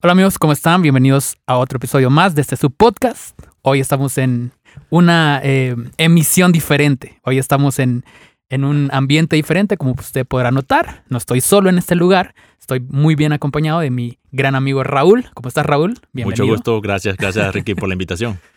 [0.00, 0.80] Hola amigos, ¿cómo están?
[0.80, 3.36] Bienvenidos a otro episodio más de este su podcast.
[3.62, 4.52] Hoy estamos en
[4.90, 7.18] una eh, emisión diferente.
[7.24, 8.04] Hoy estamos en,
[8.48, 11.02] en un ambiente diferente, como usted podrá notar.
[11.08, 12.36] No estoy solo en este lugar.
[12.60, 15.26] Estoy muy bien acompañado de mi gran amigo Raúl.
[15.34, 15.98] ¿Cómo estás, Raúl?
[16.12, 16.80] Mucho gusto.
[16.80, 18.38] Gracias, gracias, Ricky, por la invitación.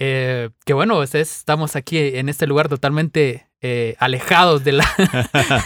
[0.00, 4.86] Eh, que bueno, estamos aquí en este lugar totalmente eh, alejados de la,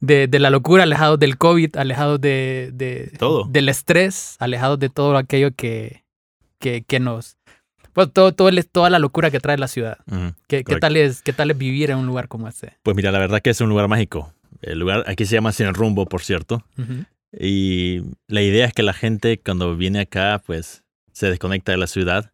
[0.00, 3.44] de, la locura, alejados del COVID, alejados de, todo.
[3.44, 6.04] del estrés, alejados de todo aquello que,
[6.58, 7.36] que, que nos...
[7.92, 9.98] Pues todo, todo, toda la locura que trae la ciudad.
[10.48, 12.76] ¿Qué, tal es, ¿Qué tal es vivir en un lugar como este?
[12.82, 14.34] Pues mira, la verdad que es un lugar mágico.
[14.60, 16.62] El lugar aquí se llama Sin Rumbo, por cierto.
[17.32, 21.86] Y la idea es que la gente cuando viene acá, pues se desconecta de la
[21.86, 22.32] ciudad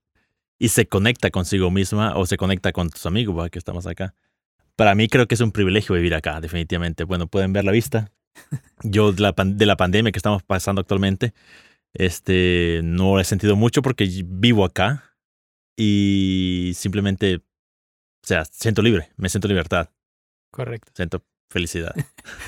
[0.58, 4.14] y se conecta consigo misma o se conecta con tus amigos, que estamos acá.
[4.76, 7.04] Para mí creo que es un privilegio vivir acá, definitivamente.
[7.04, 8.10] Bueno, pueden ver la vista.
[8.82, 11.34] Yo de la, de la pandemia que estamos pasando actualmente,
[11.94, 15.14] este, no he sentido mucho porque vivo acá
[15.76, 19.90] y simplemente, o sea, siento libre, me siento libertad.
[20.50, 20.92] Correcto.
[20.94, 21.94] Siento felicidad.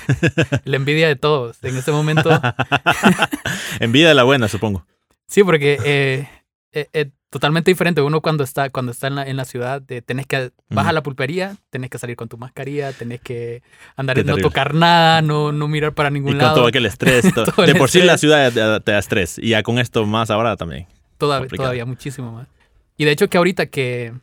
[0.63, 2.29] la envidia de todos en este momento.
[3.79, 4.85] envidia de la buena, supongo.
[5.27, 6.29] Sí, porque eh,
[6.71, 8.01] eh, eh, totalmente diferente.
[8.01, 11.03] Uno cuando está, cuando está en, la, en la ciudad, tenés que, vas a la
[11.03, 13.61] pulpería, tenés que salir con tu mascarilla, tenés que
[13.97, 16.51] andar, no tocar nada, no, no mirar para ningún lado.
[16.51, 17.25] Y con todo aquel estrés.
[17.65, 19.37] de por sí la ciudad te da estrés.
[19.37, 20.87] Y ya con esto más ahora también.
[21.17, 22.47] Todavía, todavía muchísimo más.
[22.95, 24.13] Y de hecho que ahorita que,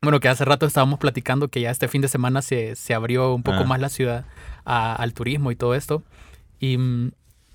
[0.00, 3.34] bueno, que hace rato estábamos platicando que ya este fin de semana se, se abrió
[3.34, 3.66] un poco ah.
[3.66, 4.24] más la ciudad
[4.64, 6.02] al turismo y todo esto.
[6.58, 6.78] Y,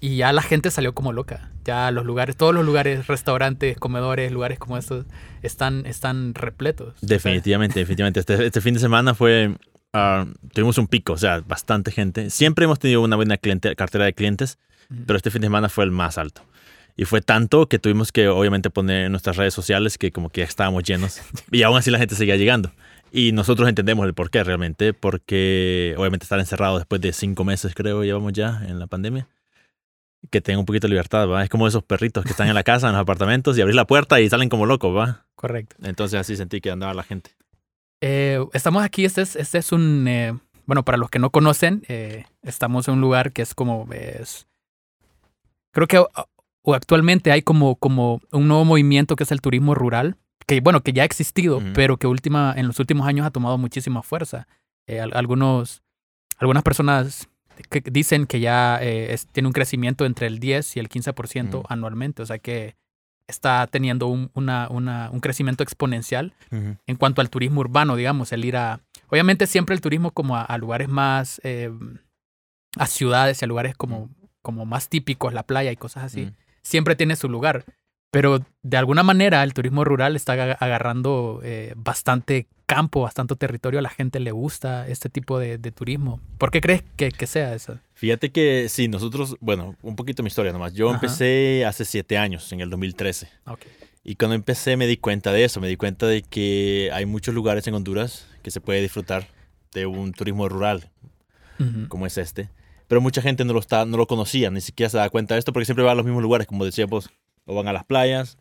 [0.06, 1.52] y, ya la gente salió como loca.
[1.64, 5.06] Ya los lugares, todos los lugares, restaurantes, comedores, lugares como estos,
[5.42, 6.94] están, están repletos.
[7.02, 8.20] Definitivamente, definitivamente.
[8.20, 9.56] Este, este, fin de semana fue,
[9.94, 12.30] ah, tuvimos un pico, o sea, bastante gente.
[12.30, 14.60] Siempre hemos tenido una buena cartera de clientes,
[15.08, 16.44] pero este fin de semana fue el más alto.
[16.98, 20.42] Y fue tanto que tuvimos que obviamente poner en nuestras redes sociales que como que
[20.42, 21.22] ya estábamos llenos.
[21.52, 22.72] Y aún así la gente seguía llegando.
[23.12, 27.74] Y nosotros entendemos el por qué realmente, porque obviamente estar encerrado después de cinco meses
[27.74, 29.28] creo llevamos ya en la pandemia.
[30.32, 31.44] Que tengan un poquito de libertad, ¿va?
[31.44, 33.86] Es como esos perritos que están en la casa, en los apartamentos, y abrís la
[33.86, 35.26] puerta y salen como locos, ¿va?
[35.36, 35.76] Correcto.
[35.84, 37.32] Entonces así sentí que andaba la gente.
[38.02, 41.84] Eh, estamos aquí, este es, este es un, eh, bueno, para los que no conocen,
[41.88, 44.48] eh, estamos en un lugar que es como, es,
[45.72, 46.04] creo que
[46.68, 50.82] o actualmente hay como, como un nuevo movimiento que es el turismo rural, que bueno,
[50.82, 54.48] que ya ha existido, pero que última, en los últimos años ha tomado muchísima fuerza.
[55.14, 55.84] Algunos,
[56.38, 57.30] algunas personas
[57.70, 62.22] que dicen que ya eh, tiene un crecimiento entre el 10 y el 15% anualmente,
[62.22, 62.76] o sea que
[63.28, 68.46] está teniendo un, una, una, un crecimiento exponencial en cuanto al turismo urbano, digamos, el
[68.46, 68.82] ir a...
[69.10, 71.42] Obviamente siempre el turismo como a, lugares más...
[71.44, 71.72] Eh,
[72.78, 74.10] a ciudades y a lugares como,
[74.42, 76.32] como más típicos, la playa y cosas así
[76.66, 77.64] siempre tiene su lugar.
[78.12, 83.80] Pero de alguna manera el turismo rural está agarrando eh, bastante campo, bastante territorio.
[83.80, 86.20] A la gente le gusta este tipo de, turismo.
[86.38, 87.80] ¿Por qué crees que, sea eso?
[87.94, 90.74] Fíjate que sí, nosotros, bueno, un poquito mi historia nomás.
[90.74, 93.30] Yo empecé hace siete años, en el 2013.
[94.04, 97.34] Y cuando empecé me di cuenta de eso, me di cuenta de que hay muchos
[97.34, 99.28] lugares en Honduras que se puede disfrutar
[99.74, 100.92] de un turismo rural,
[101.90, 102.50] como es este.
[102.88, 105.40] Pero mucha gente no lo, está, no lo conocía, ni siquiera se da cuenta de
[105.40, 107.10] esto, porque siempre van a los mismos lugares, como decíamos,
[107.46, 108.38] o van a las playas,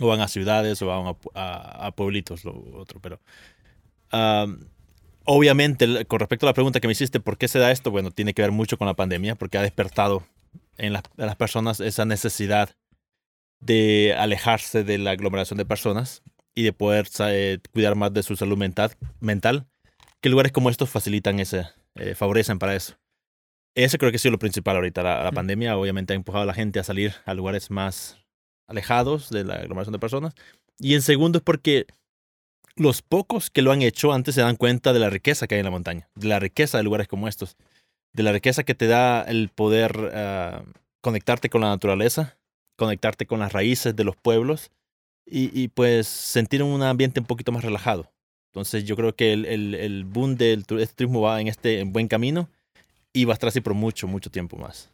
[0.00, 3.00] o van a ciudades, o van a, pueblitos, lo otro.
[3.00, 3.20] Pero
[5.24, 7.90] obviamente, con respecto a la pregunta que me hiciste, ¿por qué se da esto?
[7.90, 10.24] Bueno, tiene que ver mucho con la pandemia, porque ha despertado
[10.78, 12.76] en, las personas esa necesidad
[13.60, 16.22] de alejarse de la aglomeración de personas
[16.54, 17.08] y de poder
[17.72, 19.66] cuidar más de su salud mental, mental
[20.20, 21.66] que lugares como estos facilitan ese,
[21.96, 22.94] eh, favorecen para eso.
[23.74, 25.02] Eso creo que ha sido lo principal ahorita.
[25.02, 28.18] La, pandemia obviamente ha empujado a la gente a salir a lugares más
[28.66, 30.34] alejados de la aglomeración de personas.
[30.78, 31.86] Y en segundo es porque
[32.76, 35.60] los pocos que lo han hecho antes se dan cuenta de la riqueza que hay
[35.60, 37.56] en la montaña, de la riqueza de lugares como estos,
[38.12, 40.64] de la riqueza que te da el poder ah,
[41.00, 42.38] conectarte con la naturaleza,
[42.76, 44.70] conectarte con las raíces de los pueblos
[45.24, 48.10] y, pues sentir un ambiente un poquito más relajado.
[48.50, 52.50] Entonces yo creo que el, el, boom del turismo va en este buen camino
[53.12, 54.90] y va a estar así por mucho, mucho tiempo más.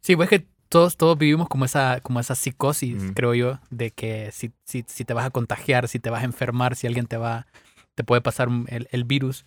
[0.00, 3.90] Sí, pues es que todos, todos vivimos como esa, como esa psicosis, creo yo, de
[3.90, 7.06] que si, si, si, te vas a contagiar, si te vas a enfermar, si alguien
[7.06, 7.46] te va,
[7.94, 9.44] te puede pasar el, el virus.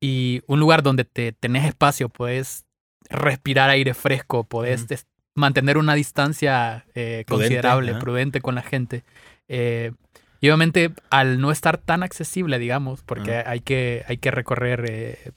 [0.00, 2.64] Y un lugar donde te tenés espacio, puedes
[3.10, 4.86] respirar aire fresco, puedes
[5.34, 9.04] mantener una distancia eh, considerable, prudente con la gente.
[9.48, 9.92] Eh,
[10.40, 15.32] y obviamente al no estar tan accesible, digamos, porque hay, que, hay que recorrer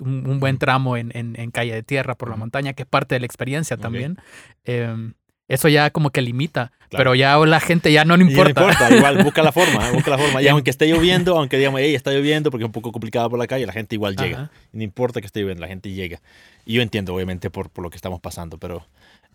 [0.00, 3.20] un, buen tramo en, en, calle de tierra por la montaña, que es parte de
[3.20, 4.16] la experiencia también.
[4.64, 5.14] Em,
[5.48, 6.72] eso ya como que limita.
[6.88, 7.04] Claro.
[7.04, 8.50] Pero ya la gente ya no le Y no importa.
[8.50, 10.42] importa, igual busca la forma, busca la forma.
[10.42, 13.38] Y aunque esté lloviendo, aunque digamos, hey, está lloviendo porque es un poco complicado por
[13.38, 14.36] la calle, la gente igual llega.
[14.36, 14.50] Ajá.
[14.72, 16.20] No importa que esté lloviendo, la gente llega.
[16.64, 18.86] Y yo entiendo, obviamente, por, por lo que estamos pasando, pero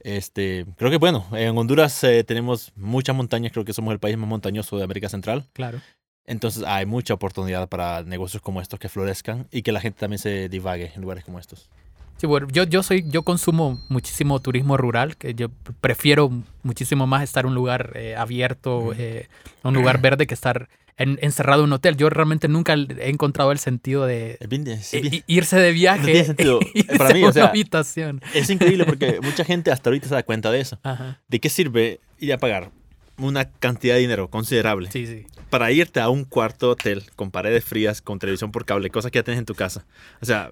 [0.02, 4.18] este, creo que bueno, en Honduras eh, tenemos muchas montañas, creo que somos el país
[4.18, 5.46] más montañoso de América Central.
[5.54, 5.82] Claro.
[6.28, 10.20] Entonces hay mucha oportunidad para negocios como estos que florezcan y que la gente también
[10.20, 11.70] se divague en lugares como estos.
[12.18, 15.50] Sí, bueno, yo, yo soy, yo consumo muchísimo turismo rural, que yo
[15.82, 16.32] prefiero
[16.64, 19.28] muchísimo más estar en un lugar eh, abierto, eh,
[19.64, 21.96] un lugar verde, que estar en- encerrado en un hotel.
[21.96, 26.06] Yo realmente nunca he encontrado el sentido de Es, bien- bien- irse de viaje.
[26.12, 26.60] tiene sentido.
[26.74, 28.20] irse Para mí, o sea- una habitación.
[28.34, 30.80] es increíble porque mucha gente hasta ahorita se da cuenta de eso.
[30.84, 31.20] Ajá.
[31.28, 32.72] ¿De qué sirve ir a pagar
[33.18, 35.26] una cantidad de dinero considerable Sí, sí.
[35.50, 39.20] para irte a un cuarto hotel con paredes frías, con televisión por cable, cosas que
[39.20, 39.86] ya tienes en tu casa?
[40.22, 40.52] O sea,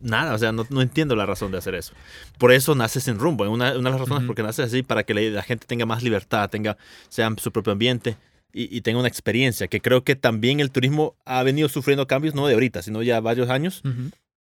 [0.00, 1.92] nada, o sea, no, no entiendo la razón de hacer eso.
[2.38, 3.44] Por eso nace sin rumbo.
[3.50, 4.26] Una, una de las razones Ujú.
[4.26, 6.76] por qué nace así, para que la, la gente tenga más libertad, tenga,
[7.08, 8.16] sea su propio ambiente
[8.52, 12.34] y, y tenga una experiencia, que creo que también el turismo ha venido sufriendo cambios,
[12.34, 13.82] no de ahorita, sino ya varios años.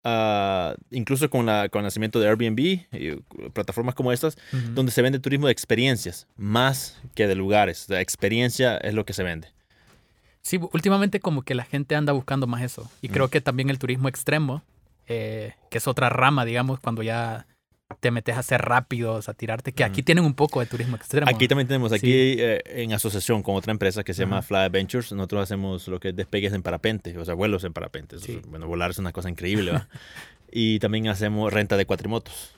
[0.04, 3.16] Ah, incluso con, la, con el nacimiento de Airbnb y
[3.52, 4.36] plataformas como estas,
[4.74, 7.88] donde se vende turismo de experiencias más que de lugares.
[7.88, 9.48] La experiencia es lo que se vende.
[10.42, 12.90] Sí, últimamente como que la gente anda buscando más eso.
[13.00, 14.62] Y creo que también el turismo extremo,
[15.08, 17.46] eh, que es otra rama, digamos, cuando ya
[18.00, 21.28] te metes a ser rápidos, a tirarte, que aquí tienen un poco de turismo extremo.
[21.28, 22.36] Aquí también tenemos, aquí Sí.
[22.38, 24.46] eh, en asociación con otra empresa que se llama Ajá.
[24.48, 28.18] Fly Adventures, nosotros hacemos lo que es despegues en parapente, o sea, vuelos en parapente.
[28.18, 28.40] Sí.
[28.48, 29.88] Bueno, volar es una cosa increíble, ¿va?
[30.50, 32.52] y también hacemos renta de cuatrimotos.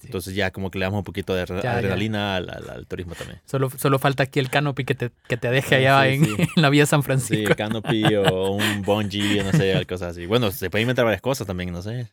[0.00, 0.08] Sí.
[0.08, 1.72] Entonces ya como que le damos un poquito de Ya, ya.
[1.74, 3.40] adrenalina al, al- al turismo también.
[3.46, 6.24] Solo, solo falta aquí el canopy que te, que te deje Sí, allá sí, en,
[6.24, 6.34] sí.
[6.56, 7.54] en la vía San Sí, Francisco.
[7.56, 10.26] canopy o un bungee, no sé, cosas así.
[10.26, 12.08] Bueno, se puede inventar varias cosas también, no sé.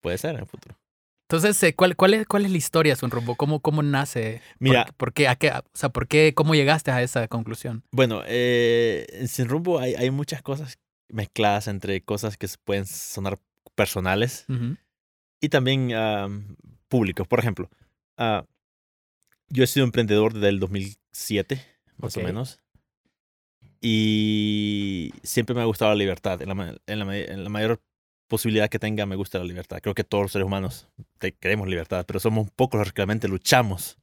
[0.00, 0.76] Puede ser en el futuro.
[1.30, 3.36] Entonces, eh, ¿cuál, cuál, es, ¿cuál es la historia de rumbo?
[3.36, 4.42] ¿Cómo, cómo nace?
[4.58, 4.86] ¿Por- Mira.
[4.96, 5.28] ¿Por, qué?
[5.28, 5.52] ¿A qué?
[5.52, 6.34] O sea, ¿por qué?
[6.34, 7.84] ¿Cómo llegaste a esa conclusión?
[7.92, 13.38] Bueno, eh, en Sin Rumbo hay, hay muchas cosas mezcladas entre cosas que pueden sonar
[13.76, 14.76] personales Ujú,
[15.40, 16.56] y también am,
[16.88, 17.28] públicos.
[17.28, 17.70] Por ejemplo,
[18.16, 18.44] ah,
[19.50, 21.64] yo he sido emprendedor desde el 2007,
[21.98, 22.24] más Ok.
[22.24, 22.58] o menos.
[23.80, 26.42] Y siempre me ha gustado la libertad.
[26.42, 27.80] En la, en la en la mayor
[28.30, 29.80] posibilidad que tenga, me gusta la libertad.
[29.82, 30.88] Creo que todos los seres humanos
[31.40, 33.98] queremos libertad, pero somos pocos los que realmente luchamos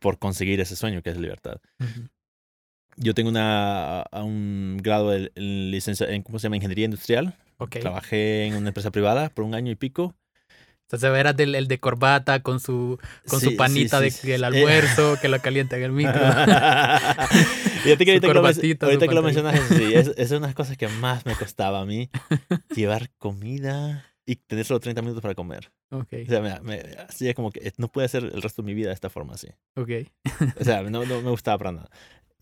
[0.00, 1.58] por conseguir ese sueño que es libertad.
[1.78, 2.08] ujú.
[2.96, 6.56] Yo tengo una, a un grado de en licencia en, ¿cómo se llama?
[6.56, 7.34] Ingeniería industrial.
[7.58, 7.78] Ok.
[7.80, 10.14] Trabajé en una empresa privada por un año y pico.
[10.86, 14.28] Entonces del, el de corbata con su, con Sí, su panita sí, de, sí.
[14.28, 14.46] del Eh.
[14.46, 16.20] almuerzo que lo calienta en el micro.
[17.84, 18.40] Que ahorita, que lo,
[18.86, 21.80] ahorita que lo mencionas, sí, es, es una de las cosas que más me costaba
[21.80, 22.10] a mí.
[22.74, 25.70] Llevar comida y tener solo 30 minutos para comer.
[25.90, 28.66] ok, O sea, me, me- así es como que no puede ser el resto de
[28.66, 29.48] mi vida de esta forma así.
[29.76, 29.90] ok.
[30.60, 31.90] O sea, no, no me gustaba para nada.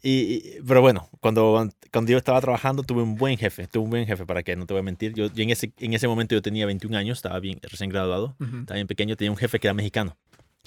[0.02, 3.90] Y, y- pero bueno, cuando, cuando yo estaba trabajando tuve un buen jefe, tuve un
[3.90, 5.12] buen jefe para que no te voy a mentir.
[5.14, 8.36] Yo, yo en, ese, en ese momento yo tenía 21 años, estaba bien recién graduado,
[8.40, 8.58] Ujú.
[8.60, 10.16] estaba bien pequeño, tenía un jefe que era mexicano,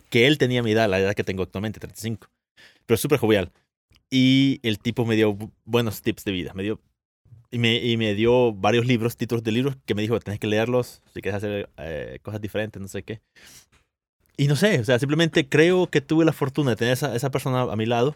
[0.10, 2.28] que él tenía mi edad, la edad que tengo actualmente, 35,
[2.86, 3.52] pero súper jovial.
[4.18, 6.80] Y el tipo me dio bu- buenos tips de vida, me dio
[7.52, 10.48] y me, y me dio varios libros, títulos de libros que me dijo, tenés que
[10.48, 13.20] leerlos si quieres hacer eh, cosas diferentes, no sé qué.
[14.38, 17.30] Y no sé, o sea, simplemente creo que tuve la fortuna de tener esa, esa
[17.30, 18.16] persona a mi lado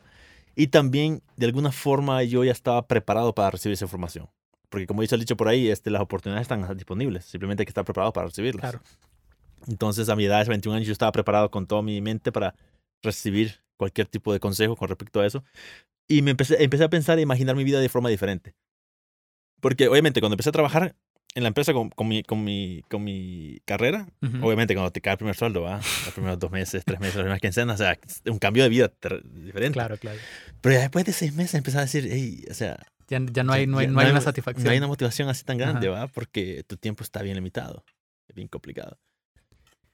[0.56, 4.30] y también de alguna forma yo ya estaba preparado para recibir esa información.
[4.70, 7.72] Porque como dice el dicho por ahí, este, las oportunidades están disponibles, simplemente hay que
[7.72, 8.62] estar preparado para recibirlas.
[8.62, 8.82] Claro.
[9.68, 12.56] Entonces a mi edad de 21 años yo estaba preparado con toda mi mente para
[13.04, 15.44] recibir cualquier tipo de consejo con respecto a eso.
[16.10, 18.56] Y me empecé, empecé a pensar e imaginar mi vida de forma diferente.
[19.62, 20.96] Porque obviamente cuando empecé a trabajar
[21.36, 24.48] en la empresa con, con, mi, con, mi, con mi carrera, Ujú.
[24.48, 25.78] obviamente cuando te cae el primer sueldo, ¿va?
[25.78, 28.92] los primeros dos meses, tres meses, las primeras quincenas, o sea, un cambio de vida
[29.24, 29.74] diferente.
[29.74, 30.18] Claro, claro.
[30.62, 33.54] Pero ya después de seis meses empecé a decir, hey, o sea, Ya, ya no
[33.54, 34.68] hay, no hay, ya no hay una no satisfacción.
[34.72, 36.06] hay una motivación así tan grande, Ajá.
[36.06, 36.08] ¿va?
[36.08, 37.84] Porque tu tiempo está bien limitado,
[38.28, 38.98] es bien complicado.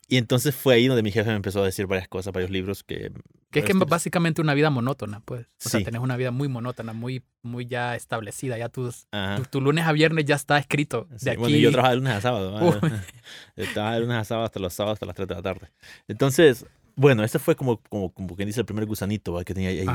[0.08, 2.84] Y entonces fue ahí donde mi jefe me empezó a decir varias cosas, varios libros
[2.84, 3.12] que...
[3.50, 5.48] Que es que básicamente una vida monótona, pues.
[5.66, 5.86] O sea, Sí.
[5.86, 8.58] tenés una vida muy monótona, muy, muy ya establecida.
[8.58, 9.08] Ya tus,
[9.38, 11.08] tu, tu lunes a viernes ya está escrito.
[11.10, 12.60] De Sí, aquí, Bueno, yo trabajaba de lunes a sábado.
[13.56, 15.72] trabajaba de lunes a sábado hasta los sábados hasta las 3 de la tarde.
[16.08, 19.86] Entonces, bueno, ese fue como, como, como quien dice el primer gusanito que tenía ahí.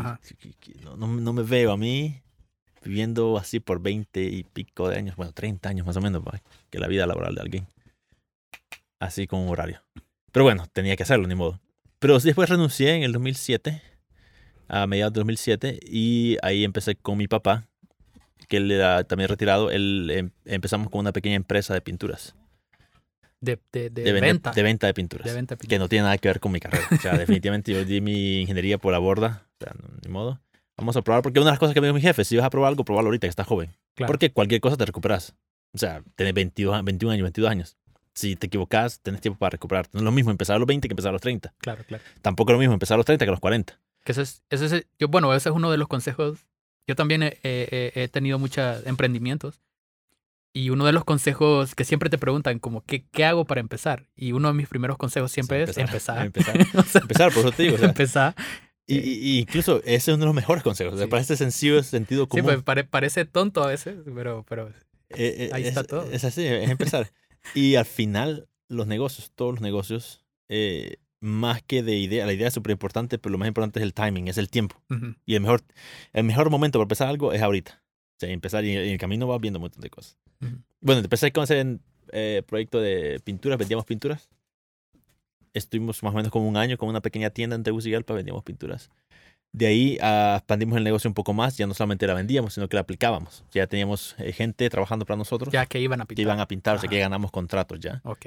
[0.83, 2.23] No, no, no me veo a mí
[2.83, 6.41] viviendo así por 20 y pico de años, bueno, 30 años más o menos, ¿va?
[6.71, 7.67] que la vida laboral de alguien.
[9.01, 9.83] Así con un horario.
[10.31, 11.61] Pero bueno, tenía que hacerlo, ni modo.
[11.99, 13.83] Pero después renuncié en el 2007,
[14.69, 17.67] a mediados de 2007, y ahí empecé con mi papá,
[18.49, 19.71] que él era también retirado.
[19.71, 22.35] Él em- empezamos con una pequeña empresa de pinturas.
[23.41, 24.51] de, de, de, de, venta.
[24.53, 25.27] de venta de pinturas.
[25.27, 25.79] de venta que pintura.
[25.79, 26.87] no tiene nada que ver con mi carrera.
[26.93, 29.47] O sea, definitivamente yo di mi ingeniería por la borda.
[29.61, 30.41] O sea, no, ni modo.
[30.77, 32.47] Vamos a probar, porque una de las cosas que me dijo mi jefe, si vas
[32.47, 33.71] a probar algo, probarlo ahorita, que estás joven.
[33.95, 34.09] Claro.
[34.11, 35.35] Porque cualquier cosa te recuperas.
[35.73, 37.77] O sea, tenés 22, a- 21 años, 22 años.
[38.21, 39.91] Si te equivocas, tenés tiempo para recuperarte.
[39.95, 41.55] No es lo mismo empezar a los 20 que empezar a los 30.
[41.59, 42.03] Claro, claro.
[42.23, 43.79] Tampoco es lo mismo empezar a los 30 que a los 40.
[44.05, 46.39] Que ese es, ese es- yo, bueno, ese es uno de los consejos.
[46.87, 49.61] Yo también he, he- he tenido muchos emprendimientos.
[50.53, 54.07] Y uno de los consejos que siempre te preguntan, como, ¿qué, qué hago para empezar?
[54.17, 56.27] Y uno de mis primeros consejos siempre Sí, es empezar.
[56.27, 56.57] Empezar.
[56.75, 57.77] O sea, empezar, por eso te digo.
[57.77, 58.35] o sea, empezar.
[58.87, 60.95] y, y- incluso ese es uno de los mejores consejos.
[60.95, 61.11] O sea, Sí.
[61.11, 62.45] para este sencillo sentido Sí, común.
[62.47, 64.69] pues pare- parece tonto a veces, pero, pero
[65.11, 66.11] Eh, eh, Ahí es, está todo.
[66.11, 67.11] Es así, es empezar.
[67.55, 72.49] Y al final, los negocios, todos los negocios, eh, más que de idea, la idea
[72.49, 74.81] es súper importante, pero lo más importante es el timing, es el tiempo.
[75.27, 75.63] Y el mejor,
[76.13, 77.83] el mejor momento para empezar algo es ahorita.
[78.17, 80.19] O sea, empezar y, y en el camino vas viendo un montón de cosas.
[80.41, 80.57] ujú.
[80.81, 81.79] Bueno, empecé con ese
[82.13, 84.31] eh, proyecto de pinturas, vendíamos pinturas.
[85.53, 88.91] Estuvimos más o menos como un año con una pequeña tienda en Tegucigalpa, vendíamos pinturas.
[89.53, 92.69] De ahí ah, expandimos el negocio un poco más, ya no solamente la vendíamos, sino
[92.69, 93.45] que la aplicábamos.
[93.53, 96.23] Ya teníamos eh, gente trabajando para nosotros ya que iban a que pintar.
[96.23, 98.01] iban a pintar, o sea, que ganamos contratos ya.
[98.05, 98.27] Ok.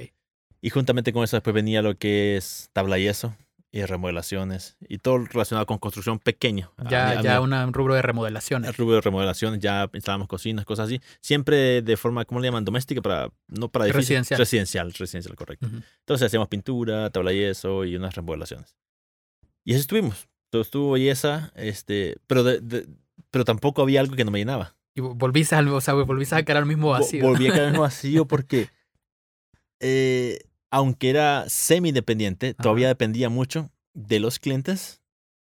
[0.62, 3.36] Y juntamente con eso después venía lo que es tabla y yeso
[3.72, 6.72] y remodelaciones y todo relacionado con construcción pequeño.
[6.78, 8.70] A Ya, a ya una- un rubro de remodelaciones.
[8.70, 11.02] el rubro de remodelaciones, ya instalamos cocinas, cosas así.
[11.22, 12.66] Siempre de forma, ¿cómo le llaman?
[12.66, 14.08] Doméstica, para, no para edificios.
[14.10, 14.38] Residencial.
[14.40, 15.68] Residencial, residencial, correcto.
[15.68, 15.78] Ujú.
[16.00, 18.76] Entonces hacíamos pintura, tabla y yeso y unas remodelaciones.
[19.66, 20.28] Y así estuvimos.
[20.54, 22.88] Todo estuvo belleza, este, pero, de- de-
[23.32, 24.76] pero tampoco había algo que no me llenaba.
[24.94, 27.24] Y vo- volviste al, o sea, volviste a caer al mismo vacío.
[27.24, 28.70] Volví a caer en un vacío porque,
[29.80, 30.38] eh,
[30.70, 35.02] aunque era semi-independiente, todavía dependía mucho de los clientes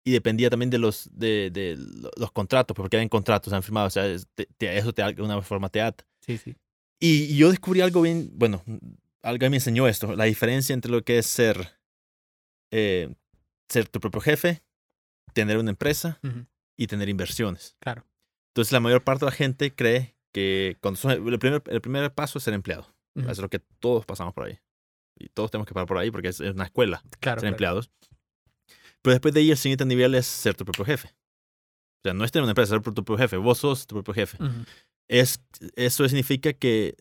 [0.06, 3.88] y dependía también de los, de, de lo- los contratos, porque eran contratos, han firmado,
[3.88, 6.06] o sea, es- te- te- eso te, de alguna forma te ata.
[6.22, 6.56] Sí, sí.
[7.02, 8.64] Y, y yo descubrí algo bien, bueno,
[9.22, 11.74] alguien me enseñó esto, la diferencia entre lo que es ser,
[12.72, 13.14] eh,
[13.68, 14.62] ser tu propio jefe,
[15.34, 16.46] tener una empresa Ujú.
[16.78, 17.76] y tener inversiones.
[17.80, 18.06] Claro.
[18.52, 22.14] Entonces la mayor parte de la gente cree que cuando son- el, primer, el primer
[22.14, 22.88] paso es ser empleado.
[23.16, 23.30] Ujú.
[23.30, 24.60] Es lo que todos pasamos por ahí.
[25.20, 27.40] Y todos tenemos que pasar por ahí porque es, una escuela Claro.
[27.42, 27.48] ser claro.
[27.54, 27.92] empleados.
[29.02, 31.10] Pero después de ahí el siguiente nivel es ser tu propio jefe.
[31.10, 33.38] O sea, no es tener una empresa, ser tu propio jefe.
[33.38, 34.42] Vos sos tu propio jefe.
[34.44, 34.64] Ujú.
[35.10, 35.44] Es,
[35.76, 36.96] eso significa que,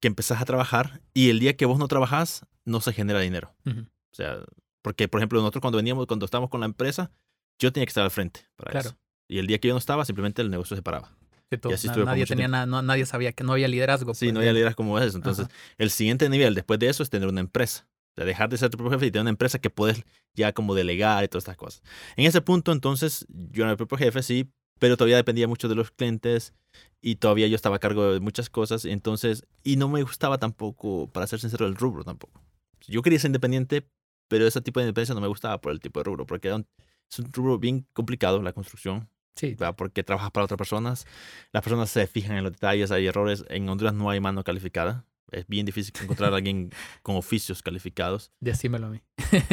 [0.00, 3.54] que empezás a trabajar y el día que vos no trabajás no se genera dinero.
[3.66, 4.38] O sea,
[4.82, 7.10] porque por ejemplo nosotros cuando veníamos, cuando estábamos con la empresa,
[7.58, 8.88] yo tenía que estar al frente para Claro.
[8.90, 8.98] eso.
[9.28, 11.14] Y el día que yo no estaba, simplemente el negocio se paraba.
[11.60, 14.12] Todo- así estuve por nadie tenía nada, no- nadie sabía que no había liderazgo.
[14.14, 15.16] Sí, pues, no había liderazgo como eso.
[15.16, 15.54] Entonces, Ajá.
[15.78, 17.86] el siguiente nivel después de eso es tener una empresa.
[18.12, 20.02] O sea, dejar de ser tu propio jefe y tener una empresa que puedes
[20.34, 21.82] ya como delegar y todas estas cosas.
[22.16, 25.74] En ese punto, entonces, yo era el propio jefe, sí, pero todavía dependía mucho de
[25.74, 26.52] los clientes
[27.00, 28.84] y todavía yo estaba a cargo de muchas cosas.
[28.84, 32.42] Entonces, y no me gustaba tampoco, para ser sincero, el rubro tampoco.
[32.86, 33.88] Yo quería ser independiente,
[34.28, 36.56] pero ese tipo de independencia no me gustaba por el tipo de rubro, porque era
[36.56, 36.66] un-
[37.10, 39.08] es un rubro bien complicado, la construcción.
[39.36, 39.76] Sí, ¿verdad?
[39.76, 41.06] porque trabajas para otras personas.
[41.52, 43.44] Las personas se fijan en los detalles, hay errores.
[43.48, 45.06] En Honduras no hay mano calificada.
[45.30, 46.70] Es bien difícil encontrar a alguien
[47.02, 48.32] con oficios calificados.
[48.40, 49.00] decímelo a mí.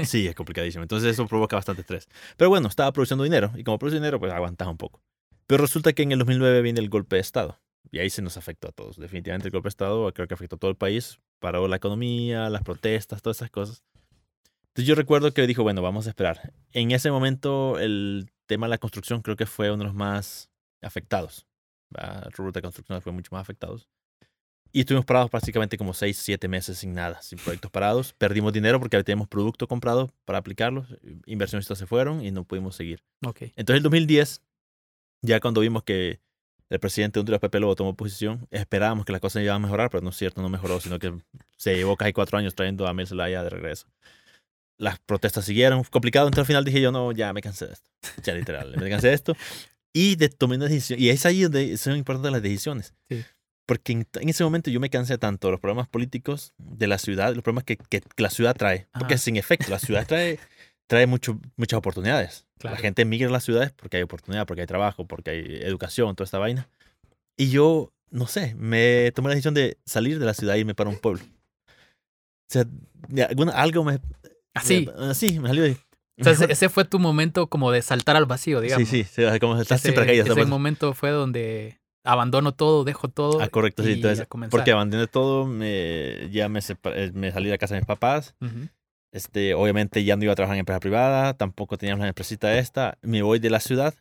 [0.06, 0.84] Sí, es complicadísimo.
[0.84, 2.08] Entonces eso provoca bastante estrés.
[2.38, 5.04] Pero bueno, estaba produciendo dinero y como produce dinero, pues aguantas un poco.
[5.48, 7.60] Pero resulta que en el 2009 viene el golpe de Estado
[7.92, 8.98] y ahí se nos afectó a todos.
[8.98, 11.20] Definitivamente el golpe de Estado creo que afectó a todo el país.
[11.40, 13.84] Paró la economía, las protestas, todas esas cosas.
[14.76, 16.52] Entonces yo recuerdo que dijo, bueno, vamos a esperar.
[16.74, 20.50] En ese momento el tema de la construcción creo que fue uno de los más
[20.82, 21.48] afectados.
[21.98, 23.88] El rubro de construcción fue mucho más afectados.
[24.74, 28.12] Y estuvimos parados prácticamente como 6, 7 meses sin nada, sin proyectos parados.
[28.18, 30.88] Perdimos dinero porque teníamos producto comprado para aplicarlos.
[31.26, 33.02] Inversionistas se fueron y no pudimos seguir.
[33.26, 33.44] Ok.
[33.56, 34.42] Entonces, en el 2010,
[35.22, 36.20] ya cuando vimos que
[36.68, 39.90] el presidente de Honduras, Pepe Lobo, tomó posición, esperábamos que las cosas iban a mejorar,
[39.90, 41.18] pero no es cierto, no mejoró, sino que
[41.56, 43.88] se llevó casi cuatro años trayendo a Mel Zelaya de regreso.
[44.78, 47.74] Las protestas siguieron, fue complicado, entonces al final dije yo, no, ya me cansé de
[47.74, 47.90] esto.
[48.24, 49.36] Ya literal, me cansé de esto.
[49.94, 51.00] Y de, tomé una decisión.
[51.00, 52.94] Y es ahí donde son importantes las decisiones.
[53.10, 53.24] Sí.
[53.66, 56.98] Porque en, en ese momento yo me cansé tanto de los problemas políticos de la
[56.98, 58.88] ciudad, los problemas que, que la ciudad trae.
[58.94, 59.24] Porque Ajá.
[59.24, 60.38] sin efecto, la ciudad trae,
[60.88, 62.46] trae mucho, muchas oportunidades.
[62.60, 62.76] Claro.
[62.76, 66.16] La gente migra a las ciudades porque hay oportunidad, porque hay trabajo, porque hay educación,
[66.16, 66.68] toda esta vaina.
[67.38, 70.76] Y yo, no sé, me tomé la decisión de salir de la ciudad y irme
[70.76, 71.24] para un pueblo.
[71.24, 72.66] O sea,
[73.28, 74.00] alguna, algo me...
[74.56, 74.90] Así.
[74.98, 75.78] así, me salió de...
[76.18, 78.88] O sea, ese, fue tu momento como de saltar al vacío, digamos.
[78.88, 80.30] Sí, sí, sí, como estás Ese, siempre caídas.
[80.30, 83.42] ese momento fue donde abandono todo, dejo todo.
[83.42, 83.94] Ah, correcto, sí.
[83.94, 87.88] Entonces, porque abandoné todo, me, ya me, eh, me salí de la casa de mis
[87.88, 88.36] papás.
[89.12, 92.98] Este, obviamente ya no iba a trabajar en empresa privada, tampoco teníamos la empresita esta.
[93.02, 93.94] Me voy de la ciudad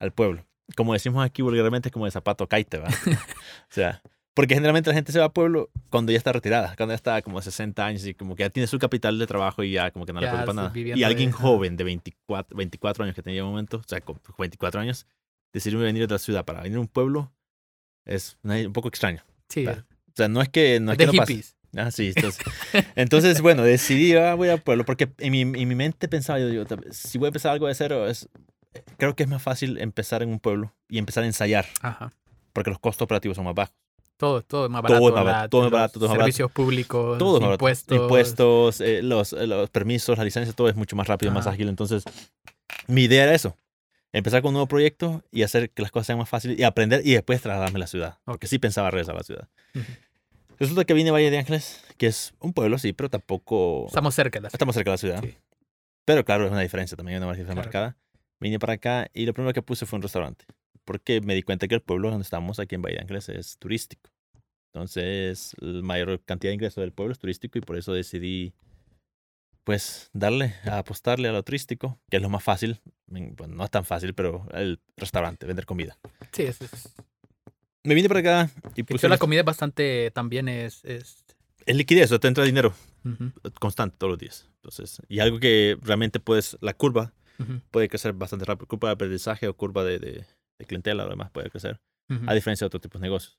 [0.00, 0.46] al pueblo.
[0.76, 2.88] Como decimos aquí vulgarmente, es como de zapato caite, ¿va?
[3.06, 4.02] o sea,
[4.34, 7.22] Porque generalmente la gente se va a pueblo cuando ya está retirada, cuando ya está
[7.22, 10.04] como 60 años y como que ya tiene su capital de trabajo y ya como
[10.06, 10.96] que no le Ya, preocupa sí, nada.
[10.98, 14.20] Y alguien de- joven de 24, 24 años que tenía un momento, o sea, con
[14.36, 15.06] 24 años,
[15.52, 17.32] decidir venir de la ciudad para venir a un pueblo
[18.06, 19.22] es un poco extraño.
[19.48, 19.66] Sí.
[19.68, 19.72] O
[20.16, 21.32] sea, no es que no es de que no pase.
[21.34, 21.56] hippies.
[21.76, 22.44] Ah, sí, entonces,
[22.96, 26.64] entonces, bueno, decidí, ah, voy al pueblo, porque en mi, en mi mente pensaba, yo
[26.64, 28.28] vez, si voy a empezar algo de cero, es,
[28.96, 32.12] creo que es más fácil empezar en un pueblo y empezar a ensayar, Ajá.
[32.52, 33.74] porque los costos operativos son más bajos.
[34.16, 35.08] Todo, todo es más Todo barato.
[35.08, 36.24] es más barato, la- todo es barato, todo más barato.
[36.26, 37.96] Servicios públicos, Todo más impuestos.
[37.98, 41.54] Impuestos, eh, los, eh, los permisos, las licencias, todo es mucho más rápido, más Ajá.
[41.54, 41.68] ágil.
[41.68, 42.04] Entonces,
[42.86, 43.56] mi idea era eso.
[44.12, 47.02] Empezar con un nuevo proyecto y hacer que las cosas sean más fáciles y aprender
[47.04, 48.18] y después trasladarme a la ciudad.
[48.24, 49.48] Porque sí pensaba regresar a la ciudad.
[49.74, 49.84] Ujú.
[50.60, 53.86] Resulta que vine a Valle de Ángeles, que es un pueblo, sí, pero tampoco...
[53.88, 54.54] Estamos cerca de la ciudad.
[54.54, 55.20] Estamos cerca de la ciudad.
[55.20, 55.34] Sí.
[56.04, 57.66] Pero claro, es una diferencia también, hay una diferencia Claro.
[57.66, 57.96] marcada.
[58.38, 60.44] Vine para acá y lo primero que puse fue un restaurante.
[60.84, 64.10] Porque me di cuenta que el pueblo donde estamos, aquí en Bahía Ángeles, es turístico.
[64.72, 68.52] Entonces, la mayor cantidad de ingresos del pueblo es turístico y por eso decidí,
[69.62, 72.80] pues, darle, a apostarle a lo turístico, que es lo más fácil.
[73.06, 75.96] Bueno, no es tan fácil, pero el restaurante, vender comida.
[76.32, 76.94] Sí, es, es,
[77.84, 79.08] Me vine para acá y puse...
[79.08, 81.24] la comida es bastante, también es, es
[81.66, 82.74] Es liquidez, o te entra dinero
[83.04, 84.48] ujú, constante todos los días.
[84.56, 88.66] Entonces, y algo que realmente puedes, la curva ujú, puede crecer bastante rápido.
[88.66, 90.24] Curva de aprendizaje o curva de, de,
[90.58, 91.80] de clientela, lo demás puede crecer,
[92.26, 93.38] a diferencia de otros tipos de negocios.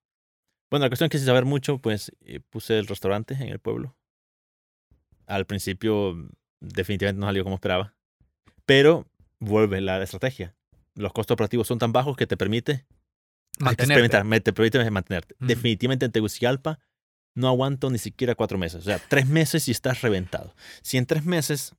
[0.72, 3.60] Bueno, la cuestión es que sin saber mucho, pues eh, puse el restaurante en el
[3.60, 3.96] pueblo.
[5.28, 6.30] Al principio, mm,
[6.62, 7.96] definitivamente no salió como esperaba.
[8.66, 9.08] Pero
[9.40, 10.56] vuelve la estrategia.
[10.96, 12.86] Los costos operativos son tan bajos que te permite
[13.60, 13.84] Mantenerte.
[13.84, 15.36] experimentar, me- te permite mantenerte.
[15.36, 15.46] Ujú.
[15.48, 16.80] Definitivamente en Tegucigalpa
[17.36, 18.82] no aguanto ni siquiera cuatro meses.
[18.82, 20.56] O sea, tres meses y estás reventado.
[20.82, 21.76] Si en tres meses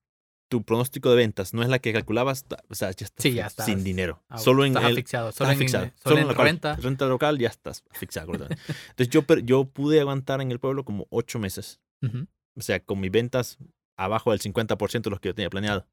[0.48, 3.46] tu pronóstico de ventas no es la que calculabas, o sea, ya estás, Sí, ya
[3.46, 4.22] estás sin dinero.
[4.28, 5.28] Ah, Solo en estás el, asfixiado.
[5.30, 5.90] estás Solo en, asfixiado.
[6.02, 6.44] solo en local.
[6.46, 6.76] renta.
[6.76, 8.32] Renta local ya estás asfixiado.
[8.32, 11.80] Entonces yo, yo pude aguantar en el pueblo como ocho meses.
[12.54, 13.58] O sea, con mis ventas
[13.96, 15.86] abajo del 50% de los que yo tenía planeado.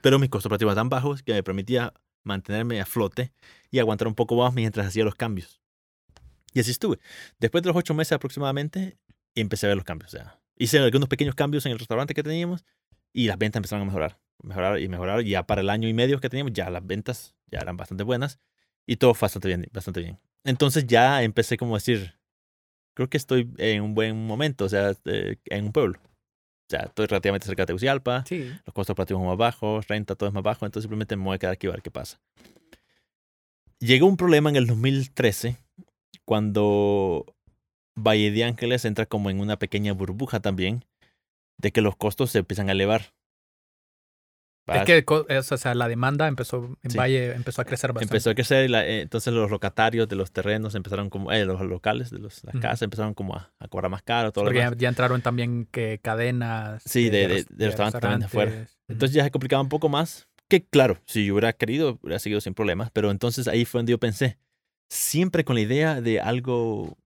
[0.00, 1.92] Pero mis costos operativos tan bajos que me permitía
[2.24, 3.32] mantenerme a flote
[3.70, 5.60] y aguantar un poco más mientras hacía los cambios.
[6.54, 6.98] Y así estuve.
[7.38, 8.96] Después de los ocho meses aproximadamente,
[9.34, 10.14] empecé a ver los cambios.
[10.14, 12.64] O sea, hice algunos pequeños cambios en el restaurante que teníamos
[13.12, 14.18] y las ventas empezaron a mejorar.
[14.42, 15.22] Mejorar y mejorar.
[15.22, 18.38] Ya para el año y medio que teníamos, ya las ventas ya eran bastante buenas
[18.86, 19.66] y todo fue bastante bien.
[19.72, 20.18] Bastante bien.
[20.44, 22.14] Entonces ya empecé como a decir,
[22.94, 25.98] creo que estoy en un buen momento, o sea, eh, en un pueblo.
[26.02, 28.44] O sea, estoy relativamente cerca de Tegucigalpa, Sí.
[28.64, 31.34] los costos operativos son más bajos, renta todo es más bajo, entonces simplemente me voy
[31.34, 32.20] a quedar aquí a ver qué pasa.
[33.80, 35.56] Llegó un problema en el 2013
[36.24, 37.24] cuando
[37.96, 40.84] Valle de Ángeles entra como en una pequeña burbuja también
[41.60, 43.12] de que los costos se empiezan a elevar.
[44.66, 46.96] Es que o sea, la demanda empezó en Sí.
[46.96, 48.14] Valle empezó a crecer bastante.
[48.14, 51.44] Empezó a crecer y la- eh, entonces los locatarios de los terrenos empezaron como, eh,
[51.44, 52.62] los locales de los, las Ujú.
[52.62, 55.98] casas empezaron como a, a cobrar más caro, todo lo Porque ya, entraron también que
[56.00, 56.84] cadenas.
[56.86, 58.68] Sí, de- de- de restaurantes también de afuera.
[58.86, 60.28] Entonces ya se complicaba un poco más.
[60.48, 62.90] Que claro, si yo hubiera querido, hubiera seguido sin problemas.
[62.92, 64.38] Pero entonces ahí fue donde yo pensé,
[64.88, 66.96] siempre con la idea de algo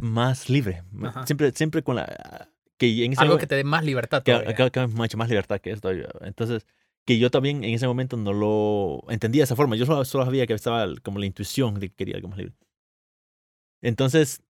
[0.00, 0.82] más libre.
[1.02, 1.26] Ajá.
[1.26, 2.48] Siempre, siempre con la...
[2.78, 4.54] Que en ese algo momen- que te dé más libertad todavía.
[4.54, 5.90] que- que es mucho más libertad que esto.
[6.22, 6.66] Entonces,
[7.06, 9.76] que yo también en ese momento no lo entendía de esa forma.
[9.76, 12.54] Yo solo, solo sabía que estaba como la intuición de que quería algo más libre.
[13.82, 14.42] Entonces,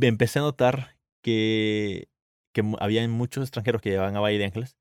[0.00, 2.08] empecé a notar que,
[2.52, 4.76] que había muchos extranjeros que llegaban a Valle de Ángeles,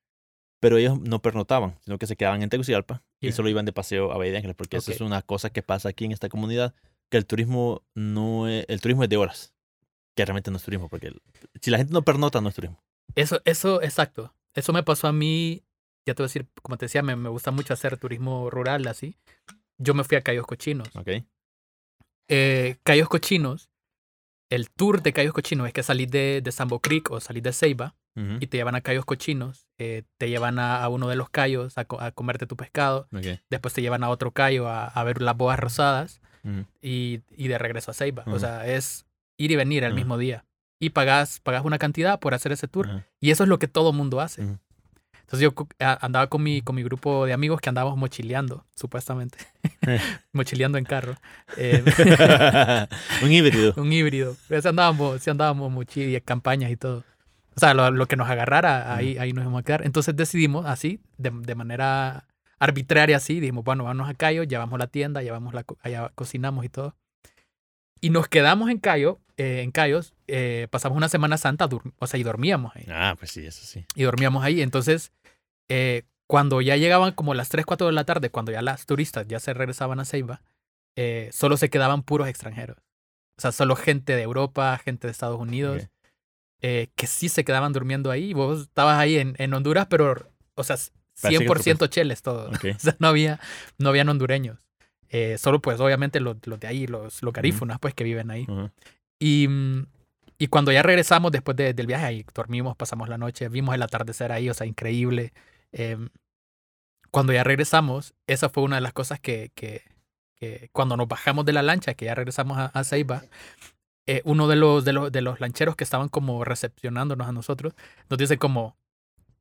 [0.60, 3.36] pero ellos no pernotaban, sino que se quedaban en Tegucigalpa y Yeah.
[3.36, 4.96] solo iban de paseo a Valle de Ángeles, porque eso Ok.
[4.96, 6.74] es una cosa que pasa aquí en esta comunidad,
[7.10, 9.54] que el turismo no es, el turismo es de horas,
[10.22, 11.12] que realmente no es turismo, porque
[11.62, 12.80] si la gente no pernota, no es turismo.
[13.16, 14.34] Eso, eso, exacto.
[14.54, 15.64] Eso me pasó a mí,
[16.06, 18.88] ya te voy a decir, como te decía, me, me gusta mucho hacer turismo rural
[18.88, 19.18] así.
[19.78, 20.96] Yo me fui a Cayos Cochinos.
[20.96, 21.10] ¿Ok?
[22.28, 23.70] Eh, Cayos Cochinos,
[24.50, 27.54] el tour de Cayos Cochinos es que salís de, de Sambo Creek o salís de
[27.54, 31.16] Ceiba Ujú, y te llevan a Cayos Cochinos, eh, te llevan a, a uno de
[31.16, 34.86] los cayos a, a comerte tu pescado, ok, después te llevan a otro cayo a,
[34.86, 36.66] a ver las boas rosadas ujú.
[36.82, 38.24] y, y de regreso a Ceiba.
[38.28, 38.40] O Ujú.
[38.40, 39.06] sea, es
[39.44, 39.98] ir y venir el Ujú.
[39.98, 40.46] mismo día.
[40.80, 42.88] Y pagas, pagas una cantidad por hacer ese tour.
[42.88, 43.06] Ajá.
[43.20, 44.42] Y eso es lo que todo mundo hace.
[45.22, 49.38] Entonces yo andaba con mi, con mi grupo de amigos que andábamos mochileando, supuestamente.
[50.34, 51.16] mochileando en carro.
[51.56, 51.84] Eh,
[53.24, 53.74] un híbrido.
[53.78, 54.36] un híbrido.
[54.50, 57.04] Pero sí andábamos, sí andábamos mochi- y campañas y todo.
[57.56, 59.86] O sea, lo, lo que nos agarrara, ahí, ahí nos íbamos a quedar.
[59.86, 62.26] Entonces decidimos así, de, de manera
[62.60, 66.70] arbitraria así, dijimos, bueno, vamos a Cayo, llevamos la tienda, llevamos la, allá cocinamos y
[66.70, 66.96] todo.
[68.02, 72.20] Y nos quedamos en Cayo, eh, en Cayos, eh, pasamos una Semana Santa, o sea,
[72.20, 72.86] y dormíamos ahí.
[72.90, 73.86] Ah, pues sí, eso sí.
[73.96, 74.62] y dormíamos ahí.
[74.62, 75.12] Entonces,
[75.70, 79.28] eh, cuando ya llegaban como las 3, 4 de la tarde, cuando ya las turistas
[79.28, 80.42] ya se regresaban a Ceiba,
[81.32, 82.78] solo se quedaban puros extranjeros.
[83.38, 85.88] O sea, solo gente de Europa, gente de Estados Unidos,
[86.62, 88.34] que sí se quedaban durmiendo ahí.
[88.34, 90.78] Vos estabas ahí en, en Honduras, pero, o sea,
[91.22, 92.50] Parece que 100% cheles todo.
[92.50, 92.66] Ok.
[92.76, 93.40] O sea, no había,
[93.78, 94.60] no habían hondureños.
[95.10, 98.46] Eh, solo pues obviamente los, los de ahí, los, los garífunas pues que viven ahí.
[98.48, 98.70] Ujú.
[99.22, 99.86] Y, mm,
[100.40, 103.84] y cuando ya regresamos después de- del viaje, ahí dormimos, pasamos la noche, vimos el
[103.84, 105.32] atardecer ahí, o sea, increíble.
[105.72, 106.10] Em,
[107.12, 109.84] cuando ya regresamos, esa fue una de las cosas que, que,
[110.72, 113.22] cuando nos bajamos de la lancha, que ya regresamos a, a Ceiba,
[114.08, 117.76] eh, uno de los, de, los, de los lancheros que estaban como recepcionándonos a nosotros,
[118.10, 118.76] nos dice como,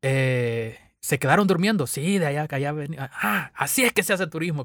[0.03, 1.87] eh, ¿se quedaron durmiendo?
[1.87, 3.11] Sí, de allá, allá venía.
[3.15, 4.63] Ah, así es que se hace turismo.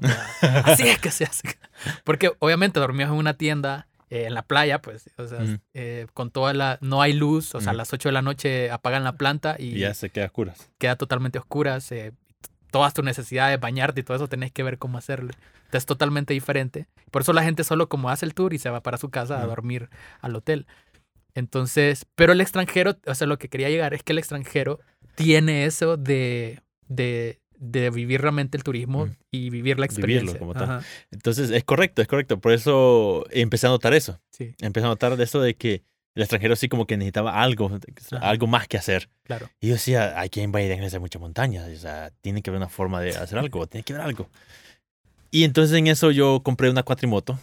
[0.64, 1.56] Así es que se hace.
[2.04, 5.38] Porque obviamente dormíamos en una tienda eh, en la playa, pues, o sea,
[5.74, 8.70] eh, con toda la, no hay luz, o sea, a las 8 de la noche
[8.70, 10.70] apagan la planta y, Y ya se queda a curas.
[10.78, 12.12] queda totalmente oscura, se-
[12.70, 15.30] todas tus necesidades, bañarte y todo eso, tenés que ver cómo hacerlo.
[15.56, 16.86] Entonces, es totalmente diferente.
[17.10, 19.40] Por eso la gente solo como hace el tour y se va para su casa
[19.40, 19.88] a dormir
[20.20, 20.66] al hotel.
[21.34, 24.80] Entonces, pero el extranjero, o sea, lo que quería llegar es que el extranjero
[25.14, 29.16] tiene eso de, de, de vivir realmente el turismo Mm.
[29.30, 30.38] y vivir la Vivirlo experiencia.
[30.38, 30.64] como tal.
[30.64, 32.38] Ajá, Entonces, es correcto, es correcto.
[32.40, 34.20] Por eso empecé a notar eso.
[34.30, 35.82] sí, Empecé a notar de eso de que
[36.14, 37.70] el extranjero sí como que necesitaba algo,
[38.12, 38.28] Ajá.
[38.28, 39.08] algo más que hacer.
[39.24, 39.50] claro.
[39.60, 40.96] Y yo decía, ¿a quién va a ir a Grecia?
[40.96, 41.68] Hay muchas montañas.
[41.68, 44.28] O sea, tiene que haber una forma de hacer algo, tiene que haber algo.
[45.30, 47.38] Y entonces en eso yo compré una cuatrimoto,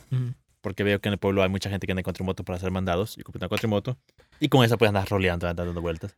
[0.62, 2.71] porque veo que en el pueblo hay mucha gente que anda en cuatrimoto para hacer
[2.71, 3.15] mandados.
[3.17, 3.97] Yo compré una cuatrimoto
[4.39, 6.17] y con esa pues andar roleando, andar dando vueltas.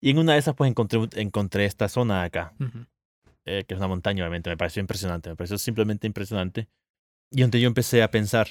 [0.00, 2.86] Y en una de esas pues encontré, encontré esta zona acá, Ujú.
[3.46, 4.50] Eh, que es una montaña obviamente.
[4.50, 6.68] Me pareció impresionante, me pareció simplemente impresionante.
[7.30, 8.48] Y entonces yo empecé a pensar,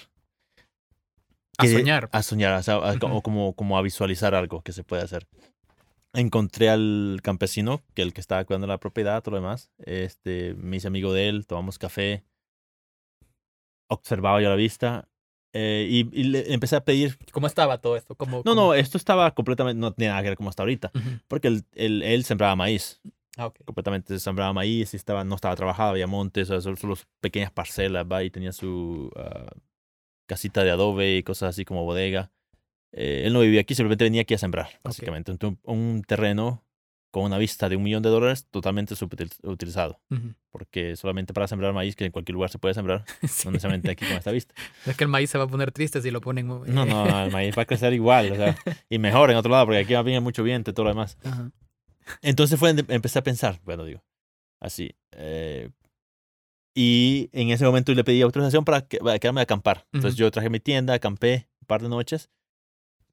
[1.58, 2.10] A que- soñar.
[2.12, 3.08] a soñar, o, sea, a- Ujú.
[3.18, 5.28] o como, como a visualizar algo que se puede hacer.
[6.14, 9.70] Encontré al campesino, que el que estaba cuidando la propiedad, todo lo demás.
[9.80, 12.24] Este, me hice amigo de él, tomamos café,
[13.90, 15.08] observaba yo la vista
[15.54, 17.18] eh, y, y le empecé a pedir.
[17.32, 18.16] ¿Cómo estaba todo esto?
[18.16, 20.92] ¿Cómo, No, cómo- no, esto estaba completamente, no tenía nada que ver como hasta ahorita,
[20.94, 21.10] Ujú.
[21.28, 23.00] porque él, él, él sembraba maíz,
[23.38, 23.60] Ah, ok.
[23.66, 27.52] completamente sembraba maíz y estaba, no estaba trabajado, había montes, o sea, solo, solo pequeñas
[27.52, 29.52] parcelas, va, y tenía su ah,
[30.28, 32.32] casita de adobe y cosas así como bodega.
[32.92, 35.32] Eh, él no vivía aquí, simplemente venía aquí a sembrar, básicamente.
[35.32, 36.64] Entonces, un, terreno
[37.12, 40.34] con una vista de un millón de dólares totalmente subutilizado, Ujú.
[40.50, 43.46] porque solamente para sembrar maíz, que en cualquier lugar se puede sembrar, Sí.
[43.48, 44.54] no necesariamente aquí con esta vista.
[44.86, 46.50] Es que el maíz se va a poner triste si lo ponen.
[46.50, 48.58] eh, No, no, no, el maíz va a crecer igual, o sea,
[48.90, 51.18] y mejor en otro lado, porque aquí va bien mucho viento y todo lo demás.
[51.24, 51.52] Ajá.
[52.22, 54.04] Entonces fue, donde empecé a pensar, bueno, digo,
[54.60, 54.96] así.
[55.12, 55.70] eh,
[56.78, 59.86] y en ese momento le pedí autorización para, que, para quedarme a acampar.
[59.94, 60.20] Entonces Ujú.
[60.26, 62.30] yo traje mi tienda, acampé un par de noches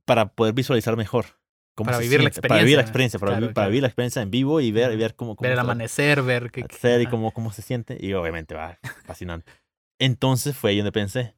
[0.05, 1.27] para poder visualizar mejor.
[1.75, 3.19] Cómo Para vivir la siente, Para vivir la experiencia.
[3.21, 3.71] para, Claro, vivir, para claro.
[3.71, 6.51] vivir la experiencia en vivo y ver, y ver cómo, cómo Ver el amanecer, ver
[6.51, 7.97] que- hacer y cómo, cómo se siente.
[7.99, 9.51] Y obviamente va, fascinante.
[9.99, 11.35] Entonces fue ahí donde pensé,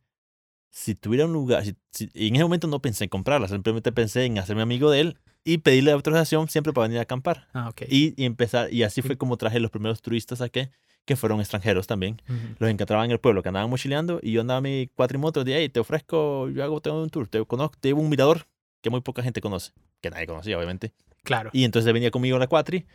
[0.71, 3.93] si tuviera un lugar, si- si- y en ese momento no pensé en comprarla, simplemente
[3.93, 7.49] pensé en hacerme amigo de él y pedirle autorización siempre para venir a acampar.
[7.53, 7.83] Ah, ok.
[7.89, 9.07] Y, y empezar, y así Sí.
[9.07, 10.69] fue como traje los primeros turistas aquí,
[11.05, 12.21] que fueron extranjeros también.
[12.29, 12.39] Ujú.
[12.59, 15.55] Los encontraba en el pueblo, que andaban mochileando, y yo andaba a mi cuatrimoto de
[15.55, 18.47] ahí, te ofrezco, yo hago tengo un tour, te conozco, te llevo un mirador
[18.81, 20.93] que muy poca gente conoce, que nadie conocía, obviamente.
[21.25, 21.51] Claro.
[21.53, 22.87] Y entonces venía conmigo a la cuatri,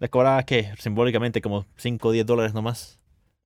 [0.00, 2.98] le cobraba, que Simbólicamente como 5 o 10 dólares nomás.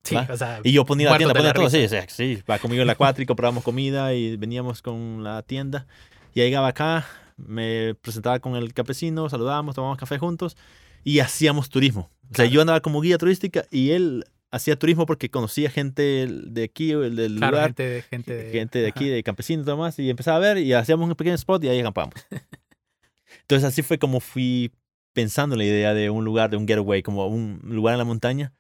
[0.05, 2.59] Sí, o sea, Y yo ponía la tienda, la ponía todo, sí, sea, sí, va
[2.59, 5.87] conmigo en la cuatri, comprábamos comida y veníamos con la tienda.
[6.35, 7.05] Y llegaba acá,
[7.39, 10.57] me presentaba con el campesino, saludábamos, tomábamos café juntos
[11.05, 12.11] y hacíamos turismo.
[12.25, 12.51] O sea, Claro.
[12.51, 17.17] yo andaba como guía turística y él hacía turismo porque conocía gente de aquí, el
[17.17, 19.15] del claro, lugar, gente de, gente de, gente de aquí, ajá.
[19.15, 21.69] de campesinos y todo más, y empezaba a ver y hacíamos un pequeño spot y
[21.69, 22.15] ahí acampamos.
[23.43, 24.73] Entonces así fue como fui
[25.13, 28.05] pensando en la idea de un lugar, de un getaway, como un lugar en la
[28.05, 28.53] montaña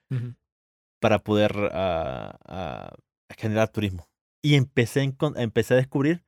[1.00, 2.90] para poder ah,
[3.36, 4.08] generar turismo.
[4.42, 6.24] Y empecé, empecé a descubrir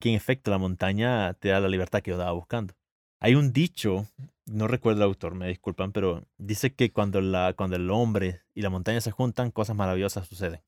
[0.00, 2.74] que en efecto la montaña te da la libertad que yo estaba buscando.
[3.20, 4.06] Hay un dicho,
[4.46, 8.62] no recuerdo el autor, me disculpan, pero dice que cuando, la, cuando el hombre y
[8.62, 10.60] la montaña se juntan, cosas maravillosas suceden.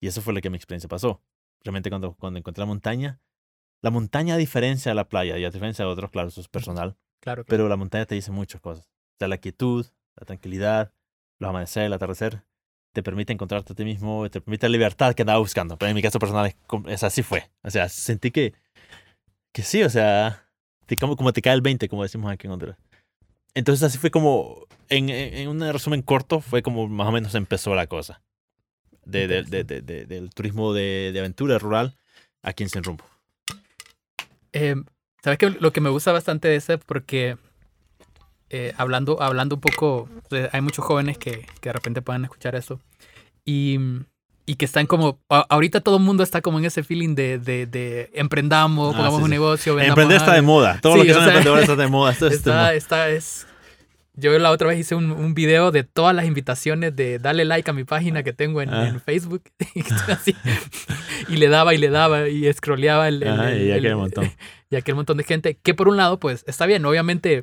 [0.00, 1.22] Y eso fue lo que mi experiencia pasó.
[1.62, 3.20] Realmente cuando, cuando encontré la montaña,
[3.80, 6.48] la montaña a diferencia de la playa y a diferencia de otros, claro, eso es
[6.48, 7.46] personal, Claro, claro.
[7.46, 8.86] pero la montaña te dice muchas cosas.
[8.86, 10.92] O sea, la quietud, la tranquilidad,
[11.38, 12.44] los amaneceres, el atardecer,
[12.92, 15.76] te permite encontrarte a ti mismo, te permite la libertad que andaba buscando.
[15.78, 16.54] Pero en mi caso personal,
[16.88, 17.50] es, así fue.
[17.62, 18.54] O sea, sentí que,
[19.52, 20.46] que sí, o sea,
[20.86, 22.76] te- como, como te cae el 20, como decimos aquí en Honduras.
[23.54, 27.34] Entonces así fue como, en, en, en un resumen corto, fue como más o menos
[27.34, 28.22] empezó la cosa.
[29.04, 31.96] De, de- de- de- de- del turismo de, de aventura rural
[32.42, 33.04] aquí en Sin Rumbo.
[34.52, 34.76] Eh,
[35.24, 35.50] ¿Sabes qué?
[35.50, 37.36] Lo que me gusta bastante de ese, porque
[38.52, 40.08] eh, hablando, hablando un poco,
[40.52, 42.78] hay muchos jóvenes que, que de repente puedan escuchar eso.
[43.44, 43.78] Y,
[44.46, 47.38] y que están como, a- ahorita todo el mundo está como en ese feeling de,
[47.38, 49.32] de, de emprendamos, Ah, pongamos sí, un sí.
[49.32, 49.80] negocio.
[49.80, 50.78] Emprender está de moda.
[50.80, 52.12] Todo Sí, lo que son sea, emprendedores está de moda.
[52.12, 52.26] Esto.
[52.28, 53.46] Está, está, es...
[54.14, 57.70] Yo la otra vez hice un, un video de todas las invitaciones de dale like
[57.70, 58.88] a mi página que tengo en, Ah.
[58.88, 59.42] en Facebook.
[59.74, 60.36] Y así.
[61.28, 63.86] y le daba y le daba y scrolleaba el, el- Ajá, y el- el- que
[63.88, 64.30] hay un montón.
[64.70, 67.42] y aquel montón de gente que por un lado pues está bien obviamente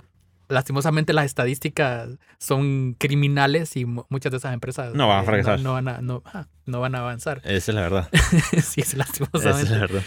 [0.50, 2.10] lastimosamente las estadísticas
[2.40, 5.60] son criminales y mu- muchas de esas empresas No van a eh, fracasar.
[5.62, 8.10] no, van a no, ah, no van a avanzar Esa es la verdad.
[8.64, 10.02] sí es Esa lastimosamente es la verdad.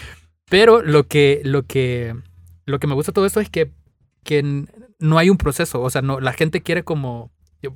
[0.49, 2.15] pero lo que lo que
[2.65, 3.71] lo que me gusta de todo esto es que
[4.23, 4.65] que
[4.99, 7.31] no hay un proceso o sea no la gente quiere como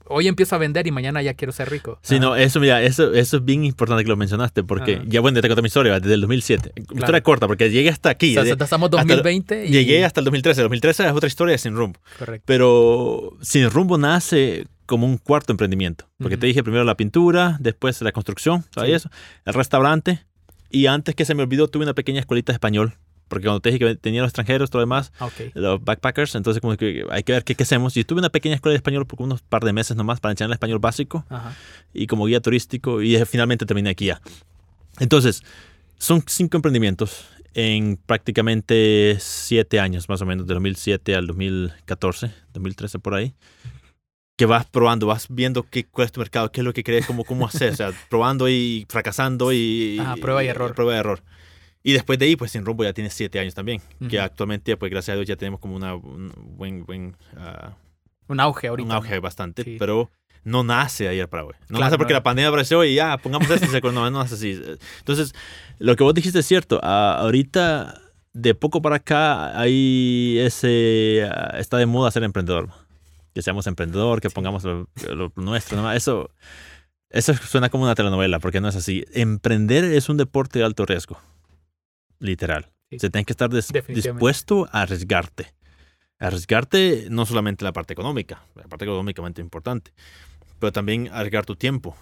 [0.05, 2.81] hoy empiezo a vender y mañana ya quiero ser rico Sí, Ah, no, eso, mira,
[2.81, 5.03] eso, eso es bien importante que lo mencionaste, porque Ajá.
[5.07, 6.71] ya, bueno, te conté mi historia, desde el 2007.
[6.93, 8.37] Historia corta, porque llegué hasta aquí.
[8.37, 10.61] o sea, estamos hasta- 2020 y Llegué hasta el 2013.
[10.61, 11.99] El 2013 es otra historia Sin Rumbo.
[12.17, 16.05] correcto Pero Sin Rumbo nace como un cuarto emprendimiento.
[16.17, 16.41] Porque Ujú.
[16.41, 18.95] te dije primero la pintura, después la construcción, ¿sabes Sí.
[18.95, 19.09] eso?
[19.45, 20.23] El restaurante.
[20.69, 22.93] Y antes que se me olvidó, tuve una pequeña escuelita de español.
[23.27, 26.35] Porque cuando te dije que tenía los extranjeros, todo lo demás, Ah, ok los backpackers,
[26.35, 27.95] entonces como que hay que ver qué, qué hacemos.
[27.97, 30.49] Y tuve una pequeña escuela de español por unos par de meses nomás para enseñar
[30.49, 31.55] el español básico ajá
[31.93, 34.21] y como guía turístico y finalmente terminé aquí ya.
[34.99, 35.43] Entonces,
[35.97, 42.99] son cinco emprendimientos en prácticamente siete años más o menos, de 2007 al 2014, 2013
[42.99, 43.33] por ahí,
[44.37, 47.07] que vas probando, vas viendo qué, cuál es tu mercado, qué es lo que crees,
[47.07, 49.97] cómo, cómo hacer, o sea, probando y fracasando y...
[49.99, 50.75] Ajá, prueba y error.
[50.75, 51.23] Prueba y error.
[51.87, 54.25] Y después de ahí, pues Sin Rumbo ya tiene siete años también, que Ujú.
[54.25, 57.77] actualmente, pues gracias a Dios, ya tenemos como una, un buen, buen ah,
[58.27, 58.95] un auge ahorita un ¿no?
[58.95, 59.77] auge bastante, Sí.
[59.79, 60.11] pero
[60.43, 61.53] no nace ayer para hoy.
[61.69, 62.19] No Claro, nace porque no.
[62.19, 64.61] la pandemia apareció y ya, pongamos esto y se no, no nace así.
[64.99, 65.33] Entonces,
[65.79, 66.81] lo que vos dijiste es cierto.
[66.83, 68.01] Ah, ahorita,
[68.33, 72.67] de poco para acá, hay ese, ah, está de moda ser emprendedor.
[73.33, 75.81] Que seamos emprendedor, que pongamos lo, lo nuestro.
[75.81, 75.89] ¿no?
[75.93, 76.31] Eso,
[77.09, 79.05] eso suena como una telenovela, porque no es así.
[79.13, 81.17] Emprender es un deporte de alto riesgo.
[82.19, 82.71] Literal.
[82.89, 82.99] Sí.
[82.99, 85.53] Se tiene que estar des- dispuesto a arriesgarte.
[86.19, 89.91] Arriesgarte no solamente la parte económica, la parte económicamente importante,
[90.59, 91.95] pero también arriesgar tu tiempo,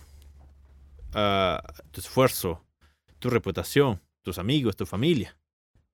[1.14, 2.64] ah, tu esfuerzo,
[3.20, 5.38] tu reputación, tus amigos, tu familia.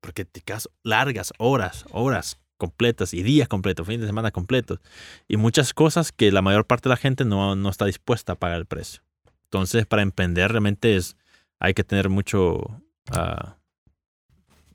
[0.02, 4.80] Porque te quedas largas horas, horas completas y días completos, fines de semana completos.
[5.28, 8.36] Y muchas cosas que la mayor parte de la gente no, no está dispuesta a
[8.36, 9.02] pagar el precio.
[9.46, 11.18] Entonces, para emprender realmente es,
[11.60, 12.82] hay que tener mucho
[13.12, 13.58] ah,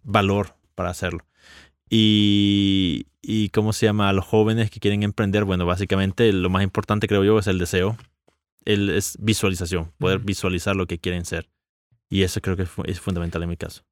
[0.06, 1.20] valor para hacerlo.
[1.90, 6.62] Y, y cómo se llama a los jóvenes que quieren emprender, bueno, básicamente lo más
[6.62, 7.96] importante creo yo es el deseo,
[8.64, 11.48] el, es visualización, poder visualizar lo que quieren ser.
[12.08, 13.82] Y eso creo que es fu- es fundamental en mi caso.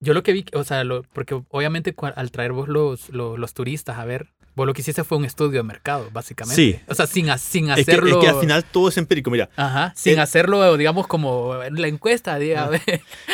[0.00, 3.54] Yo lo que vi, o sea, lo- porque obviamente al traer vos los, los, los
[3.54, 6.54] turistas a ver, vos lo que hiciste fue un estudio de mercado, básicamente.
[6.56, 6.80] Sí.
[6.88, 8.18] O sea, sin, sin Es que, hacerlo.
[8.18, 9.30] es que al final todo es empírico.
[9.30, 12.82] Mira, Ajá, sin el- hacerlo, digamos, como la encuesta, diga, a ver,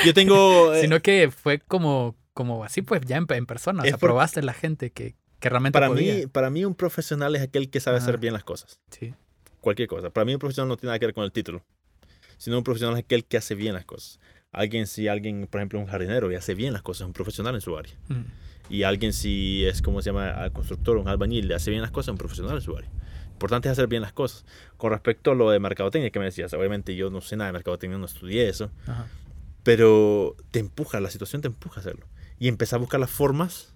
[0.04, 0.72] yo tengo...
[0.74, 3.82] eh, sino que fue como, como así, pues ya en, en persona.
[3.82, 6.14] O sea, por- probaste la gente que, que realmente para, podía.
[6.14, 8.20] mí, para mí un profesional es aquel que sabe hacer Ajá.
[8.20, 8.80] bien las cosas.
[8.90, 9.14] Sí.
[9.60, 10.10] Cualquier cosa.
[10.10, 11.64] Para mí un profesional no tiene nada que ver con el título,
[12.36, 14.20] sino un profesional es aquel que hace bien las cosas.
[14.52, 17.54] Alguien, si alguien, por ejemplo, un jardinero y hace bien las cosas, es un profesional
[17.54, 17.92] en su área.
[18.08, 18.22] Mm.
[18.70, 21.90] Y alguien si es como se llama al constructor, un albañil, le hace bien las
[21.90, 22.90] cosas, un profesional en su área.
[23.32, 24.44] Importante es hacer bien las cosas.
[24.76, 27.52] Con respecto a lo de mercadotecnia que me decías, obviamente yo no sé nada de
[27.52, 29.06] mercadotecnia, no estudié eso, Ajá.
[29.62, 32.06] pero te empuja, la situación te empuja a hacerlo.
[32.38, 33.74] Y empezar a buscar las formas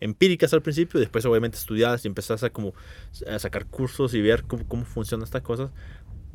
[0.00, 2.74] empíricas al principio, después obviamente estudiadas y empezás a como
[3.26, 5.70] a sacar cursos y ver cómo, cómo funcionan estas cosas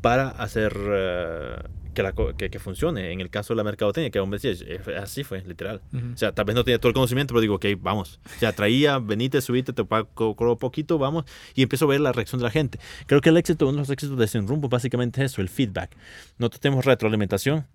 [0.06, 1.56] para hacer eh,
[1.92, 3.12] que, la, que, que funcione.
[3.12, 5.82] En el caso de la mercadotecnia, que hombre decía, eh, así fue, literal.
[5.92, 6.12] Ujú.
[6.14, 8.20] O sea, tal vez no tenía todo el conocimiento, pero digo, ok, vamos.
[8.24, 11.24] O sea, traía, venite, subite, te pago poquito, vamos.
[11.56, 12.78] Y empiezo a ver la reacción de la gente.
[13.06, 15.48] Creo que el éxito, uno de los éxitos de Sin Rumbo, básicamente es eso, el
[15.48, 15.90] feedback.
[16.38, 17.66] Nosotros tenemos retroalimentación.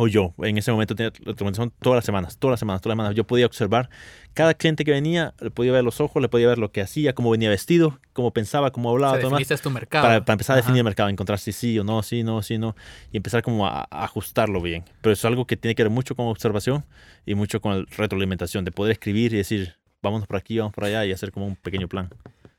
[0.00, 3.02] O yo, en ese momento tenía retroalimentación todas las semanas, todas las semanas, todas las
[3.02, 3.16] semanas.
[3.16, 3.90] Yo podía observar
[4.32, 7.14] cada cliente que venía, le podía ver los ojos, le podía ver lo que hacía,
[7.16, 10.06] cómo venía vestido, cómo pensaba, cómo O hablaba, sea, todo definiste tu mercado.
[10.06, 10.62] para, para empezar a Ajá.
[10.62, 12.76] definir el mercado, encontrar si sí o no, sí, no, sí, no,
[13.10, 14.84] y empezar como a, a ajustarlo bien.
[15.00, 16.84] Pero eso es algo que tiene que ver mucho con observación
[17.26, 20.84] y mucho con el retroalimentación, de poder escribir y decir, vámonos por aquí, vamos por
[20.84, 22.08] allá y hacer como un pequeño plan.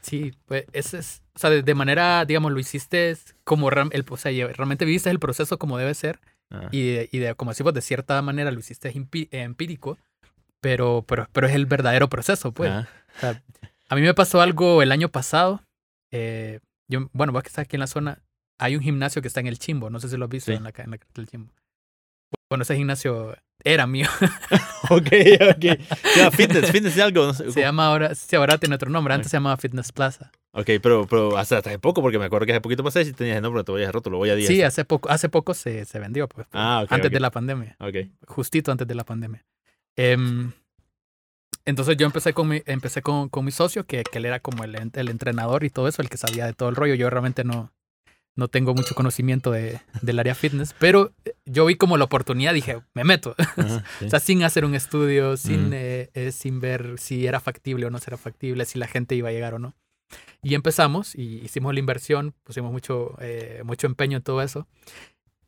[0.02, 4.32] Sí, pues ese es, o sea, de, manera, digamos, lo hiciste como, el, o sea,
[4.48, 6.20] realmente viviste el proceso como debe ser
[6.52, 8.92] Ah, y de, y de como decimos, de cierta manera lo hiciste
[9.32, 9.98] empírico,
[10.62, 12.72] pero, pero, pero es el verdadero proceso, pues.
[12.72, 13.44] ah, O sea,
[13.90, 15.62] a mí me pasó algo el año pasado.
[16.12, 16.60] eh,
[16.92, 18.20] yo, bueno, vos que estás aquí en la zona,
[18.60, 19.90] hay un gimnasio que está en el Chimbo.
[19.92, 20.58] No sé si lo has visto Sí.
[20.58, 21.54] en la, en la del Chimbo.
[22.50, 24.08] Bueno, ese gimnasio era mío.
[24.90, 25.08] ok,
[25.56, 25.66] ok.
[26.18, 27.28] Ya, fitness, fitness de algo.
[27.28, 29.14] No sé, Se llama ahora, sí, ahora tiene otro nombre.
[29.14, 29.32] Antes Ok.
[29.32, 30.32] se llamaba Fitness Plaza.
[30.52, 33.14] Ok, pero, pero hasta, hasta hace poco, porque me acuerdo que hace poquito pasé y
[33.14, 34.48] tenías no, pero te voy a roto, lo voy a 10.
[34.48, 36.48] Sí, hace poco, hace poco se, se vendió, pues.
[36.52, 37.76] Ah, ok, antes de la pandemia.
[37.80, 37.96] Ok.
[38.28, 39.46] Justito antes de la pandemia.
[39.96, 40.52] Em,
[41.66, 44.64] entonces yo empecé con mi, empecé con, con mi socio, que, que él era como
[44.64, 46.96] el, el entrenador y todo eso, el que sabía de todo el rollo.
[46.96, 47.72] Yo realmente no,
[48.36, 52.56] no tengo mucho conocimiento de, del área fitness, pero eh, yo vi como la oportunidad,
[52.56, 53.36] dije, me meto.
[53.38, 54.06] Ajá, sí.
[54.06, 57.92] O sea, sin hacer un estudio, sin, eh, eh, sin ver si era factible o
[57.92, 59.76] no era factible, si la gente iba a llegar o no.
[60.42, 64.68] Y empezamos y hicimos la inversión, pusimos mucho, eh, mucho empeño en todo eso.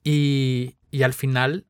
[0.03, 1.65] Y, y al final,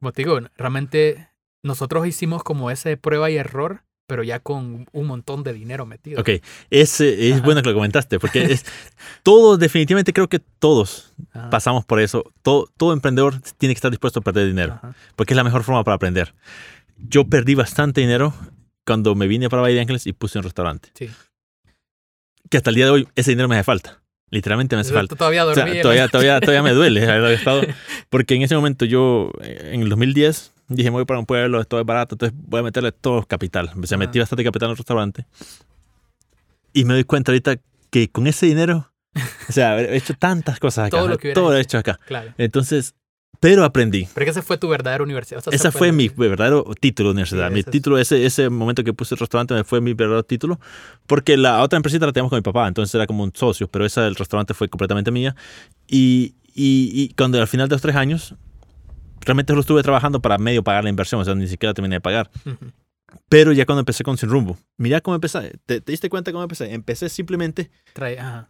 [0.00, 1.28] como te digo, realmente
[1.62, 6.20] nosotros hicimos como ese prueba y error, pero ya con un montón de dinero metido.
[6.20, 6.30] Ok,
[6.70, 7.42] es Ajá.
[7.42, 8.64] bueno que lo comentaste, porque es,
[9.22, 12.24] todos, definitivamente creo que todos Ajá, pasamos por eso.
[12.42, 14.94] Todo, todo emprendedor tiene que estar dispuesto a perder dinero, ajá.
[15.16, 16.34] porque es la mejor forma para aprender.
[16.98, 18.32] Yo perdí bastante dinero
[18.86, 20.90] cuando me vine para Valle de Ángeles y puse un restaurante.
[20.94, 21.10] Sí.
[22.50, 24.02] Que hasta el día de hoy ese dinero me hace falta.
[24.30, 25.14] Literalmente me hace falta.
[25.14, 25.80] Todavía O sea, dormí.
[25.80, 27.62] todavía, todavía, todavía me duele haber estado.
[28.10, 31.60] Porque en ese momento yo, eh, en el 2010, dije, me voy para un pueblo,
[31.60, 33.70] esto es barato, entonces voy a meterle todo capital.
[33.80, 34.06] O sea, Ajá.
[34.06, 35.26] metí bastante capital en el restaurante.
[36.72, 37.56] Y me doy cuenta ahorita
[37.90, 38.92] que con ese dinero,
[39.48, 40.96] o sea, he hecho tantas cosas acá.
[40.98, 41.98] Todo lo que todo lo he hecho acá.
[42.06, 42.34] Claro.
[42.36, 42.94] Entonces,
[43.40, 44.08] pero aprendí.
[44.14, 45.38] Pero que esa fue tu verdadera universidad.
[45.38, 47.48] o sea, esa fue el- mi verdadero título de universidad.
[47.48, 50.58] Sí, mi es- título, ese, ese momento que puse el restaurante fue mi verdadero título,
[51.06, 53.84] porque la otra empresita la teníamos con mi papá, entonces era como un socio, pero
[53.84, 55.34] esa del restaurante fue completamente mía.
[55.86, 58.34] Y, y, y cuando al final de los tres años,
[59.20, 62.00] realmente lo estuve trabajando para medio pagar la inversión, o sea, ni siquiera terminé de
[62.00, 62.30] pagar.
[62.44, 62.72] Ujú.
[63.28, 66.42] Pero ya cuando empecé con Sin Rumbo, mira cómo empecé, ¿te, te diste cuenta cómo
[66.42, 66.72] empecé?
[66.74, 68.48] Empecé simplemente Trae- ajá,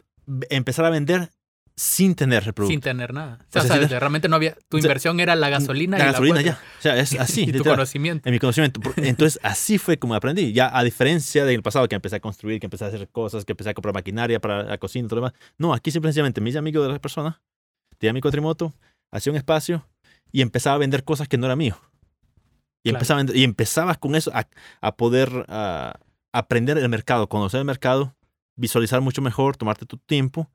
[0.49, 1.29] empezar a vender
[1.79, 2.71] sin tener el producto.
[2.71, 3.37] sin tener nada.
[3.41, 4.55] O sea, O sea, sin- realmente no había.
[4.67, 6.53] Tu o sea, inversión era la gasolina la y gasolina la ya.
[6.79, 7.41] O sea, es así.
[7.43, 7.75] y tu literal.
[7.77, 8.27] conocimiento.
[8.27, 8.81] en mi conocimiento.
[8.97, 10.53] Entonces, así fue como aprendí.
[10.53, 13.53] Ya a diferencia del pasado, que empecé a construir, que empecé a hacer cosas, que
[13.53, 15.39] empecé a comprar maquinaria para la cocina y todo lo demás.
[15.59, 17.35] No, aquí simplemente me hice amigo de las personas,
[17.99, 18.73] tenía mi cuatrimoto,
[19.11, 19.87] hacía un espacio
[20.31, 21.77] y empezaba a vender cosas que no era mío.
[22.83, 22.97] Y, Claro.
[22.97, 24.47] empezaba y empezabas con eso a,
[24.81, 25.29] a poder
[26.33, 28.15] aprender el mercado, conocer el mercado,
[28.55, 30.49] visualizar mucho mejor, tomarte tu tiempo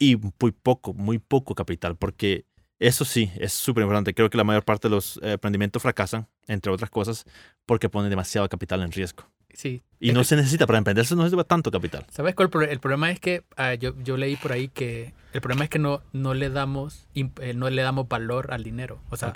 [0.00, 2.44] y muy poco, muy poco capital, porque
[2.80, 4.14] eso sí, es súper importante.
[4.14, 7.24] Creo que la mayor parte de los eh, emprendimientos fracasan, entre otras cosas,
[7.66, 9.24] porque ponen demasiado capital en riesgo.
[9.52, 9.82] Sí.
[10.00, 12.06] Y no que- se necesita, para emprender se no necesita tanto capital.
[12.10, 12.46] ¿Sabes cuál?
[12.46, 15.64] el pro- El problema es que ah, yo, yo leí por ahí que el problema
[15.64, 19.00] es que no, no, le damos, eh, no le damos valor al dinero.
[19.10, 19.32] O sea,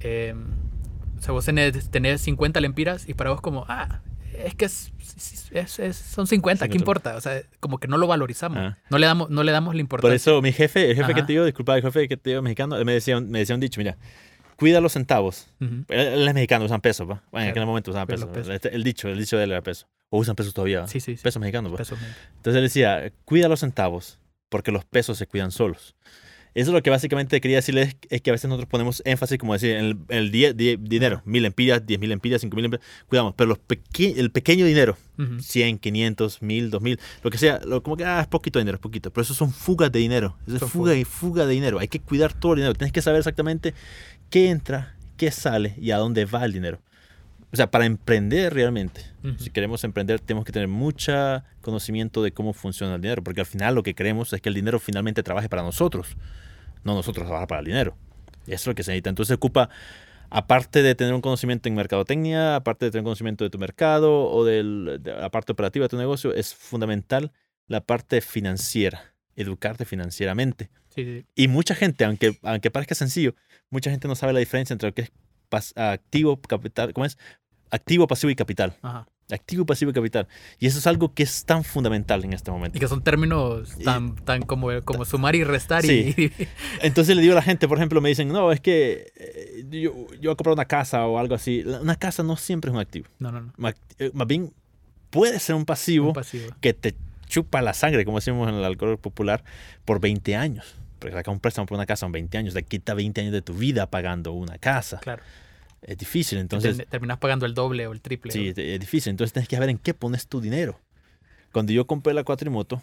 [0.00, 0.34] eh,
[1.18, 4.00] o sea vos tenés, tenés 50 lempiras y para vos como, ah,
[4.44, 4.92] es que es,
[5.52, 6.82] es- es- son 50, ¿qué 50.
[6.82, 7.16] importa?
[7.16, 8.58] O sea, como que no lo valorizamos.
[8.58, 8.78] Ah.
[8.90, 10.16] No, le damos, no le damos la Por importancia.
[10.16, 11.26] eso mi jefe, el jefe que Ajá.
[11.26, 13.60] te digo, disculpa, el jefe que te digo mexicano, me decía, un- me decía un
[13.60, 13.96] dicho, mira,
[14.56, 15.48] cuida los centavos.
[15.60, 15.84] Ujú.
[15.88, 17.14] Él, él es mexicano, usan pesos, ¿va?
[17.14, 18.28] Bueno, en Claro, aquel momento usaban pesos.
[18.30, 18.54] pesos.
[18.54, 19.86] Este- El dicho, el dicho de él era peso.
[20.10, 20.86] O usan pesos todavía.
[20.86, 21.22] Sí, sí, sí.
[21.22, 21.76] Pesos mexicanos, ¿va?
[21.78, 21.98] Pesos.
[22.36, 24.18] Entonces él decía, cuida los centavos,
[24.48, 25.94] porque los pesos se cuidan solos.
[26.56, 29.52] Eso es lo que básicamente quería decirles, es que a veces nosotros ponemos énfasis, como
[29.52, 32.62] decir, en el, en el die- die- dinero, mil lempiras, diez mil lempiras, cinco mil
[32.62, 35.38] lempiras, cuidamos, pero los peque- el pequeño dinero, Ujú.
[35.40, 38.80] 100, 500, 1000, 2000, lo que sea, lo- como que ah, es poquito dinero, es
[38.80, 41.78] poquito, pero eso son fugas de dinero, eso es Son fuga y fuga de dinero,
[41.78, 43.74] hay que cuidar todo el dinero, tienes que saber exactamente
[44.30, 46.80] qué entra, qué sale y a dónde va el dinero.
[47.56, 49.38] O sea, para emprender realmente, Ujú.
[49.38, 53.46] si queremos emprender, tenemos que tener mucho conocimiento de cómo funciona el dinero, porque al
[53.46, 56.18] final lo que queremos es que el dinero finalmente trabaje para nosotros,
[56.84, 57.96] no nosotros trabajar para el dinero.
[58.46, 59.08] Y eso es lo que se necesita.
[59.08, 59.70] Entonces se ocupa,
[60.28, 64.44] aparte de tener un conocimiento en mercadotecnia, aparte de tener conocimiento de tu mercado o
[64.44, 67.32] del- de la parte operativa de tu negocio, es fundamental
[67.68, 70.68] la parte financiera, educarte financieramente.
[70.94, 71.24] Sí, sí.
[71.34, 73.34] Y mucha gente, aunque, aunque parezca sencillo,
[73.70, 77.16] mucha gente no sabe la diferencia entre lo que es activo, capital, ¿cómo es?
[77.70, 78.74] Activo, pasivo y capital.
[78.82, 79.06] Ajá.
[79.28, 80.28] Activo, pasivo y capital.
[80.60, 82.78] Y eso es algo que es tan fundamental en este momento.
[82.78, 86.14] Y que son términos tan, tan como, como sumar y restar Sí.
[86.16, 86.32] y,
[86.86, 89.92] Entonces le digo a la gente, por ejemplo, me dicen, no, es que eh, yo,
[90.20, 91.64] yo voy a comprar una casa o algo así.
[91.64, 93.08] Una casa no siempre es un activo.
[93.18, 93.52] No, no, no.
[93.98, 94.52] Eh, Más bien
[95.10, 96.48] puede ser un pasivo Un pasivo.
[96.60, 96.94] que te
[97.26, 99.42] chupa la sangre, como decimos en el alcohol popular,
[99.84, 100.76] por 20 años.
[101.00, 103.42] Porque sacar un préstamo por una casa en 20 años, te quita 20 años de
[103.42, 104.98] tu vida pagando una casa.
[104.98, 105.22] Claro.
[105.86, 106.76] Es difícil, entonces...
[106.78, 108.32] Termi- terminas pagando el doble o el triple.
[108.32, 109.10] Sí, es difícil.
[109.10, 110.80] Entonces tienes que saber en qué pones tu dinero.
[111.52, 112.82] Cuando yo compré la cuatrimoto,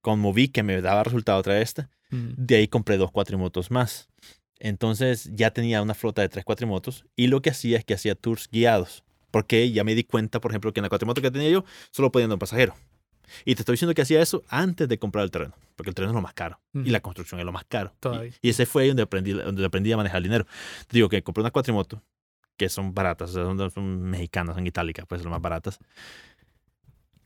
[0.00, 2.34] como vi que me daba resultado otra esta, Mm.
[2.36, 4.08] de ahí compré dos cuatrimotos más.
[4.60, 8.14] Entonces ya tenía una flota de tres cuatrimotos y lo que hacía es que hacía
[8.14, 9.02] tours guiados.
[9.32, 12.12] Porque ya me di cuenta, por ejemplo, que en la cuatrimoto que tenía yo solo
[12.12, 12.74] podía andar un pasajero.
[13.44, 16.12] Y te estoy diciendo que hacía eso antes de comprar el terreno, porque el terreno
[16.12, 16.90] es lo más caro y Ujú.
[16.90, 17.92] la construcción es lo más caro.
[18.02, 18.32] Y-.
[18.46, 20.46] Y, ese fue ahí donde aprendí, donde aprendí a manejar el dinero.
[20.86, 22.02] Te digo que compré una cuatrimoto,
[22.56, 25.78] que son baratas, o sea, son, son mexicanas, son itálicas, pues son las más baratas.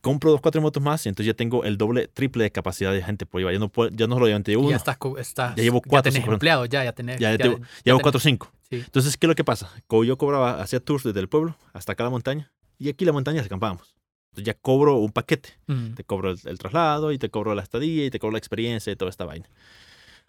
[0.01, 3.25] compro dos cuatrimotos más y entonces ya tengo el doble, triple de capacidad de gente
[3.25, 3.53] por llevar.
[3.53, 4.69] Ya no, puedo, ya no lo llevo uno.
[4.69, 7.19] ya estás, estás- Ya llevo cuatro, tenés cinco- empleados, ya, ya tenés.
[7.19, 8.51] ya, ya, tengo- ya llevo tenés- cuatro o cinco.
[8.69, 8.77] sí.
[8.77, 9.69] Entonces, ¿qué es lo que pasa?
[9.87, 13.11] Como yo cobraba, hacía tours desde el pueblo hasta acá la montaña y aquí la
[13.11, 13.93] montaña acampábamos.
[14.31, 15.49] Entonces ya cobro un paquete.
[15.67, 18.37] Mm, Te cobro el, el traslado y te cobro la estadía y te cobro la
[18.39, 19.49] experiencia y toda esta vaina.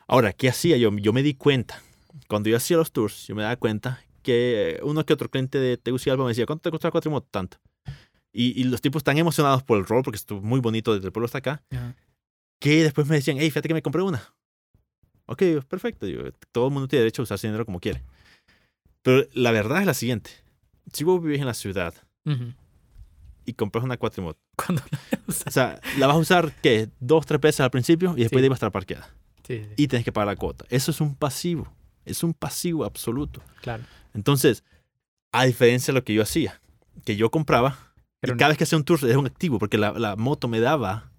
[0.07, 0.91] Ahora, ¿qué hacía yo?
[0.97, 1.83] Yo me di cuenta,
[2.29, 5.77] cuando yo hacía los tours, yo me daba cuenta que uno que otro cliente de
[5.77, 7.29] Tegucigalpa me decía, ¿cuánto te costó la cuatrimoto?
[7.31, 7.59] Tanto.
[8.33, 11.13] Y, y los tipos están emocionados por el rol, porque estuvo muy bonito desde el
[11.13, 11.95] pueblo hasta acá, ajá.
[12.61, 14.23] que después me decían, hey, fíjate que me compré una.
[15.27, 16.07] Ok, perfecto.
[16.07, 18.03] digo, todo el mundo tiene derecho a usar ese dinero como quiere.
[19.03, 20.31] Pero la verdad es la siguiente.
[20.93, 21.95] Si vos vivís en la ciudad
[22.27, 22.53] Ujú.
[23.51, 24.83] Y compras una cuatrimoto, Cuando
[25.29, 26.89] o sea, la vas a usar, ¿qué?
[27.01, 28.43] Dos, tres veces al principio y después Sí.
[28.43, 29.09] de ahí va a estar parqueada.
[29.47, 30.65] Sí, sí, y tienes que pagar la cuota.
[30.71, 31.73] Eso es un pasivo.
[32.05, 33.43] Es un pasivo absoluto.
[33.63, 33.83] claro.
[34.15, 34.65] Entonces,
[35.33, 36.61] a diferencia de lo que yo hacía,
[37.05, 37.77] que yo compraba,
[38.21, 40.49] Pero y cada vez que hacía un tour era un activo, porque la, la moto
[40.49, 41.10] me daba,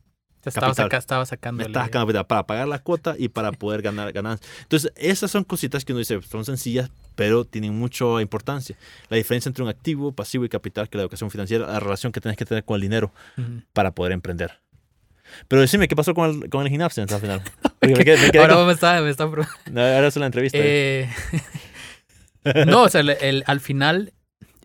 [0.41, 1.63] te estaba, saca- estaba sacando.
[1.63, 4.49] estaba sacando para pagar la cuota y para poder ganar ganancias.
[4.63, 8.75] Entonces, esas son cositas que uno dice, son sencillas, pero tienen mucha importancia.
[9.09, 12.19] La diferencia entre un activo, pasivo y capital, que la educación financiera, la relación que
[12.21, 13.11] tienes que tener con el dinero
[13.73, 14.59] para poder emprender.
[15.47, 16.71] Pero decime, ¿qué pasó con el, con el
[17.15, 17.41] al final?
[17.79, 19.09] Porque me quedé- me quedé Ahora con- me estás, me
[19.71, 20.57] No, ahora es la entrevista.
[20.59, 21.09] Eh,
[22.67, 24.13] no, o sea, el- el- al final,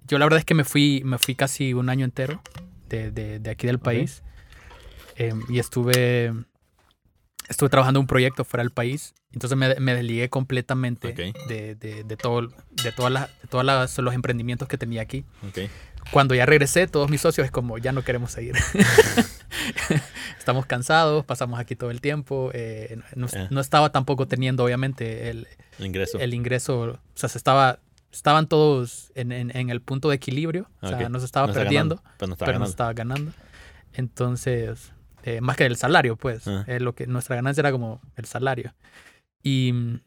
[0.08, 2.42] yo la verdad es que me fui, me fui casi un año entero
[2.88, 4.22] de, de- de aquí del país.
[5.18, 6.32] Eh, y estuve,
[7.48, 9.14] estuve trabajando un proyecto fuera del país.
[9.32, 11.48] Entonces me, me desligué completamente Ok.
[11.48, 12.48] de, de, de todo,
[12.82, 15.24] de todas las, de todas los emprendimientos que tenía aquí.
[15.48, 15.68] Ok.
[16.12, 18.54] Cuando ya regresé, todos mis socios es como, ya no queremos seguir.
[20.38, 22.50] Estamos cansados, pasamos aquí todo el tiempo.
[22.54, 23.48] eh, no, Eh.
[23.50, 25.48] no estaba tampoco teniendo, obviamente, el,
[25.78, 26.18] El ingreso.
[26.18, 27.80] el ingreso, o sea, se estaba,
[28.12, 31.52] estaban todos en, en- en el punto de equilibrio, o sea, no se estaba No
[31.54, 33.32] perdiendo, ganando, pero no está pero no estaba ganando.
[33.94, 34.92] Entonces,
[35.26, 36.64] eh, más que el salario, pues, Ah.
[36.66, 38.72] eh, lo que nuestra ganancia era como el salario.
[39.42, 40.00] Y mm,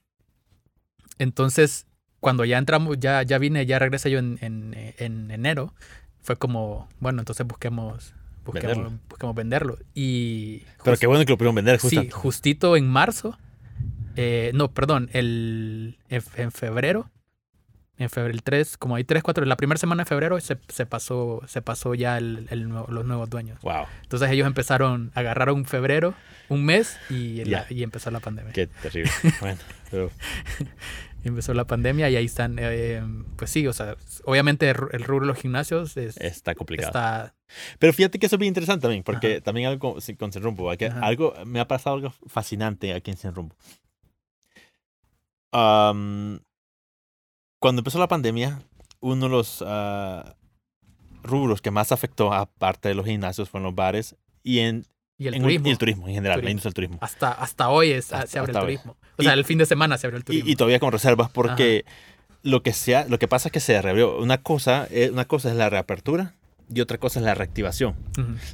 [1.19, 1.85] entonces,
[2.19, 5.73] cuando ya entramos, ya, ya vine, ya regresé yo en, en, en enero,
[6.21, 8.13] fue como, bueno, entonces busquemos,
[8.45, 8.99] busquemos, Venderlo.
[9.09, 9.77] busquemos venderlo.
[9.93, 12.01] Y Pero just- qué bueno que lo pudieron vender justo.
[12.01, 13.37] Sí, justito en marzo.
[14.15, 17.09] eh, no, perdón, el, en, en febrero.
[17.99, 20.85] En febrero, el 3, como hay 3, 4, la primera semana de febrero se, se
[20.85, 23.59] pasó, se pasó ya el, el nuevo- los nuevos dueños.
[23.61, 26.13] Wow, Entonces ellos empezaron, agarraron febrero,
[26.47, 27.75] un mes y, la- Ya.
[27.75, 28.53] y empezó la pandemia.
[28.53, 29.11] qué terrible.
[29.41, 29.59] bueno,
[29.91, 30.11] pero
[31.25, 33.03] empezó la pandemia y ahí están, eh,
[33.35, 36.87] pues sí, o sea, obviamente el, el rubro de los gimnasios es- está complicado.
[36.87, 37.35] está...
[37.79, 40.71] Pero fíjate que eso es bien interesante también, porque también algo con, con Sin Rumbo,
[40.77, 41.01] que Ajá.
[41.01, 43.55] algo me ha pasado algo fascinante aquí en Sin Rumbo.
[45.51, 46.39] Am,
[47.59, 48.59] cuando empezó la pandemia,
[49.01, 50.35] uno de los ah,
[51.23, 54.85] rubros que más afectó, aparte de los gimnasios, fueron los bares y, en,
[55.17, 55.67] Y el en- turismo.
[55.67, 56.97] y el turismo en general, la industria del turismo.
[57.01, 58.63] Hasta, hasta hoy es, Hasta- se abre el hoy.
[58.63, 58.97] turismo.
[59.17, 60.47] O Y- sea, el fin de semana se abrió el turismo.
[60.47, 61.85] Y, y todavía con reservas porque
[62.43, 64.17] lo que sea, lo que pasa es que se reabrió.
[64.19, 66.35] Una cosa, es, una cosa es la reapertura
[66.73, 67.95] y otra cosa es la reactivación.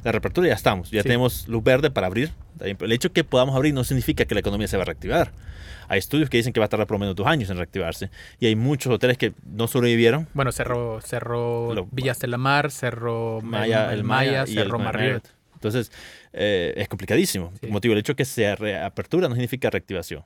[0.02, 1.08] La reapertura ya estamos, ya Sí.
[1.08, 2.32] tenemos luz verde para abrir.
[2.60, 5.32] El hecho que podamos abrir no significa que la economía se va a reactivar.
[5.88, 8.10] Hay estudios que dicen que va a tardar por lo menos dos años en reactivarse.
[8.40, 10.28] Y hay muchos hoteles que no sobrevivieron.
[10.34, 14.78] Bueno, cerró, cerró Lo- Villas de la Mar, cerró Maya, el Maya, y el cerró
[14.78, 15.28] Ma- Marriott.
[15.54, 15.90] Entonces,
[16.32, 17.50] eh, es complicadísimo.
[17.60, 17.66] Sí.
[17.80, 20.22] Digo, el hecho que sea reapertura no significa reactivación.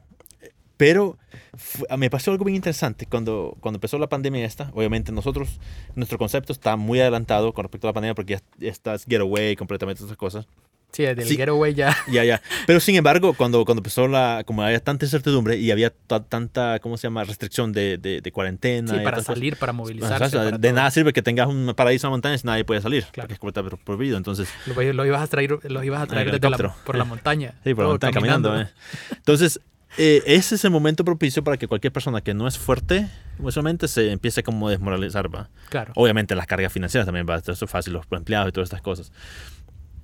[0.77, 1.19] Pero
[1.57, 4.71] fu- me pasó algo bien interesante cuando, cuando empezó la pandemia esta.
[4.73, 5.61] Obviamente nosotros,
[5.95, 9.57] nuestro concepto está muy adelantado con respecto a la pandemia porque ya, ya estás getaway
[9.57, 10.47] completamente esas cosas.
[10.93, 11.37] Sí, del Sí.
[11.37, 11.97] Getaway ya.
[12.11, 12.43] Ya, ya.
[12.67, 16.79] Pero sin embargo, cuando, cuando empezó la, como había tanta incertidumbre y había ta- tanta,
[16.81, 17.23] ¿cómo se llama?
[17.25, 18.93] Restricción de, de, de cuarentena.
[18.95, 19.35] Sí, y para cosas.
[19.35, 20.25] salir, para movilizarse.
[20.25, 20.77] o sea, para de todo.
[20.77, 23.05] nada sirve que tengas un paraíso en montaña si nadie puede salir.
[23.13, 23.27] Claro.
[23.29, 24.17] Porque es completamente prohibido.
[24.17, 27.55] Entonces, Lo, lo ibas a traer, los ibas a traer desde la- por la montaña.
[27.65, 28.61] Sí, por la montaña caminando.
[28.61, 28.69] eh.
[29.17, 29.61] Entonces,
[29.99, 33.89] eh, ese es el momento propicio para que cualquier persona que no es fuerte, usualmente
[33.89, 35.35] se empiece como a desmoralizar.
[35.35, 35.49] ¿va?
[35.69, 35.93] Claro.
[35.97, 39.13] Obviamente las cargas financieras también va a ser fácil, los empleados y todas estas cosas.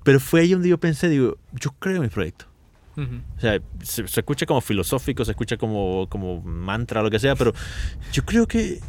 [0.07, 2.45] Pero fue ahí donde yo pensé, digo, yo creo en mi proyecto.
[2.95, 3.15] Ujú.
[3.35, 7.35] O sea, se, se escucha como filosófico, se escucha como, como mantra, lo que sea,
[7.35, 7.51] pero
[8.13, 8.79] yo creo que.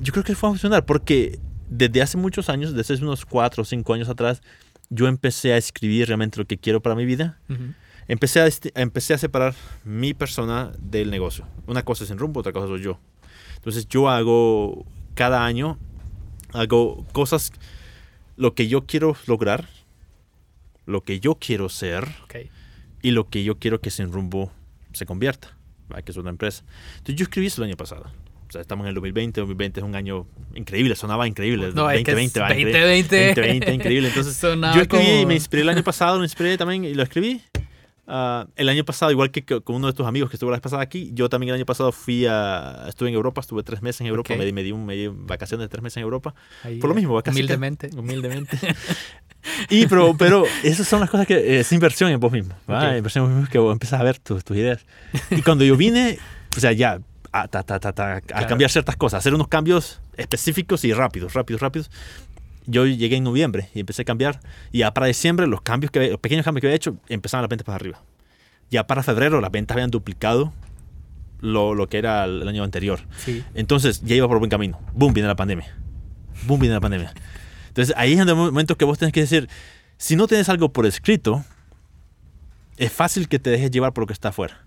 [0.00, 1.38] Yo creo que fue a funcionar porque
[1.70, 4.42] desde hace muchos años, desde hace unos cuatro o cinco años atrás,
[4.90, 7.38] yo empecé a escribir realmente lo que quiero para mi vida.
[7.48, 7.72] Ujú.
[8.08, 11.46] Empecé a, esti- empecé a separar mi persona del negocio.
[11.68, 12.98] Una cosa es en rumbo, otra cosa soy yo.
[13.54, 14.84] Entonces yo hago
[15.14, 15.78] cada año,
[16.52, 17.52] hago cosas,
[18.36, 19.68] lo que yo quiero lograr,
[20.86, 22.36] lo que yo quiero ser Ok.
[23.02, 24.52] y lo que yo quiero que Sin Rumbo
[24.92, 25.56] se convierta,
[25.92, 26.02] ¿va?
[26.02, 26.64] que es una empresa.
[26.98, 28.04] Entonces yo escribí eso el año pasado.
[28.48, 31.72] O sea, estamos en el 2020, 2020 es un año increíble, sonaba increíble.
[31.74, 32.72] No, es que 2020, es va, increíble.
[32.80, 33.26] 2020.
[33.40, 34.08] 2020, increíble.
[34.08, 37.02] Entonces, yo escribí y como- me inspiré el año pasado, me inspiré también y lo
[37.02, 37.40] escribí.
[38.06, 40.58] Ah, el año pasado, igual que co- con uno de tus amigos que estuvo la
[40.58, 43.80] vez pasada aquí, yo también el año pasado fui a, estuve en Europa, estuve tres
[43.80, 44.38] meses en Europa, Ok.
[44.38, 46.90] me, di- me di un, me di vacaciones de tres meses en Europa, Ahí, por
[46.90, 47.88] lo mismo, que- Humildemente.
[47.96, 48.58] humildemente.
[49.70, 52.90] y pero, pero esas son las cosas que eh, es inversión en vos mismo, ¿va?
[52.90, 52.96] Ok.
[52.98, 54.84] inversión en vos mismo que vos empiezas a ver tus, tus ideas.
[55.30, 56.18] Y cuando yo vine,
[56.56, 57.00] o sea, ya
[57.32, 58.46] a, ta, ta, ta, a Claro.
[58.46, 61.90] cambiar ciertas cosas, hacer unos cambios específicos y rápidos, rápidos, rápidos.
[62.66, 64.40] Yo llegué en noviembre y empecé a cambiar.
[64.72, 67.50] Y ya para diciembre, los cambios que, los pequeños cambios que había hecho, empezaban las
[67.50, 68.00] ventas para arriba.
[68.70, 70.52] Ya para febrero, las ventas habían duplicado
[71.40, 73.00] lo, lo que era el, el año anterior.
[73.18, 73.44] Sí.
[73.54, 74.80] Entonces ya iba por buen camino.
[74.94, 75.76] Boom, viene la pandemia.
[76.46, 77.12] Boom, viene la pandemia.
[77.74, 79.48] Entonces ahí es el momento que vos tenés que decir,
[79.96, 81.44] si no tienes algo por escrito,
[82.76, 84.64] es fácil que te dejes llevar por lo que está afuera.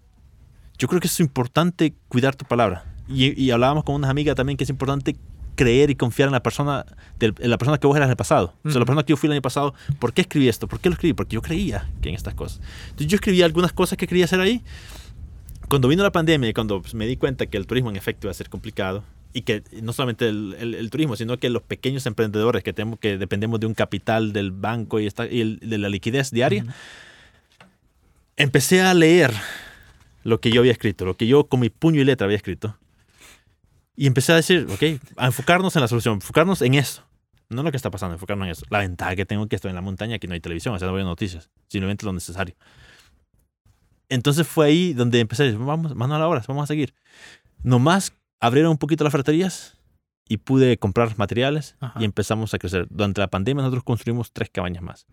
[0.78, 2.84] Yo creo que es importante cuidar tu palabra.
[3.08, 5.16] Y, y hablábamos con unas amigas también que es importante
[5.56, 6.86] creer y confiar en la persona,
[7.22, 8.54] en la persona que vos eras en el pasado.
[8.66, 10.68] O sea, la persona que yo fui el año pasado, ¿por qué escribí esto?
[10.68, 11.14] ¿Por qué lo escribí?
[11.14, 12.60] Porque yo creía que en estas cosas.
[12.88, 14.62] Entonces yo escribí algunas cosas que quería hacer ahí.
[15.70, 18.28] Cuando vino la pandemia y cuando pues, me di cuenta que el turismo en efecto
[18.28, 19.06] iba a ser complicado
[19.38, 22.98] y que no solamente el, el- el turismo, sino que los pequeños emprendedores que tenemos
[23.00, 26.64] que dependemos de un capital del banco y, esta- y el- de la liquidez diaria,
[26.64, 26.72] Ujú.
[28.36, 29.34] empecé a leer
[30.24, 32.78] lo que yo había escrito, lo que yo con mi puño y letra había escrito.
[33.96, 37.04] Y empecé a decir, ok, a enfocarnos en la solución, enfocarnos en eso.
[37.50, 38.66] No en lo que está pasando, enfocarnos en eso.
[38.70, 40.80] La ventaja que tengo es que estoy en la montaña, aquí no hay televisión, o
[40.80, 42.56] sea, no veo noticias, simplemente lo necesario.
[44.10, 46.94] Entonces fue ahí donde empecé a decir, vamos, mano a la obra, vamos a seguir.
[47.64, 49.78] Nomás abrieron un poquito las ferreterías
[50.30, 52.00] y pude comprar materiales Ajá.
[52.02, 52.88] y empezamos a crecer.
[52.90, 55.06] Durante la pandemia nosotros construimos tres cabañas más.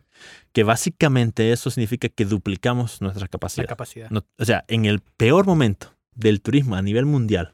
[0.52, 3.66] Que básicamente eso significa que duplicamos nuestra La capacidad.
[3.68, 4.10] capacidad.
[4.10, 7.52] No- o sea, en el peor momento del turismo a nivel mundial,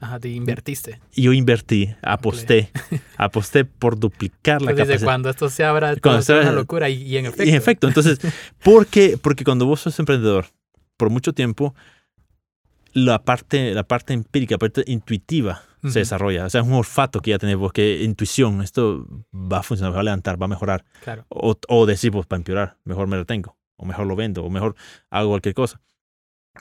[0.00, 1.00] Ajá, te invertiste.
[1.14, 2.70] yo invertí, aposté,
[3.18, 5.06] aposté por duplicar la Entonces, capacidad.
[5.06, 6.88] cuando esto se abra, se es una abra- locura.
[6.90, 7.44] Y, y en efecto.
[7.44, 8.18] Y en efecto, entonces,
[8.62, 9.18] ¿por qué?
[9.20, 10.46] Porque cuando vos sos emprendedor,
[10.96, 11.74] por mucho tiempo,
[12.96, 16.46] la parte, la parte empírica, la parte intuitiva se desarrolla.
[16.46, 19.94] O sea, es un olfato que ya tenés vos, que intuición, esto va a funcionar,
[19.94, 20.82] va a levantar, va a mejorar.
[21.04, 21.26] Claro.
[21.28, 24.48] O, o decir, pues, para empeorar, mejor me lo tengo, o mejor lo vendo, o
[24.48, 24.76] mejor
[25.10, 25.82] hago cualquier cosa.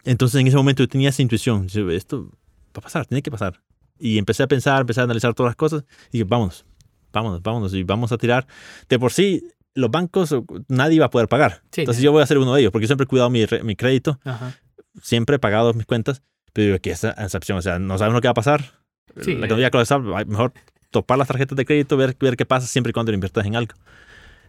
[0.03, 3.61] Entonces, en ese momento yo tenía esa intuición, esto va a pasar, tiene que pasar.
[3.97, 6.65] Y empecé a pensar, empecé a analizar todas las cosas, y dije, vámonos,
[7.13, 8.45] vámonos, vámonos, y vamos a tirar.
[8.89, 9.41] De por sí,
[9.73, 10.35] los bancos,
[10.67, 11.61] nadie iba a poder pagar.
[11.71, 12.03] Sí, Entonces, sí.
[12.03, 14.19] yo voy a ser uno de ellos, porque yo siempre he cuidado mi, mi crédito,
[14.25, 14.53] Ajá.
[15.01, 16.21] Siempre he pagado mis cuentas,
[16.53, 18.73] pero digo que esa excepción, o sea, no sabemos lo que va a pasar.
[19.21, 20.53] Sí, la economía colapsar, mejor
[20.91, 23.55] topar las tarjetas de crédito, ver, ver qué pasa siempre y cuando lo inviertas en
[23.55, 23.75] algo.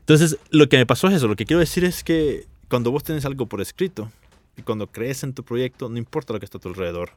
[0.00, 1.26] Entonces, lo que me pasó es eso.
[1.26, 4.10] Lo que quiero decir es que cuando vos tenés algo por escrito
[4.56, 7.10] y cuando crees en tu proyecto, no importa lo que está a tu alrededor,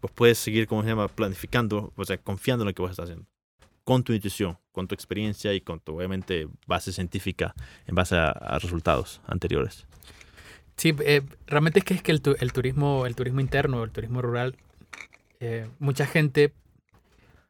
[0.00, 3.04] pues puedes seguir, como se llama, planificando, o sea, confiando en lo que vos estás
[3.04, 3.26] haciendo.
[3.84, 7.54] Con tu intuición, con tu experiencia y con tu, obviamente, base científica
[7.86, 9.86] en base a, a resultados anteriores.
[10.76, 13.90] Sí, eh, realmente es que es que el, tu- el turismo, el turismo interno, el
[13.90, 14.56] turismo rural,
[15.40, 16.52] eh, mucha gente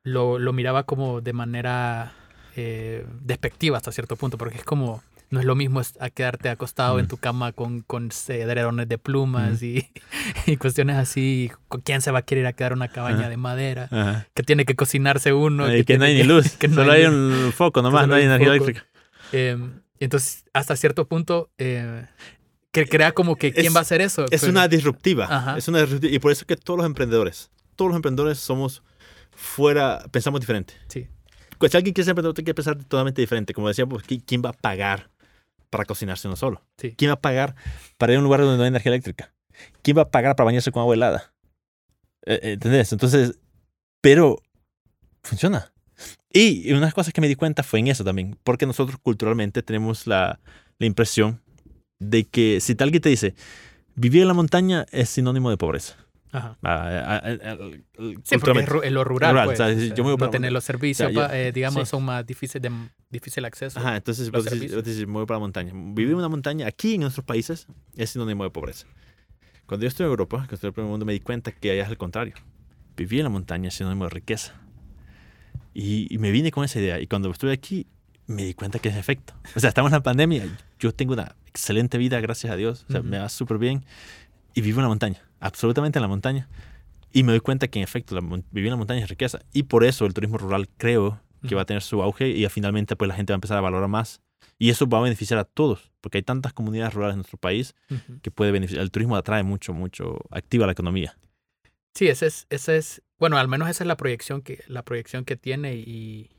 [0.02, 2.12] lo, lo miraba como de manera
[2.56, 6.98] eh, despectiva hasta cierto punto, porque es como, no es lo mismo a quedarte acostado
[7.00, 7.08] en Mm.
[7.08, 9.90] tu cama con, con edredones de plumas y,
[10.46, 13.28] y cuestiones así, ¿con quién se va a querer a quedar una cabaña Ajá.
[13.30, 13.88] de madera?
[13.90, 14.28] Ajá.
[14.34, 15.74] Que tiene que cocinarse uno.
[15.74, 18.14] y que no hay ni luz, que no solo hay hay un foco nomás, no
[18.14, 18.86] hay energía eléctrica.
[19.32, 19.58] Eh,
[19.98, 22.06] entonces, hasta cierto punto, eh,
[22.84, 24.24] que crea como que quién Es- va a hacer eso.
[24.30, 25.26] Es Pero- una disruptiva.
[25.30, 25.56] Ajá.
[25.58, 26.12] Es una disruptiva.
[26.14, 28.82] Y por eso es que todos los emprendedores, todos los emprendedores somos
[29.34, 30.74] fuera, pensamos diferente.
[30.88, 31.08] Sí,
[31.58, 33.54] Pues, Si alguien quiere ser emprendedor, tiene que pensar totalmente diferente.
[33.54, 35.08] Como decíamos, ¿qui- ¿quién va a pagar
[35.70, 36.62] para cocinarse uno solo?
[36.76, 36.94] sí.
[36.96, 37.54] ¿Quién va a pagar
[37.96, 39.32] para ir a un lugar donde no hay energía eléctrica?
[39.82, 41.32] ¿Quién va a pagar para bañarse con agua helada?
[42.26, 42.92] Eh, eh, ¿Entendés?
[42.92, 43.38] Entonces,
[44.02, 44.36] pero
[45.22, 45.72] funciona.
[46.30, 48.98] Y una de las cosas que me di cuenta fue en eso también, porque nosotros
[49.02, 50.38] culturalmente tenemos la,
[50.78, 51.40] la impresión
[51.98, 53.34] de que si alguien te dice,
[53.94, 55.96] vivir en la montaña es sinónimo de pobreza.
[56.32, 56.58] Ajá.
[56.62, 59.88] Ah, ah, ah, ah, ah, Sí, porque es lo rural, Rural, pues, o sea, si
[59.90, 61.90] yo me voy no para- tener los servicios, o sea, yo- pa- eh, digamos, sí.
[61.92, 62.70] son más difíciles de
[63.08, 63.78] difícil acceso.
[63.78, 64.74] Ajá, entonces servicios.
[64.74, 65.72] vos decís, me voy para la montaña.
[65.74, 67.66] Vivir en una montaña aquí en nuestros países
[67.96, 68.86] es sinónimo de pobreza.
[69.64, 71.70] Cuando yo estuve en Europa, que estuve en el primer mundo, me di cuenta que
[71.70, 72.34] allá es el contrario.
[72.96, 74.52] Vivir en la montaña es sinónimo de riqueza.
[75.74, 77.00] Y, y me vine con esa idea.
[77.00, 77.86] Y cuando estuve aquí,
[78.26, 79.34] me di cuenta que es efecto.
[79.54, 80.44] O sea, estamos en la pandemia.
[80.78, 82.84] Yo tengo una excelente vida, gracias a Dios.
[82.88, 83.08] O sea, Ujú.
[83.08, 83.84] me va súper bien.
[84.54, 86.48] Y vivo en la montaña, absolutamente en la montaña.
[87.12, 89.38] Y me doy cuenta que en efecto, la vivir en la montaña es riqueza.
[89.52, 92.96] Y por eso el turismo rural creo que va a tener su auge y finalmente
[92.96, 94.20] pues la gente va a empezar a valorar más.
[94.58, 97.74] Y eso va a beneficiar a todos, porque hay tantas comunidades rurales en nuestro país
[97.90, 98.20] Ujú.
[98.22, 98.82] que puede beneficiar.
[98.82, 101.16] El turismo atrae mucho, mucho, activa la economía.
[101.94, 105.24] Sí, ese es, ese es, bueno, al menos esa es la proyección que, la proyección
[105.24, 106.30] que tiene y,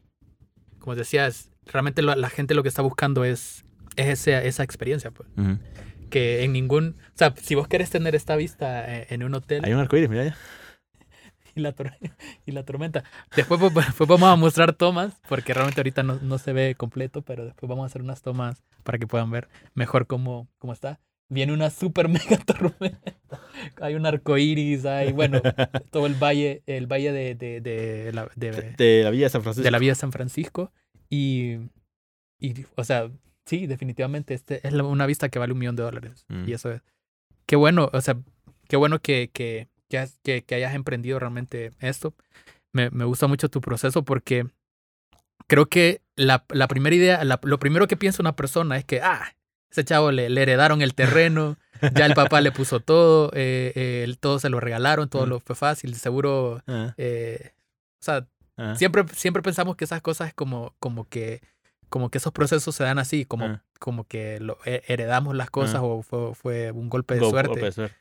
[0.80, 3.66] como decías, realmente lo- la gente lo que está buscando es,
[3.96, 5.30] es ese- esa experiencia, pues.
[5.38, 5.58] Ujú.
[6.10, 9.62] Que en ningún, o sea, si vos querés tener esta vista eh, en un hotel
[9.66, 10.38] Hay un arcoíris, mira ya.
[11.56, 11.74] y la,
[12.46, 13.04] y la tormenta,
[13.36, 17.22] después, pues, después vamos a mostrar tomas, porque realmente ahorita no, no se ve completo,
[17.24, 21.00] pero después vamos a hacer unas tomas para que puedan ver mejor cómo, cómo está.
[21.30, 23.14] Viene una super mega tormenta.
[23.82, 25.42] Hay un arco iris, hay, bueno,
[25.92, 29.42] todo el valle, el valle de, de, de la, de, De la Villa de San
[29.44, 29.64] Francisco.
[29.66, 30.72] de la de San Francisco.
[31.10, 31.58] Y,
[32.40, 33.10] y, o sea,
[33.46, 36.26] sí, definitivamente este es una vista que vale un millón de dólares.
[36.28, 36.48] Mm.
[36.50, 36.82] Y eso es.
[37.46, 38.18] Qué bueno, o sea,
[38.68, 39.68] qué bueno que, que,
[40.24, 42.14] que, que, hayas emprendido realmente esto.
[42.74, 44.46] Me, me gusta mucho tu proceso porque
[45.48, 49.02] creo que la, la primera idea, la- lo primero que piensa una persona es que,
[49.02, 49.34] ah,
[49.72, 51.58] ese chavo le, le heredaron el terreno,
[51.96, 55.30] ya el papá le puso todo, eh, eh, todo se lo regalaron, todo Mm.
[55.30, 57.52] lo fue fácil, seguro, Ah, eh,
[58.02, 58.28] o sea,
[58.58, 58.76] ah.
[58.76, 61.42] siempre, siempre pensamos que esas cosas como, como que
[61.90, 63.64] como que esos procesos se dan así, como, Ah.
[63.80, 65.84] como que lo, he- heredamos las cosas Ah.
[65.84, 67.48] o fue, fue un golpe de Go- suerte.
[67.50, 67.96] golpe de suerte.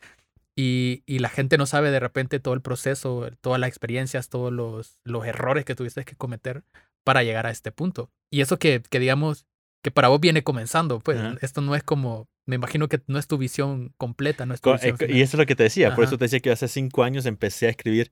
[0.56, 4.52] Y, y la gente no sabe de repente todo el proceso, todas las experiencias, todos
[4.52, 6.64] los, los errores que tuviste que cometer
[7.04, 8.10] para llegar a este punto.
[8.28, 9.46] Y eso que, que digamos,
[9.84, 11.36] que para vos viene comenzando, pues Ajá.
[11.42, 14.70] esto no es como, me imagino que no es tu visión completa, no es tu
[14.70, 15.16] Co- visión eh, final.
[15.16, 15.94] y eso es lo que te decía.
[15.94, 18.10] Por eso te decía que hace cinco años empecé a escribir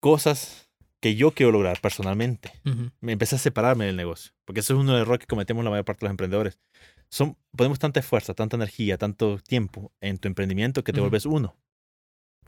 [0.00, 0.63] cosas
[1.04, 2.50] que yo quiero lograr personalmente.
[3.02, 4.32] Me empecé a separarme del negocio.
[4.46, 6.58] Porque eso es los errores que cometemos la mayor parte de los emprendedores.
[7.10, 11.10] Son, ponemos tanta fuerza, tanta energía, tanto tiempo en tu emprendimiento que te Ujú.
[11.10, 11.58] vuelves uno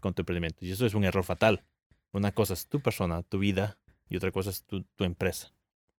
[0.01, 0.65] con tu emprendimiento.
[0.65, 1.65] Y eso es un error fatal.
[2.13, 3.77] Una cosa es tu persona, tu vida,
[4.09, 5.53] y otra cosa es tu, tu empresa.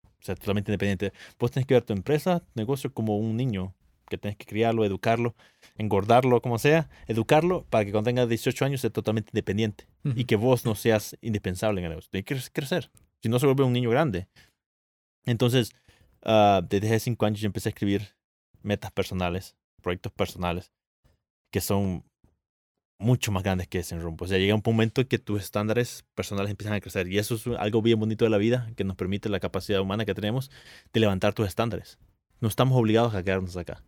[0.03, 1.13] O sea, totalmente independiente.
[1.39, 3.75] Vos tenés que ver tu empresa, tu negocio como un niño,
[4.09, 5.35] que tenés que criarlo, educarlo,
[5.77, 10.37] engordarlo, como sea, educarlo para que cuando tenga 18 años sea totalmente independiente y que
[10.37, 12.11] vos no seas indispensable en el negocio.
[12.11, 12.91] Tienes que cre- crecer.
[13.23, 14.29] Si no, se vuelve un niño grande.
[15.25, 15.73] Entonces,
[16.23, 18.15] ah, desde hace cinco años yo empecé a escribir
[18.63, 20.73] metas personales, proyectos personales,
[21.53, 22.05] que son
[22.99, 24.25] mucho más grandes que ese rumbo.
[24.25, 27.09] O sea, llega un momento en que tus estándares personales empiezan a crecer.
[27.09, 30.05] Y eso es algo bien bonito de la vida, que nos permite la capacidad humana
[30.05, 30.51] que tenemos
[30.93, 31.99] de levantar tus estándares.
[32.41, 33.83] No estamos obligados a quedarnos acá.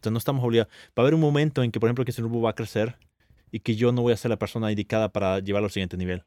[0.00, 0.72] Entonces, no estamos obligados.
[0.88, 2.96] Va a haber un momento en que, por ejemplo, que ese rumbo va a crecer
[3.52, 6.24] y que yo no voy a ser la persona indicada para llevarlo al siguiente nivel.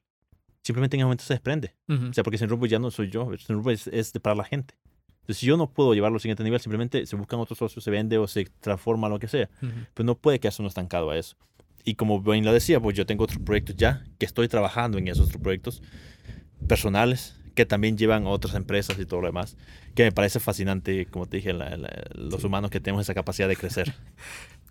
[0.61, 1.73] Simplemente en ese momento se desprende.
[1.89, 4.75] O sea, porque Zenrubo ya no soy yo, Zenrubo es, es para la gente.
[5.21, 7.89] Entonces, si yo no puedo llevarlo al siguiente nivel, simplemente se buscan otros socios, se
[7.89, 9.49] vende o se transforma, lo que sea.
[9.93, 11.35] Pues no puede quedarse uno estancado a eso.
[11.83, 15.07] Y como bien lo decía, pues yo tengo otros proyectos ya, que estoy trabajando en
[15.07, 15.81] esos otros proyectos
[16.67, 19.57] personales, que también llevan a otras empresas y todo lo demás,
[19.95, 22.47] que me parece fascinante, como te dije, la- la- los Sí.
[22.47, 23.93] humanos que tenemos esa capacidad de crecer.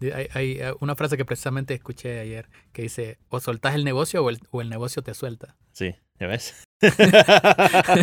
[0.03, 4.25] Hay, hay, eh, una frase que precisamente escuché ayer que dice, o soltás el negocio
[4.25, 5.55] o el, o el negocio te suelta.
[5.71, 6.65] Sí, ¿ya ves?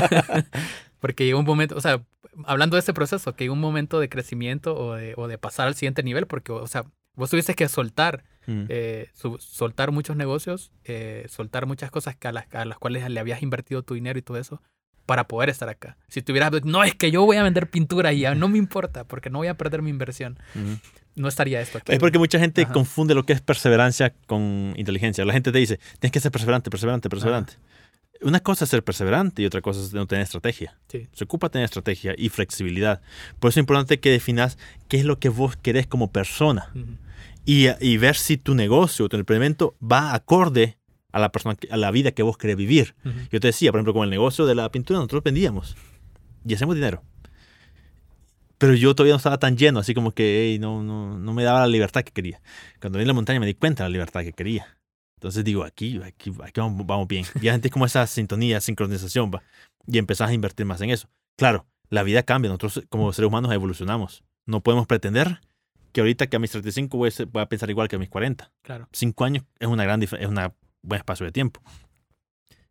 [0.99, 2.01] Porque llega un momento, o sea,
[2.45, 5.67] hablando de este proceso, que llega un momento de crecimiento o de, o de pasar
[5.67, 8.66] al siguiente nivel, porque, o sea, vos tuviste que soltar, Mm.
[8.68, 13.20] eh, soltar muchos negocios, eh, soltar muchas cosas que a, las, a las cuales le
[13.20, 14.60] habías invertido tu dinero y todo eso
[15.06, 15.97] para poder estar acá.
[16.08, 19.04] Si tuvieras, no, es que yo voy a vender pintura y ya no me importa,
[19.04, 20.39] porque no voy a perder mi inversión,
[21.16, 21.91] no estaría esto aquí.
[21.91, 22.74] Es porque mucha gente Ajá.
[22.74, 25.26] confunde lo que es perseverancia con inteligencia.
[25.26, 27.54] La gente te dice, tienes que ser perseverante, perseverante, perseverante.
[28.22, 30.78] Una cosa es ser perseverante y otra cosa es no tener estrategia.
[30.89, 31.08] Sí.
[31.14, 33.02] Se ocupa tener estrategia y flexibilidad.
[33.39, 34.58] Por eso es importante que definas
[34.89, 36.72] qué es lo que vos querés como persona.
[37.46, 40.78] Y, y ver si tu negocio tu emprendimiento va acorde
[41.12, 42.96] a la, persona, a la vida que vos querés vivir.
[43.04, 43.16] Ujú.
[43.32, 45.76] Yo te decía, por ejemplo, con el negocio de la pintura, nosotros vendíamos
[46.46, 47.04] y hacemos dinero.
[48.58, 51.44] Pero yo todavía no estaba tan lleno, así como que ey, no, no, no me
[51.44, 52.42] daba la libertad que quería.
[52.82, 54.78] Cuando vine a la montaña me di cuenta de la libertad que quería.
[55.16, 57.26] Entonces digo, aquí, aquí, aquí vamos, vamos bien.
[57.42, 59.42] Ya sentí como esa sintonía, sincronización, va.
[59.88, 61.10] Y empezás a invertir más en eso.
[61.38, 62.50] Claro, la vida cambia.
[62.50, 64.24] Nosotros como seres humanos evolucionamos.
[64.46, 65.40] No podemos pretender
[65.92, 68.10] que ahorita que a mis 35 voy a, voy a pensar igual que a mis
[68.10, 68.88] 40 Claro.
[68.92, 71.62] cinco años es una gran es una buen espacio de tiempo.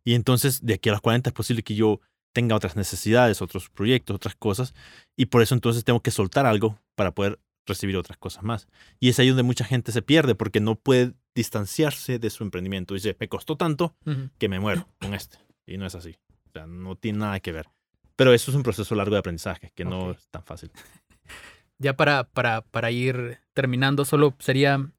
[0.03, 1.99] Y entonces, de aquí a los 40 es posible que yo
[2.33, 4.73] tenga otras necesidades, otros proyectos, otras cosas,
[5.17, 8.67] y por eso entonces tengo que soltar algo para poder recibir otras cosas más.
[8.99, 12.93] Y es ahí donde mucha gente se pierde porque no puede distanciarse de su emprendimiento.
[12.95, 14.29] Dice, me costó tanto Ujú.
[14.39, 15.37] que me muero con este.
[15.67, 16.15] Y no es así.
[16.47, 17.67] O sea, no tiene nada que ver.
[18.15, 20.17] Pero eso es un proceso largo de aprendizaje que no Ok.
[20.17, 20.71] es tan fácil.
[21.81, 24.91] Ya para, para, para ir terminando, solo sería,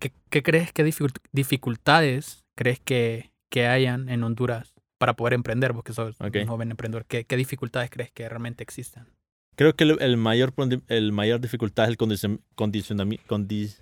[0.00, 5.72] ¿qué, qué crees que dificult- dificultades crees que, que hayan en Honduras para poder emprender?
[5.72, 6.36] Vos que sos Ok.
[6.42, 9.06] un joven emprendedor, ¿qué, qué dificultades crees que realmente existen?
[9.54, 10.52] Creo que el, el mayor,
[10.88, 13.76] el mayor dificultad es el condicion- condicionami- condi-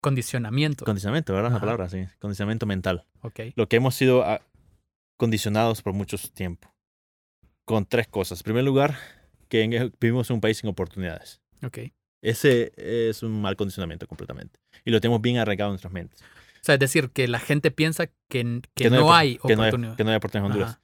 [0.00, 0.84] condicionamiento.
[0.84, 1.50] Condicionamiento, ¿verdad?
[1.50, 1.64] La Ajá.
[1.66, 2.04] palabra, sí.
[2.18, 3.04] Condicionamiento mental.
[3.22, 3.40] ok.
[3.54, 4.40] Lo que hemos sido ah,
[5.16, 6.74] condicionados por mucho tiempo.
[7.64, 8.40] Con tres cosas.
[8.40, 8.96] En primer lugar,
[9.48, 11.40] que vivimos en un país sin oportunidades.
[11.64, 11.78] Ok.
[12.22, 14.58] Ese es un mal condicionamiento completamente.
[14.84, 16.20] Y lo tenemos bien arraigado en nuestras mentes.
[16.22, 18.12] O sea, es decir, que la gente piensa que,
[18.74, 19.96] que Que no, hay que no hay, oportunidad.
[19.96, 20.80] que no hay oportunidades en Honduras.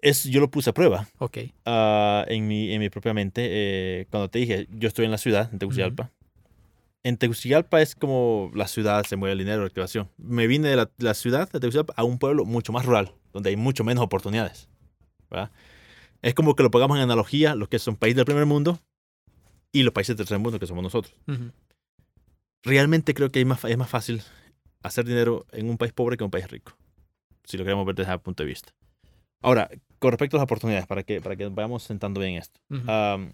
[0.00, 1.38] Es, yo lo puse a prueba Ok.
[1.64, 3.40] ah, en, mi, en mi propia mente.
[3.50, 6.12] eh, cuando te dije, yo estoy en la ciudad, en Tegucigalpa.
[7.02, 10.08] En Tegucigalpa es como la ciudad, se mueve el dinero, la activación.
[10.18, 13.50] Me vine de la, la ciudad de Tegucigalpa a un pueblo mucho más rural, donde
[13.50, 14.68] hay mucho menos oportunidades.
[15.30, 15.50] ¿verdad?
[16.22, 18.78] Es como que lo pongamos en analogía, lo que son países del primer mundo
[19.72, 21.14] y los países del tercer mundo, que somos nosotros.
[21.26, 21.50] Ujú.
[22.64, 24.22] Realmente creo que es más, es más fácil
[24.82, 26.76] hacer dinero en un país pobre que en un país rico,
[27.44, 28.72] si lo queremos ver desde ese punto de vista.
[29.42, 32.60] Ahora, con respecto a las oportunidades, para que, para que vayamos sentando bien esto.
[32.70, 32.90] Ujú.
[32.90, 33.32] Am,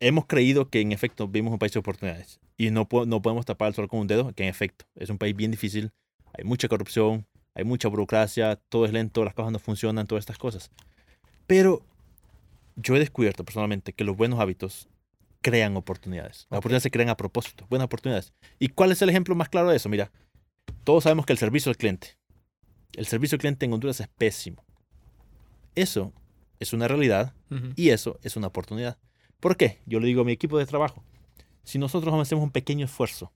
[0.00, 3.46] hemos creído que en efecto vivimos un país de oportunidades y no, po- no podemos
[3.46, 5.90] tapar el sol con un dedo, que en efecto es un país bien difícil,
[6.34, 10.36] hay mucha corrupción, hay mucha burocracia, todo es lento, las cosas no funcionan, todas estas
[10.36, 10.70] cosas.
[11.46, 11.82] Pero
[12.76, 14.88] yo he descubierto personalmente que los buenos hábitos
[15.50, 16.46] crean oportunidades.
[16.50, 16.62] Las Ok.
[16.62, 18.32] oportunidades se crean a propósito, buenas oportunidades.
[18.58, 19.88] ¿Y cuál es el ejemplo más claro de eso?
[19.88, 20.10] Mira,
[20.82, 22.16] todos sabemos que el servicio al cliente,
[22.94, 24.64] el servicio al cliente en Honduras es pésimo.
[25.76, 26.12] Eso
[26.58, 27.68] es una realidad Ujú.
[27.76, 28.98] y eso es una oportunidad.
[29.40, 29.78] ¿Por qué?
[29.86, 31.04] Yo le digo a mi equipo de trabajo,
[31.62, 33.32] si nosotros hacemos un pequeño esfuerzo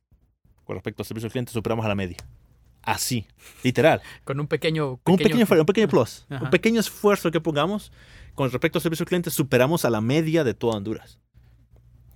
[0.64, 2.16] con respecto al servicio al cliente, superamos a la media.
[2.82, 3.26] Así,
[3.62, 4.00] literal.
[4.24, 4.96] Con un pequeño.
[5.04, 6.44] Con un pequeño, esfuerzo, un pequeño plus, Ajá.
[6.44, 7.92] un pequeño esfuerzo que pongamos
[8.34, 11.18] con respecto al servicio al cliente, superamos a la media de toda Honduras.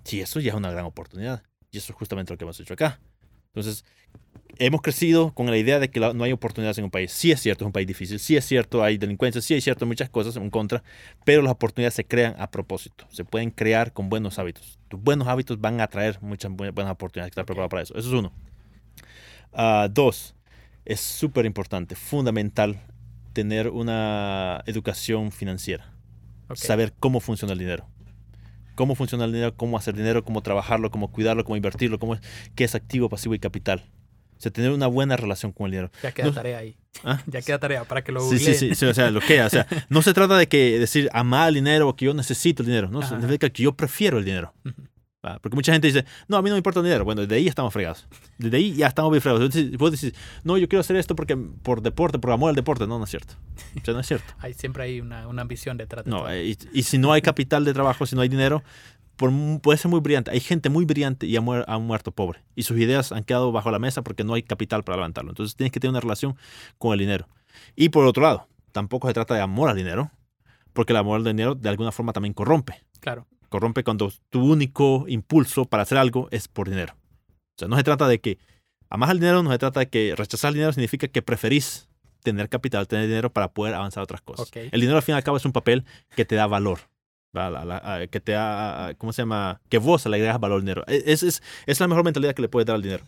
[0.05, 1.43] Sí, eso ya es una gran oportunidad.
[1.71, 3.01] Y eso es justamente lo que hemos hecho acá.
[3.47, 3.85] Entonces,
[4.59, 7.13] hemos crecido con la idea de que no hay oportunidades en un país.
[7.13, 8.19] Sí es cierto, es un país difícil.
[8.19, 9.41] Sí es cierto, hay delincuencia.
[9.41, 10.83] Sí es cierto, muchas cosas en contra.
[11.25, 13.07] Pero las oportunidades se crean a propósito.
[13.11, 14.79] Se pueden crear con buenos hábitos.
[14.89, 17.31] Tus buenos hábitos van a traer muchas bu- buenas oportunidades.
[17.33, 17.97] Estar preparado para eso.
[17.97, 18.33] Eso es uno.
[19.53, 20.35] Ah, dos,
[20.85, 22.81] es súper importante, fundamental,
[23.33, 25.93] tener una educación financiera.
[26.49, 26.57] Ok.
[26.57, 27.87] Saber cómo funciona el dinero.
[28.75, 32.17] Cómo funciona el dinero, cómo hacer dinero, cómo trabajarlo, cómo cuidarlo, cómo invertirlo, cómo,
[32.55, 33.85] qué es activo, pasivo y capital.
[34.37, 35.91] O sea, tener una buena relación con el dinero.
[36.03, 36.77] Ya queda No- tarea ahí.
[37.05, 37.21] ¿Ah?
[37.27, 39.51] Ya queda tarea para que lo Sí, sí, sí, sí, o sea, lo que, o
[39.51, 42.67] sea, no se trata de que decir amar el dinero o que yo necesito el
[42.69, 43.09] dinero, no, Ajá.
[43.11, 44.53] significa que yo prefiero el dinero.
[45.41, 47.05] Porque mucha gente dice, no, a mí no me importa el dinero.
[47.05, 48.07] Bueno, desde ahí estamos fregados.
[48.39, 49.45] Desde ahí ya estamos bien fregados.
[49.45, 50.15] Entonces, vos decís,
[50.45, 52.87] no, yo quiero hacer esto porque por deporte, por amor al deporte.
[52.87, 53.35] No, no es cierto.
[53.81, 54.33] O sea, no es cierto.
[54.39, 56.31] Hay, siempre hay una, una ambición detrás de No, todo.
[56.31, 58.63] eh, y, y si no hay capital de trabajo, si no hay dinero,
[59.17, 59.31] por,
[59.63, 60.31] puede ser muy brillante.
[60.31, 62.43] Hay gente muy brillante y ha, muer- ha muerto pobre.
[62.57, 65.31] Y sus ideas han quedado bajo la mesa porque no hay capital para levantarlo.
[65.31, 66.37] Entonces tienes que tener una relación
[66.79, 67.29] con el dinero.
[67.77, 70.11] Y por otro lado, tampoco se trata de amor al dinero,
[70.73, 72.83] porque el amor al dinero de alguna forma también corrompe.
[72.99, 73.27] Claro.
[73.55, 76.95] Corrompe cuando tu único impulso para hacer algo es por dinero.
[76.97, 78.39] O sea, no se trata de que
[78.91, 81.89] amas al dinero, no se trata de que rechazar el dinero significa que preferís
[82.25, 84.49] tener capital, tener dinero para poder avanzar otras cosas.
[84.49, 84.57] Ok.
[84.73, 85.85] El dinero al fin y al cabo es un papel
[86.17, 86.81] que te da valor.
[87.33, 87.53] ¿verdad?
[87.53, 89.61] La- la- a- que te da, ¿cómo se llama?
[89.69, 90.83] Que vos le agregas valor al dinero.
[90.89, 93.05] E, Es, es, es la mejor mentalidad que le puedes dar al dinero.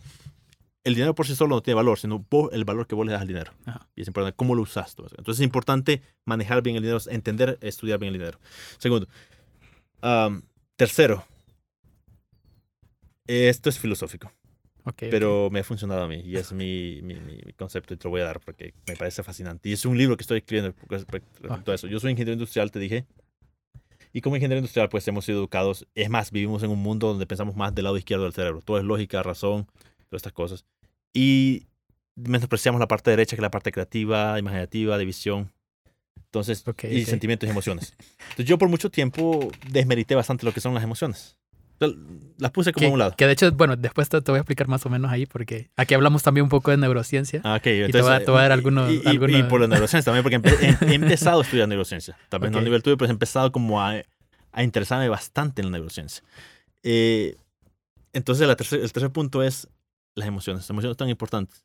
[0.85, 3.11] El dinero por sí solo no tiene valor, sino vos- el valor que vos le
[3.11, 3.51] das al dinero.
[3.65, 3.85] Ajá.
[3.97, 4.95] Y es importante cómo lo usas.
[5.17, 8.39] Entonces es importante manejar bien el dinero, entender, estudiar bien el dinero.
[8.77, 9.07] Segundo.
[10.75, 11.25] Tercero.
[13.27, 14.31] Esto es filosófico,
[15.09, 18.05] pero me ha funcionado a mí y es mi, mi, mi- mi concepto y te
[18.05, 19.67] lo voy a dar porque me parece fascinante.
[19.67, 21.87] Y es un libro que estoy escribiendo respecto a eso.
[21.87, 23.05] Yo soy ingeniero industrial, te dije.
[24.13, 25.85] Y como ingeniero industrial, pues hemos sido educados.
[25.93, 28.61] Es más, vivimos en un mundo donde pensamos más del lado izquierdo del cerebro.
[28.61, 29.65] Todo es lógica, razón,
[30.09, 30.65] todas estas cosas.
[31.13, 31.67] Y
[32.15, 35.51] menospreciamos la parte derecha, que es la parte creativa, imaginativa, de visión.
[36.39, 37.07] Entonces, Ok, y ok.
[37.09, 37.93] sentimientos y emociones.
[37.99, 41.37] Entonces, yo por mucho tiempo desmerité bastante lo que son las emociones.
[42.39, 43.13] Las puse como que, a un lado.
[43.15, 45.69] que de hecho, bueno, después te, te voy a explicar más o menos ahí, porque
[45.75, 47.39] aquí hablamos también un poco de neurociencia.
[47.43, 49.07] Ah, ok, te entonces, voy a- te voy a dar y- algunos- y, y- y
[49.07, 52.17] algunos- por la neurociencia también, porque empe- he, empezado a estudiar neurociencia.
[52.29, 53.93] También no a nivel tuyo, pero he empezado como a,
[54.53, 56.23] a interesarme bastante en la neurociencia.
[56.81, 57.35] Eh,
[58.11, 59.67] entonces, la tercer- el tercer punto es
[60.15, 60.63] las emociones.
[60.63, 61.63] Las emociones tan importantes.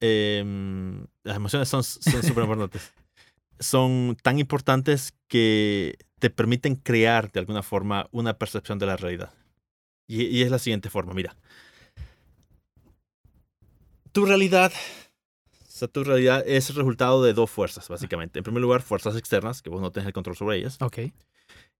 [0.00, 2.92] Em, las emociones son son súper importantes.
[3.60, 9.34] Son tan importantes que te permiten crear de alguna forma una percepción de la realidad.
[10.06, 11.34] Y, y es la siguiente forma, mira.
[14.12, 18.38] Tu realidad, o sea, tu realidad es el resultado de dos fuerzas, básicamente.
[18.38, 20.78] En primer lugar, fuerzas externas, que vos no tenés el control sobre ellas.
[20.80, 20.98] Ok,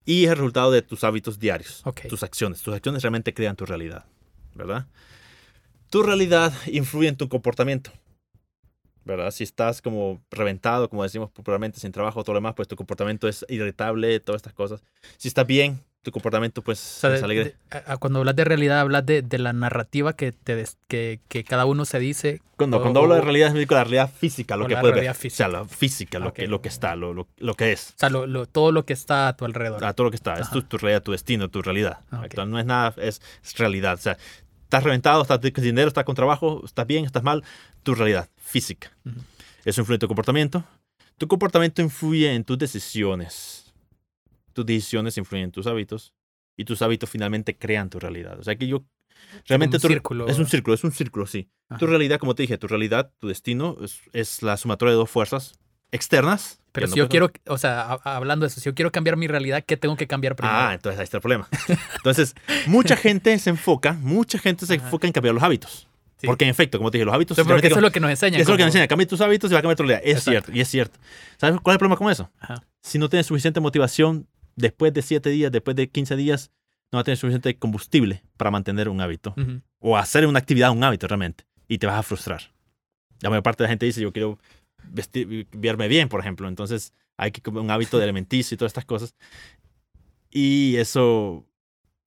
[0.04, 2.02] Y es el resultado de tus hábitos diarios, Ok.
[2.08, 2.60] tus acciones.
[2.62, 4.04] Tus acciones realmente crean tu realidad,
[4.54, 4.86] ¿verdad?
[5.90, 7.92] Tu realidad influye en tu comportamiento,
[9.09, 9.30] ¿verdad?
[9.32, 13.26] Si estás como reventado, como decimos popularmente, sin trabajo, todo lo demás, pues tu comportamiento
[13.26, 14.82] es irritable, todas estas cosas.
[15.16, 17.44] Si estás bien, tu comportamiento pues O sea, es de- alegre.
[17.44, 20.78] de- a- a cuando hablas de realidad, hablas de, de la narrativa que, te des-
[20.86, 22.40] que, que cada uno se dice.
[22.56, 25.04] Cuando, o- cuando hablo de realidad, me digo la realidad física, lo que puedes ver.
[25.04, 26.34] realidad O sea, la física, lo, Ok.
[26.36, 27.90] que, lo que está, lo, lo, lo que es.
[27.96, 29.84] O sea, lo- lo- todo lo que está a tu alrededor.
[29.84, 30.34] a todo lo que está.
[30.34, 30.52] Es Ajá.
[30.52, 31.98] tu, tu realidad, tu destino, tu realidad.
[32.11, 32.24] Ah, ok.
[32.26, 33.94] Actual, No es nada, es, es realidad.
[33.94, 34.16] O sea,
[34.62, 37.42] estás reventado, estás con dinero, estás con trabajo, estás bien, estás mal.
[37.82, 38.90] Tu realidad física.
[39.64, 40.64] Eso influye en tu comportamiento.
[41.18, 43.72] Tu comportamiento influye en tus decisiones.
[44.53, 46.12] Tus decisiones influyen en tus hábitos.
[46.57, 48.38] Y tus hábitos finalmente crean tu realidad.
[48.38, 48.84] O sea que yo.
[49.46, 50.28] Realmente un tu- círculo.
[50.28, 51.49] es un círculo, es un círculo, sí.
[51.68, 51.78] Ajá.
[51.78, 55.11] Tu realidad, como te dije, tu realidad, tu destino, es, es la sumatoria de dos
[55.11, 55.55] fuerzas
[55.90, 56.61] externas.
[56.72, 59.16] Pero si no yo quiero, o sea, a- hablando de eso, si yo quiero cambiar
[59.16, 60.57] mi realidad, ¿qué tengo que cambiar primero?
[60.57, 61.49] Ah, entonces ahí está el problema.
[61.96, 62.34] Entonces,
[62.66, 64.84] mucha gente se enfoca, mucha gente se Ajá.
[64.84, 65.88] enfoca en cambiar los hábitos.
[66.18, 66.26] Sí.
[66.26, 67.32] Porque en efecto, como te dije, los hábitos...
[67.32, 68.40] O sea, porque realmente eso es lo que nos enseñan.
[68.40, 68.88] eso es lo que nos enseña.
[68.88, 70.00] Cambia tus hábitos y va a cambiar tu realidad.
[70.04, 70.30] Es Exacto.
[70.30, 70.98] cierto, y es cierto.
[71.36, 72.30] ¿Sabes cuál es el problema con eso?
[72.40, 72.64] Ajá.
[72.82, 76.50] Si no tienes suficiente motivación, después de 7 días, después de 15 días,
[76.90, 79.34] no vas a tener suficiente combustible para mantener un hábito.
[79.36, 79.60] Ujú.
[79.78, 81.44] O hacer una actividad un hábito realmente.
[81.68, 82.50] Y te vas a frustrar.
[83.20, 84.38] La mayor parte de la gente dice, yo quiero
[84.90, 86.48] vestir, verme bien, por ejemplo.
[86.48, 89.14] Entonces hay que comer un hábito de alimenticio y todas estas cosas.
[90.30, 91.44] Y eso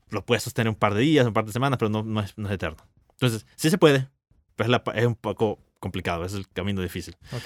[0.10, 2.38] lo puedes sostener un par de días, un par de semanas, pero no, no, es,
[2.38, 2.78] no es eterno.
[3.22, 4.08] Entonces, sí se puede,
[4.56, 7.16] pero es, la pa- es un poco complicado, es el camino difícil.
[7.32, 7.44] Ok,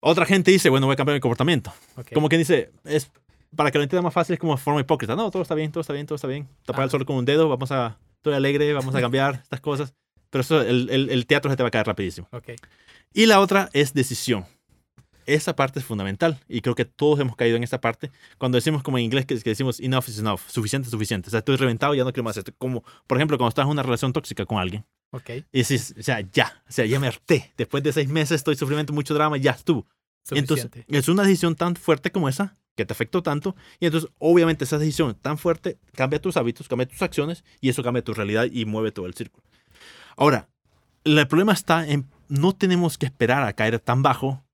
[0.00, 1.72] Otra gente dice, bueno, voy a cambiar mi comportamiento.
[1.96, 2.12] ok.
[2.14, 3.10] Como quien dice, es
[3.56, 5.16] para que lo entienda más fácil, es como forma hipócrita.
[5.16, 6.48] No, todo está bien, todo está bien, todo está bien.
[6.64, 6.90] Tapar el Ah.
[6.90, 9.94] sol con un dedo, vamos a, estoy alegre, vamos a cambiar estas cosas.
[10.30, 12.28] Pero eso, el, el, el teatro se te va a caer rapidísimo.
[12.32, 12.50] Ok.
[13.14, 14.44] Y la otra es decisión.
[15.28, 18.10] Esa parte es fundamental y creo que todos hemos caído en esa parte.
[18.38, 21.28] Cuando decimos como en inglés que, que decimos enough is enough, suficiente es suficiente.
[21.28, 22.50] O sea, estoy reventado, ya no quiero más esto.
[22.56, 25.30] Como, por ejemplo, cuando estás en una relación tóxica con alguien Ok.
[25.30, 27.52] y dices, o sea, ya, o sea, ya me harté.
[27.58, 29.86] Después de seis meses estoy sufriendo mucho drama, ya estuvo.
[30.30, 30.98] Y entonces, Suficiente.
[30.98, 34.78] es una decisión tan fuerte como esa, que te afectó tanto, y entonces, obviamente, esa
[34.78, 38.64] decisión tan fuerte cambia tus hábitos, cambia tus acciones, y eso cambia tu realidad y
[38.64, 39.44] mueve todo el círculo.
[40.16, 40.48] Ahora,
[41.04, 44.44] el problema está en no tenemos que esperar a caer tan bajo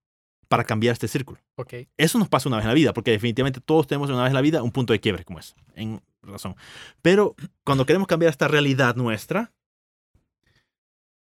[0.48, 1.38] para cambiar este círculo.
[1.56, 1.74] Ok.
[1.96, 4.34] Eso nos pasa una vez en la vida, porque definitivamente todos tenemos una vez en
[4.34, 6.56] la vida un punto de quiebre como ese, en razón.
[7.02, 7.34] Pero
[7.64, 9.52] cuando queremos cambiar esta realidad nuestra,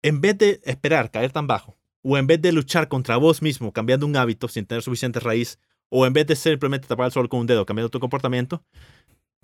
[0.01, 3.71] en vez de esperar caer tan bajo, o en vez de luchar contra vos mismo
[3.71, 5.59] cambiando un hábito sin tener suficiente raíz,
[5.89, 8.63] o en vez de simplemente tapar el sol con un dedo cambiando tu comportamiento,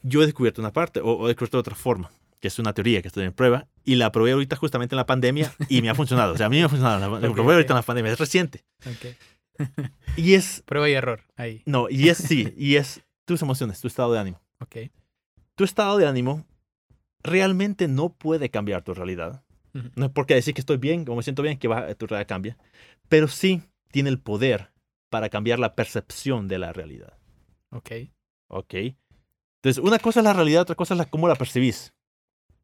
[0.02, 3.02] yo he descubierto una parte, o, o he descubierto otra forma, que es una teoría
[3.02, 5.96] que estoy en prueba, y la probé ahorita justamente en la pandemia y me ha
[5.96, 6.34] funcionado.
[6.34, 7.20] O sea, a mí me ha funcionado.
[7.20, 8.64] La, probé ahorita en la pandemia, es reciente.
[8.86, 9.16] Ok.
[10.18, 11.22] Y es, Prueba y error.
[11.36, 11.62] Ahí.
[11.66, 14.42] no, y es sí, y es tus emociones, tu estado de ánimo.
[14.62, 14.78] Ok.
[15.56, 16.46] tu estado de ánimo
[17.24, 19.44] realmente no puede cambiar tu realidad.
[19.96, 22.28] No es porque decir que estoy bien, como me siento bien, que va- tu realidad
[22.28, 22.58] cambia.
[23.08, 24.72] Pero sí tiene el poder
[25.10, 27.18] para cambiar la percepción de la realidad.
[27.72, 27.92] Ok.
[28.48, 28.74] ¿Ok?
[29.62, 31.94] Entonces, una cosa es la realidad, otra cosa es la, cómo la percibís.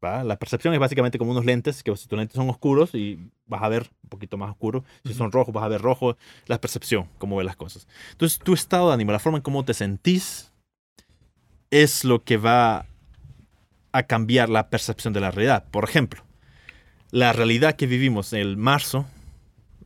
[0.04, 0.24] ¿Va?
[0.24, 3.64] La percepción es básicamente como unos lentes, que si tus lentes son oscuros y vas
[3.64, 4.84] a ver un poquito más oscuro.
[5.06, 6.18] Si son rojos, vas a ver rojo.
[6.48, 7.88] La percepción, cómo ves las cosas.
[8.12, 10.52] Entonces, tu estado de ánimo, la forma en cómo te sentís,
[11.72, 12.86] es lo que va
[13.92, 15.66] a cambiar la percepción de la realidad.
[15.72, 16.24] Por ejemplo,
[17.12, 19.06] la realidad que vivimos en el marzo,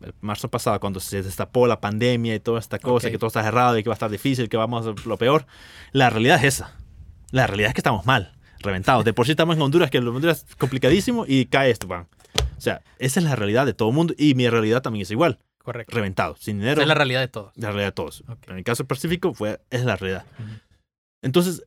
[0.02, 3.12] el marzo pasado, cuando se destapó la pandemia y toda esta cosa, Ok.
[3.12, 5.46] que todo está cerrado y que va a estar difícil, que vamos a lo peor,
[5.92, 6.76] la realidad es esa.
[7.32, 9.06] La realidad es que estamos mal, reventados.
[9.06, 12.08] De por sí estamos en Honduras, que en Honduras es complicadísimo y cae esto, van.
[12.58, 15.12] O sea, esa es la realidad de todo el mundo y mi realidad también es
[15.12, 15.96] igual, Correcto.
[15.96, 16.82] reventado, sin Esa dinero.
[16.82, 17.54] es la realidad de todos.
[17.56, 18.24] la realidad de todos.
[18.48, 20.26] En el caso específico, fue, es la realidad.
[21.22, 21.64] Entonces,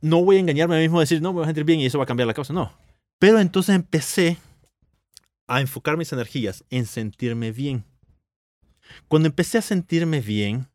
[0.00, 1.80] no voy a engañarme a mí mismo a decir, no, me voy a sentir bien
[1.80, 2.52] y eso va a cambiar la cosa.
[2.52, 2.72] No.
[3.18, 4.36] Pero entonces empecé
[5.48, 7.84] a enfocar mis energías en sentirme bien.
[9.08, 10.68] Cuando empecé a sentirme bien,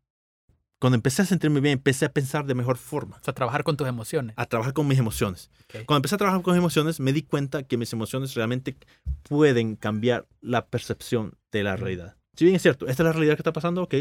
[0.82, 3.77] cuando empecé a sentirme bien, empecé a pensar de mejor forma, O sea, trabajar con
[3.77, 4.34] tus emociones.
[4.36, 5.51] a trabajar con mis emociones.
[5.65, 5.86] Ok.
[5.86, 8.75] Cuando empecé a trabajar con mis emociones, me di cuenta que mis emociones realmente
[9.21, 12.17] pueden cambiar la percepción de la realidad.
[12.36, 13.93] Si bien es cierto, esta es la realidad que está pasando, ok.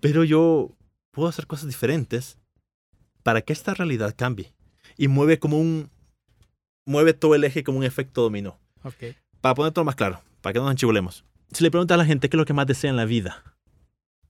[0.00, 0.70] Pero yo
[1.10, 2.38] puedo hacer cosas diferentes
[3.22, 4.54] para que esta realidad cambie.
[4.96, 5.90] Y mueve como un...
[6.86, 8.58] Mueve todo el eje como un efecto dominó.
[8.82, 9.14] Ok.
[9.42, 11.26] Para ponerlo más claro, para que no nos enchibulemos.
[11.52, 13.53] Si le preguntas a la gente qué es lo que más desea en la vida,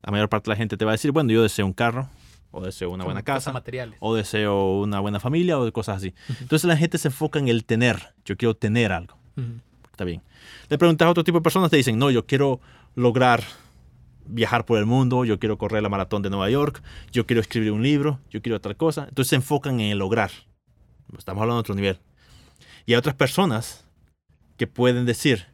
[0.05, 2.09] la mayor parte de la gente te va a decir, bueno, yo deseo un carro,
[2.51, 3.97] o deseo una buena casa, materiales.
[4.01, 6.15] o deseo una buena familia o cosas así.
[6.41, 8.15] Entonces la gente se enfoca en el tener.
[8.25, 9.17] Yo quiero tener algo.
[9.91, 10.23] Está bien.
[10.69, 12.61] Le preguntas a otro tipo de personas, te dicen, no, yo quiero
[12.95, 13.43] lograr
[14.27, 17.73] viajar por el mundo, yo quiero correr la maratón de Nueva York, yo quiero escribir
[17.73, 19.07] un libro, yo quiero otra cosa.
[19.09, 20.31] Entonces se enfocan en el lograr.
[21.17, 21.99] Estamos hablando de otro nivel.
[22.87, 23.87] Y hay otras personas
[24.59, 25.47] que pueden decir,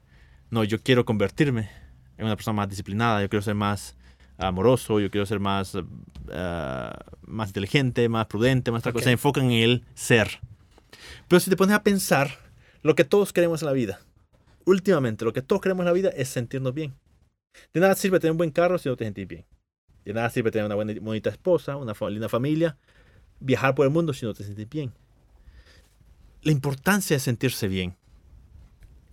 [0.51, 1.71] no, yo quiero convertirme
[2.19, 3.97] en una persona más disciplinada, yo quiero ser más
[4.41, 5.85] amoroso, yo quiero ser más, uh,
[7.27, 8.95] más inteligente, más prudente, más tal Ok.
[8.97, 9.05] cosa.
[9.05, 10.41] Se enfocan en el ser.
[11.29, 12.31] Pero si te pones a pensar,
[12.83, 14.01] lo que todos queremos en la vida,
[14.65, 16.95] últimamente, lo que todos queremos en la vida es sentirnos bien.
[17.73, 19.45] De nada sirve tener un buen carro si no te sentís bien.
[20.05, 22.77] De nada sirve tener una buena, bonita esposa, una linda familia,
[23.39, 24.93] viajar por el mundo si no te sentís bien.
[26.43, 27.97] La importancia de sentirse bien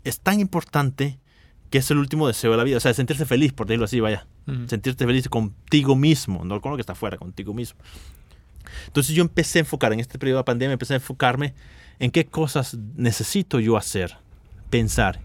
[0.03, 1.19] es tan importante
[1.69, 2.78] que es el último deseo de la vida.
[2.78, 4.28] O sea, sentirse feliz, por decirlo así, vaya.
[4.47, 4.67] Ujú.
[4.67, 7.79] Sentirte feliz contigo mismo, no con lo que está afuera, contigo mismo.
[8.87, 11.53] Entonces yo empecé a enfocar, en este periodo de pandemia, empecé a enfocarme
[11.99, 14.17] en qué cosas necesito yo hacer,
[14.69, 15.21] pensar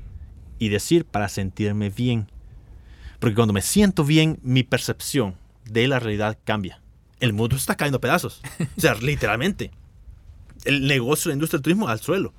[0.59, 2.29] y decir para sentirme bien.
[3.19, 6.81] Porque cuando me siento bien, mi percepción de la realidad cambia.
[7.21, 8.43] El mundo está cayendo a pedazos.
[8.77, 9.71] O sea, literalmente.
[10.65, 12.33] El negocio, la industria del turismo al suelo.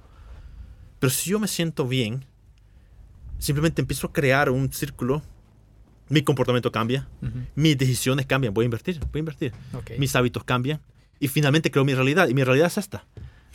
[1.00, 2.26] Pero si yo me siento bien,
[3.38, 5.22] simplemente empiezo a crear un círculo.
[6.14, 7.08] Mi comportamiento cambia,
[7.56, 8.54] mis decisiones cambian.
[8.54, 9.54] Voy a invertir, voy a invertir.
[9.74, 9.92] Ok.
[9.98, 10.80] Mis hábitos cambian.
[11.20, 12.28] Y finalmente creo mi realidad.
[12.28, 13.06] Y mi realidad es esta.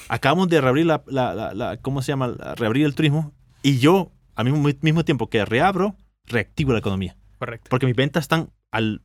[0.09, 2.29] Acabamos de reabrir la, la- la- la- ¿cómo se llama?
[2.29, 3.33] La- Reabrir el turismo.
[3.63, 5.97] Y yo, al mismo, mismo tiempo que reabro,
[6.27, 7.17] reactivo la economía.
[7.39, 7.67] Correcto.
[7.71, 9.03] Porque mis ventas están al,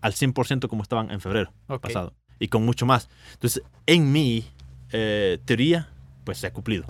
[0.00, 1.52] al 100% como estaban en febrero
[1.88, 2.14] pasado.
[2.38, 3.08] Y con mucho más.
[3.34, 4.44] Entonces, en mi
[4.92, 5.88] eh, teoría,
[6.24, 6.84] pues se ha cumplido.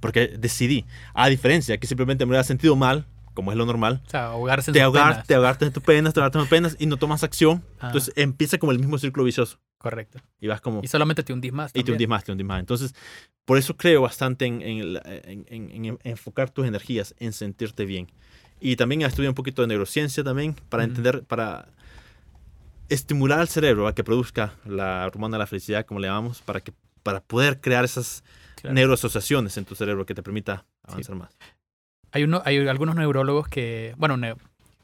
[0.00, 0.84] Porque decidí,
[1.14, 3.06] a diferencia que simplemente me hubiera sentido mal,
[3.40, 5.26] como es lo normal, O sea, ahogarse en te, sus ahogar, penas.
[5.26, 7.64] te ahogarte en tus penas, te ahogarte en tus penas y no tomas acción.
[7.80, 7.86] Ah.
[7.86, 9.58] Entonces empieza como el mismo círculo vicioso.
[9.78, 10.20] Correcto.
[10.40, 10.80] Y vas como...
[10.82, 11.70] Y solamente te hundís más.
[11.70, 11.94] Y te también.
[11.94, 12.60] hundís más, te hundís más.
[12.60, 12.94] Entonces,
[13.46, 18.08] por eso creo bastante en, en en- en- en enfocar tus energías en sentirte bien.
[18.60, 20.90] Y también estudié un poquito de neurociencia también para Ujú.
[20.90, 21.66] entender, para
[22.88, 26.60] estimular al cerebro a que produzca la hormona de la felicidad, como le llamamos, para,
[26.60, 26.72] que,
[27.02, 28.22] para poder crear esas
[28.56, 28.74] Claro.
[28.74, 31.30] neuroasociaciones en tu cerebro que te permita avanzar más.
[32.12, 34.16] Hay, uno, hay algunos neurólogos que, bueno,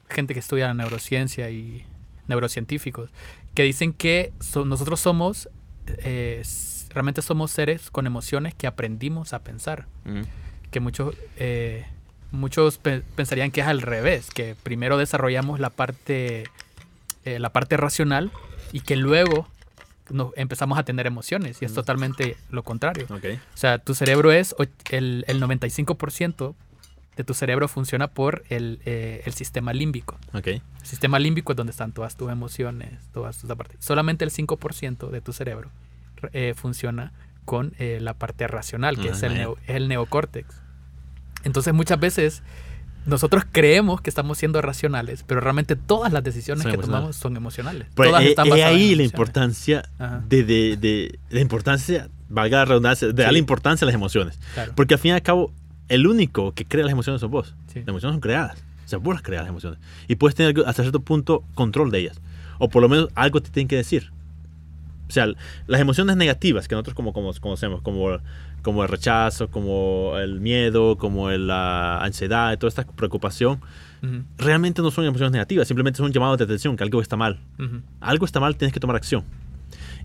[0.08, 1.84] gente que estudia neurociencia y
[2.28, 3.10] neurocientíficos,
[3.54, 5.48] que dicen que so- nosotros somos,
[5.98, 6.42] eh,
[6.90, 9.86] realmente somos seres con emociones que aprendimos a pensar.
[10.04, 10.22] Ujú.
[10.70, 11.86] Que muchos, eh,
[12.32, 16.44] muchos pe- pensarían que es al revés, que primero desarrollamos la parte,
[17.24, 18.30] eh, la parte racional
[18.72, 19.48] y que luego
[20.10, 21.60] nos empezamos a tener emociones.
[21.62, 21.76] Y es Mm.
[21.76, 23.06] totalmente lo contrario.
[23.10, 23.24] Ok.
[23.54, 24.54] O sea, tu cerebro es
[24.90, 26.54] el, el 95%
[27.16, 30.18] de tu cerebro funciona por el, eh, el sistema límbico.
[30.34, 33.78] El sistema límbico es donde están todas tus emociones, todas tus partes.
[33.84, 35.70] Solamente el 5% de tu cerebro
[36.32, 37.12] eh, funciona
[37.44, 39.44] con eh, la parte racional, que es, el vaya.
[39.44, 40.46] neo- es el neocórtex.
[41.44, 42.42] Entonces muchas veces
[43.06, 47.36] nosotros creemos que estamos siendo racionales, pero realmente todas las decisiones Son que tomamos son
[47.36, 47.86] emocionales.
[47.94, 49.88] Pues todas están basadas ahí la importancia
[50.28, 53.22] de, de, de- la importancia, valga la redundancia, de Sí.
[53.22, 54.38] darle importancia a las emociones.
[54.54, 55.52] Claro, Porque al fin y al cabo,
[55.88, 57.54] el único que crea las emociones son vos.
[57.72, 57.80] sí.
[57.80, 58.62] Las emociones son creadas.
[58.84, 59.80] O sea, vos las creas las emociones.
[60.06, 62.20] Y puedes tener hasta cierto punto control de ellas.
[62.58, 64.12] O por lo menos algo te tienen que decir.
[65.08, 65.26] O sea,
[65.66, 68.18] las emociones negativas que nosotros como, como conocemos, como,
[68.62, 73.60] como el rechazo, como el miedo, como la ansiedad toda esta preocupación,
[74.38, 77.40] realmente no son emociones negativas, simplemente son llamados de atención, que algo está mal.
[78.00, 79.24] Algo está mal, tienes que tomar acción.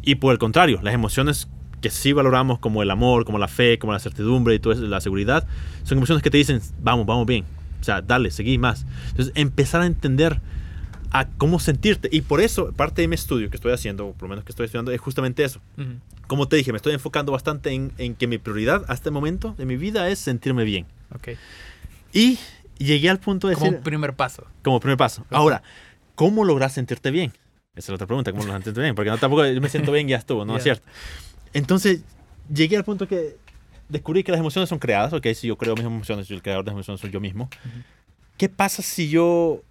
[0.01, 1.47] Y por el contrario, las emociones
[1.82, 5.01] que sí valoramos como el amor, como la fe, como la certidumbre y toda la
[5.01, 5.47] seguridad,
[5.84, 7.43] son emociones que te dicen, vamos, vamos bien.
[7.79, 8.86] O sea, dale, seguí más.
[9.09, 10.39] Entonces, empezar a entender
[11.11, 12.07] a cómo sentirte.
[12.11, 14.51] Y por eso, parte de mi estudio que estoy haciendo, o por lo menos que
[14.51, 15.59] estoy estudiando, es justamente eso.
[15.77, 15.89] Ujú.
[16.27, 19.55] Como te dije, me estoy enfocando bastante en, en que mi prioridad hasta el momento
[19.57, 20.86] de mi vida es sentirme bien.
[21.13, 21.29] Ok.
[22.13, 22.38] Y
[22.77, 24.45] llegué al punto de Como decir, un primer paso.
[24.63, 25.25] como primer paso.
[25.32, 25.63] Ahora,
[26.15, 27.32] ¿cómo logras sentirte bien?
[27.73, 28.95] Esa es la otra pregunta, ¿cómo logras sentirte bien?
[28.95, 30.75] Porque no tampoco me siento bien y ya estuvo, ¿no es Ya.
[30.75, 30.88] cierto?
[31.54, 32.02] Entonces,
[32.54, 33.38] llegué al punto que
[33.89, 36.64] descubrí que las emociones son creadas, ok, si yo creo mis emociones, yo el creador
[36.64, 37.49] de las emociones soy yo mismo.
[37.66, 37.84] Ujú.
[38.38, 39.64] ¿Qué pasa si yo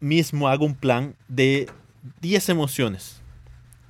[0.00, 1.70] mismo hago un plan de
[2.20, 3.22] 10 emociones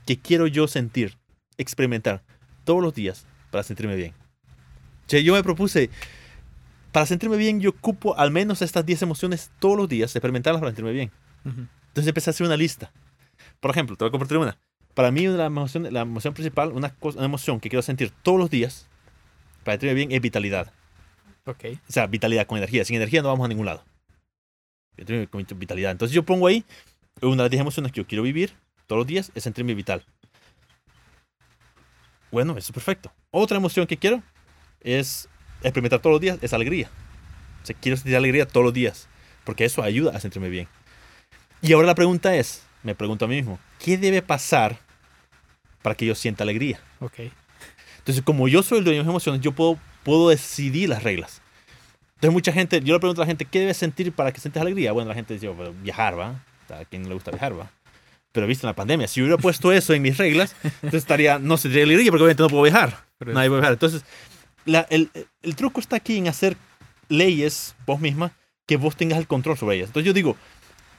[0.06, 1.18] que quiero yo sentir,
[1.56, 2.22] experimentar
[2.64, 4.14] todos los días para sentirme bien?
[5.06, 5.90] O sea, yo me propuse,
[6.92, 10.70] para sentirme bien, yo ocupo al menos estas 10 emociones todos los días, experimentarlas para
[10.70, 11.10] sentirme bien.
[11.44, 11.66] Ujú.
[11.88, 12.92] Entonces empecé a hacer una lista.
[13.58, 14.58] Por ejemplo, te voy a compartir una.
[15.00, 18.38] Para mí, la emoción, la emoción principal, una, cosa- una emoción que quiero sentir todos
[18.38, 18.86] los días
[19.64, 20.74] para sentirme bien es vitalidad.
[21.46, 21.64] Ok.
[21.88, 22.84] O sea, vitalidad con energía.
[22.84, 23.82] Sin energía no vamos a ningún lado.
[25.30, 25.92] Con vitalidad.
[25.92, 26.66] Entonces yo pongo ahí
[27.22, 28.52] una de las 10 emociones que yo quiero vivir
[28.86, 30.04] todos los días es sentirme vital.
[32.30, 33.10] Bueno, eso es perfecto.
[33.30, 34.22] Otra emoción que quiero
[34.82, 35.30] es
[35.62, 36.90] experimentar todos los días es alegría.
[37.62, 39.08] O sea, quiero sentir alegría todos los días.
[39.44, 40.68] Porque eso ayuda a sentirme bien.
[41.62, 44.89] Y ahora la pregunta es, me pregunto a mí mismo, ¿qué debe pasar
[45.82, 46.80] para que yo sienta alegría?
[47.00, 47.20] Ok.
[47.98, 51.42] Entonces, como yo soy el dueño de mis emociones, yo puedo, puedo decidir las reglas.
[52.16, 54.60] Entonces, mucha gente, yo le pregunto a la gente, ¿qué debes sentir para que sientas
[54.62, 54.92] alegría?
[54.92, 56.42] Bueno, la gente dice, "Oh, pues, viajar, ¿va?
[56.68, 57.70] ¿A quién no le gusta viajar, va?
[58.32, 61.58] Pero viste, en la pandemia, si hubiera puesto eso en mis reglas, entonces estaría, no
[61.58, 62.96] tendría alegría porque obviamente no puedo viajar.
[63.18, 63.72] Pero Nadie puede viajar.
[63.74, 64.04] Entonces,
[64.66, 65.10] la- el,
[65.42, 66.56] el truco está aquí en hacer
[67.08, 68.32] leyes vos misma
[68.66, 69.88] que vos tengas el control sobre ellas.
[69.88, 70.36] Entonces yo digo,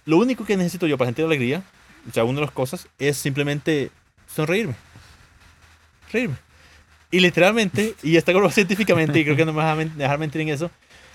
[0.06, 1.64] lo único que necesito yo para sentir alegría,
[2.10, 3.92] o sea, una de las cosas, es simplemente
[4.36, 4.76] sonreírme.
[6.12, 6.36] Reírme.
[7.10, 10.18] Y literalmente, y está comprobado científicamente, y creo que no me vas a men- dejar
[10.20, 10.72] mentir en eso,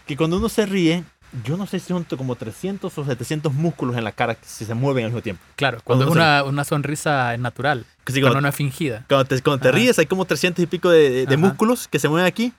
[0.07, 1.05] que cuando uno se ríe,
[1.45, 4.73] yo no sé si son como 300 o 700 músculos en la cara que se
[4.75, 5.43] mueven al mismo tiempo.
[5.57, 9.05] Claro, cuando es Cuando una, una sonrisa natural, Que si cuando cuando, no es fingida.
[9.09, 11.37] cuando te, cuando te ríes, hay como 300 y pico de, de Ajá.
[11.37, 12.53] músculos que se mueven aquí,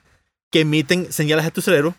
[0.50, 1.94] que emiten señales a tu cerebro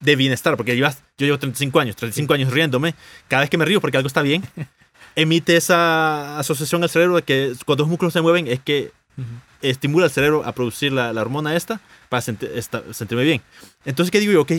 [0.00, 2.94] de bienestar, porque llevas, yo llevo 35 años, 35 años riéndome,
[3.28, 4.42] cada vez que me río porque algo está bien,
[5.16, 9.26] emite esa asociación al cerebro de que cuando los músculos se mueven es que Ujú.
[9.62, 13.42] estimula al cerebro a producir la, la hormona esta para senti- esta- sentirme bien.
[13.84, 14.42] Entonces, ¿qué digo yo?
[14.42, 14.52] Ok,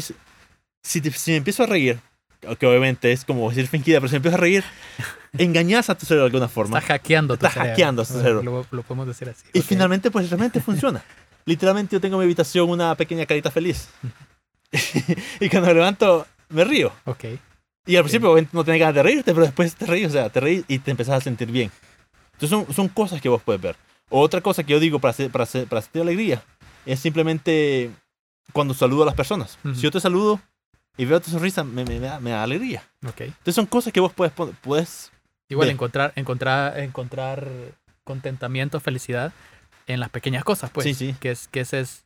[0.84, 2.00] si, si me empiezo a reír,
[2.60, 4.64] que obviamente es como decir fingida, pero si me empiezo a reír,
[5.38, 6.80] engañas a tu cerebro de alguna forma.
[6.80, 7.70] Está hackeando tu Está cerebro.
[7.72, 8.44] hackeando tu cerebro.
[8.44, 9.46] Lo, lo podemos decir así.
[9.54, 9.66] Y Ok.
[9.66, 11.04] finalmente, pues realmente funciona.
[11.46, 13.90] Literalmente yo tengo en mi habitación una pequeña carita feliz.
[15.40, 16.92] y cuando me levanto, me río.
[17.06, 17.26] Ok.
[17.86, 20.30] Y al principio obviamente, no tenés ganas de reírte, pero después te reís, o sea,
[20.30, 21.72] te reís y te empezás a sentir bien.
[22.34, 23.76] Entonces son, son cosas que vos puedes ver.
[24.10, 26.44] Otra cosa que yo digo para, hacer- para, hacer- para sentir alegría
[26.86, 27.90] es simplemente
[28.54, 29.58] cuando saludo a las personas.
[29.64, 29.76] Ujú.
[29.76, 30.40] Si yo te saludo
[30.98, 32.84] y veo tu sonrisa, me, me- me da, me da alegría.
[33.08, 33.22] Ok.
[33.22, 35.12] Entonces son cosas que vos puedes, puedes
[35.50, 37.48] Igual encontrar, encontrar, encontrar
[38.04, 39.34] contentamiento, felicidad
[39.88, 40.86] en las pequeñas cosas, pues.
[40.86, 41.16] Sí, sí.
[41.20, 42.04] Que es, que ese es,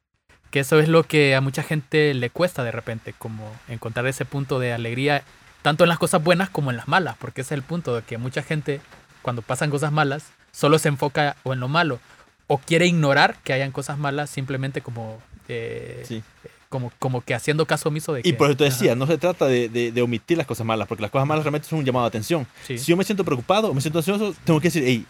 [0.51, 4.25] que eso es lo que a mucha gente le cuesta de repente, como encontrar ese
[4.25, 5.23] punto de alegría,
[5.65, 8.03] tanto en las cosas buenas como en las malas, porque ese es el punto de
[8.03, 8.81] que mucha gente,
[9.23, 11.99] cuando pasan cosas malas, solo se enfoca o en lo malo,
[12.45, 16.21] o quiere ignorar que hayan cosas malas simplemente como, eh, Sí.
[16.69, 18.29] como, como que haciendo caso omiso de que...
[18.29, 20.67] Y por eso te Ajá, decía, no se trata de, de- de omitir las cosas
[20.67, 22.45] malas, porque las cosas malas realmente son un llamado de atención.
[22.67, 22.77] sí.
[22.77, 25.03] Si yo me siento preocupado o me siento ansioso, tengo que decir, hey,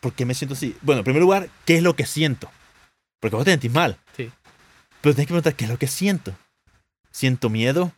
[0.00, 0.76] ¿por qué me siento así?
[0.82, 2.50] Bueno, en primer lugar, ¿qué es lo que siento?
[3.20, 3.96] Porque vos te sentís mal.
[4.16, 4.32] Sí.
[5.00, 6.32] Pero tienes que preguntar, ¿qué es lo que siento?
[7.12, 7.92] ¿Siento miedo?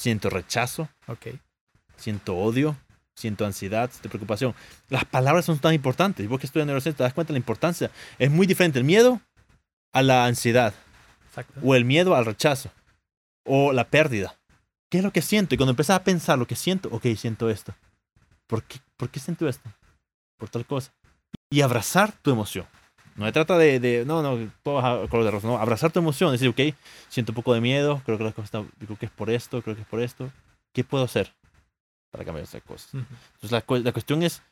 [0.00, 0.88] ¿Siento rechazo?
[1.08, 1.26] Ok.
[1.98, 2.74] ¿Siento odio?
[3.14, 3.90] ¿Siento ansiedad?
[3.90, 4.54] ¿Siento preocupación?
[4.88, 6.24] Las palabras son tan importantes.
[6.24, 7.90] Y vos que estudias neurociencia te das cuenta de la importancia.
[8.18, 9.20] Es muy diferente el miedo
[9.92, 10.72] a la ansiedad
[11.26, 11.60] Exacto.
[11.62, 12.70] o el miedo al rechazo
[13.44, 14.38] o la pérdida.
[14.90, 15.54] ¿Qué es lo que siento?
[15.54, 17.74] Y cuando empezás a pensar lo que siento, ok, siento esto.
[18.46, 19.70] ¿Por qué, ¿Por qué siento esto?
[20.38, 20.94] Por tal cosa.
[21.50, 22.64] Y abrazar tu emoción.
[23.16, 25.98] No se trata de, de no, no, todo baja color de rosa, no, abrazar tu
[25.98, 26.74] emoción, decir, ok,
[27.08, 29.60] siento un poco de miedo, creo que, la cosa está- creo que es por esto,
[29.62, 30.30] creo que es por esto.
[30.72, 31.32] ¿Qué puedo hacer
[32.10, 32.94] para cambiar esas cosas?
[32.94, 34.42] Entonces la, la cuestión es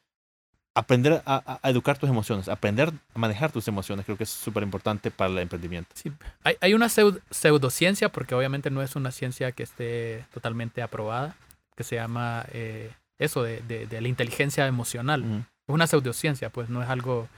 [0.74, 4.30] aprender a, a- a educar tus emociones, aprender a manejar tus emociones, creo que es
[4.30, 5.90] súper importante para el emprendimiento.
[5.94, 6.12] Sí,
[6.44, 11.34] hay, hay una pseudo- pseudociencia, porque obviamente no es una ciencia que esté totalmente aprobada,
[11.76, 15.22] que se llama eh, eso de, de- de la inteligencia emocional.
[15.22, 15.36] Ujú.
[15.38, 17.28] Es una pseudociencia, pues no es algo...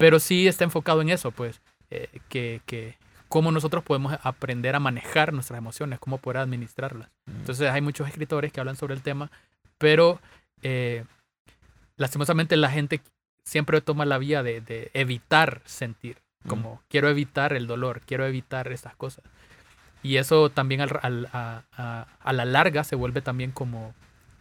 [0.00, 2.96] Pero sí está enfocado en eso, pues, eh, que, que
[3.28, 7.10] cómo nosotros podemos aprender a manejar nuestras emociones, cómo poder administrarlas.
[7.26, 9.30] Entonces hay muchos escritores que hablan sobre el tema,
[9.78, 10.18] pero
[10.62, 11.04] eh,
[11.96, 13.00] lastimosamente la gente
[13.44, 16.16] siempre toma la vía de, de evitar sentir,
[16.48, 19.24] como quiero evitar el dolor, quiero evitar estas cosas.
[20.02, 23.94] Y eso también al- al- a, a- a la larga se vuelve también como,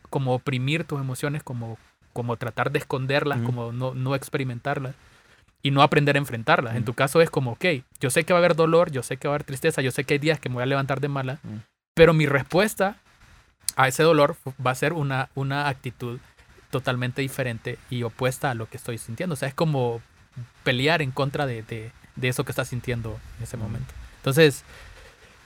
[0.10, 1.78] como oprimir tus emociones, como,
[2.14, 3.45] como tratar de esconderlas, Ujú.
[3.45, 4.95] como no, no experimentarlas
[5.62, 6.74] y no aprender a enfrentarlas.
[6.76, 6.91] En Ujú.
[6.91, 7.66] tu caso es como, ok,
[7.99, 9.91] yo sé que va a haber dolor, yo sé que va a haber tristeza, yo
[9.91, 11.60] sé que hay días que me voy a levantar de mala, Ujú.
[11.95, 12.95] pero mi respuesta
[13.76, 14.36] a ese dolor
[14.66, 16.20] va a ser una, una actitud
[16.72, 19.34] totalmente diferente y opuesta a lo que estoy sintiendo.
[19.34, 20.01] O sea, es como
[20.64, 23.66] pelear en contra de, de- de eso que estás sintiendo en ese Ujú.
[23.66, 23.93] momento.
[24.18, 24.64] Entonces,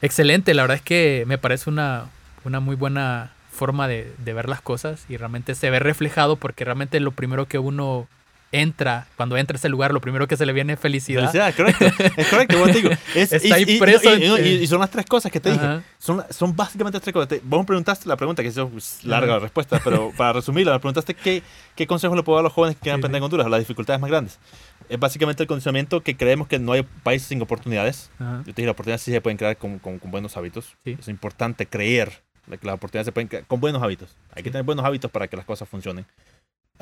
[0.02, 0.54] excelente.
[0.54, 2.06] La verdad es que me parece una,
[2.44, 6.66] una muy buena forma de, de ver las cosas y realmente se ve reflejado porque
[6.66, 8.08] realmente lo primero que uno
[8.54, 11.22] entra, cuando entra a ese lugar, lo primero que se le viene es felicidad.
[11.32, 11.86] Felicidad, correcto.
[12.16, 12.90] Es correcto, como te digo.
[13.16, 15.52] Es, Está y, ahí y- preso y- y- y son las tres cosas que te
[15.52, 15.66] dije.
[15.66, 15.84] Ajá.
[15.98, 17.28] Son, son básicamente tres cosas.
[17.30, 20.72] Te- vos me preguntaste la pregunta, que es pues, larga la respuesta, pero para resumirla,
[20.74, 21.42] me preguntaste qué,
[21.76, 23.60] qué consejos le puedo dar a los jóvenes que quieran Sí, aprender en Honduras, las
[23.60, 24.40] dificultades más grandes.
[24.88, 28.12] Es básicamente el condicionamiento que creemos que no hay países sin oportunidades.
[28.20, 28.38] Ajá.
[28.46, 30.76] Yo te dije, las oportunidades sí se pueden crear con, con- con buenos hábitos.
[30.84, 30.96] Sí.
[31.00, 34.16] Es importante creer que las oportunidades se pueden crear con buenos hábitos.
[34.36, 34.52] Hay que Sí.
[34.52, 36.06] tener buenos hábitos para que las cosas funcionen.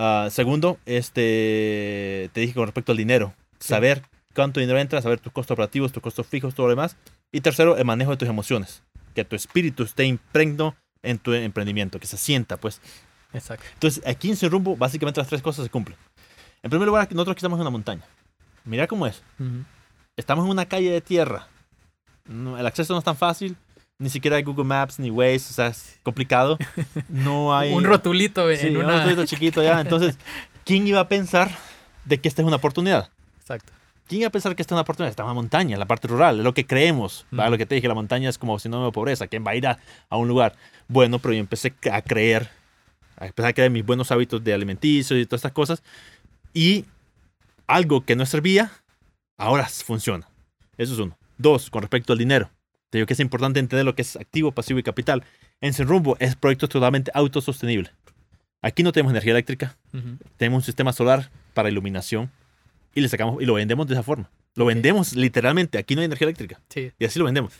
[0.03, 3.35] Ah, segundo, este, te dije con respecto al dinero.
[3.59, 3.67] Sí.
[3.67, 4.01] Saber
[4.33, 6.97] cuánto dinero entra, saber tus costos operativos, tus costos fijos, todo lo demás.
[7.31, 8.81] Y tercero, el manejo de tus emociones.
[9.13, 12.81] Que tu espíritu esté impregno en tu emprendimiento, que se sienta, pues.
[13.31, 13.63] Exacto.
[13.75, 15.95] Entonces, aquí en Sin Rumbo, básicamente las tres cosas se cumplen.
[16.63, 18.01] En primer lugar, nosotros aquí estamos en una montaña.
[18.65, 19.21] Mira cómo es.
[20.17, 21.47] Estamos en una calle de tierra.
[22.27, 23.55] El acceso no es tan fácil.
[24.01, 26.57] Ni siquiera hay Google Maps ni Waze, o sea, es complicado.
[27.07, 27.71] No hay...
[27.71, 29.79] Un rotulito en Sí, un rotulito chiquito ya.
[29.79, 30.17] Entonces,
[30.65, 31.51] ¿quién iba a pensar
[32.05, 33.11] de que esta es una oportunidad?
[33.39, 33.71] Exacto.
[34.07, 35.11] ¿Quién iba a pensar que esta es una oportunidad?
[35.11, 37.27] Está en la montaña, en la parte rural, es lo que creemos.
[37.29, 37.41] Mm.
[37.51, 39.27] Lo que te dije, la montaña es como sinónimo de pobreza.
[39.27, 39.77] ¿Quién va a ir a,
[40.09, 40.55] a un lugar?
[40.87, 42.49] Bueno, pero yo empecé a creer,
[43.17, 45.83] a empezar a creer mis buenos hábitos de alimenticio y todas estas cosas.
[46.55, 46.85] Y
[47.67, 48.71] algo que no servía,
[49.37, 50.27] ahora funciona.
[50.75, 51.15] Eso es uno.
[51.37, 52.49] Dos, con respecto al dinero.
[52.91, 55.23] Te digo que es importante entender lo que es activo, pasivo y capital.
[55.61, 57.89] En Sin Rumbo es proyecto totalmente autosostenible.
[58.61, 60.17] Aquí no tenemos energía eléctrica, Ujú.
[60.37, 62.29] tenemos un sistema solar para iluminación
[62.93, 64.29] y le sacamos y lo vendemos de esa forma.
[64.53, 65.77] Lo vendemos literalmente.
[65.79, 66.91] Aquí no hay energía eléctrica Sí.
[66.99, 67.53] y así lo vendemos.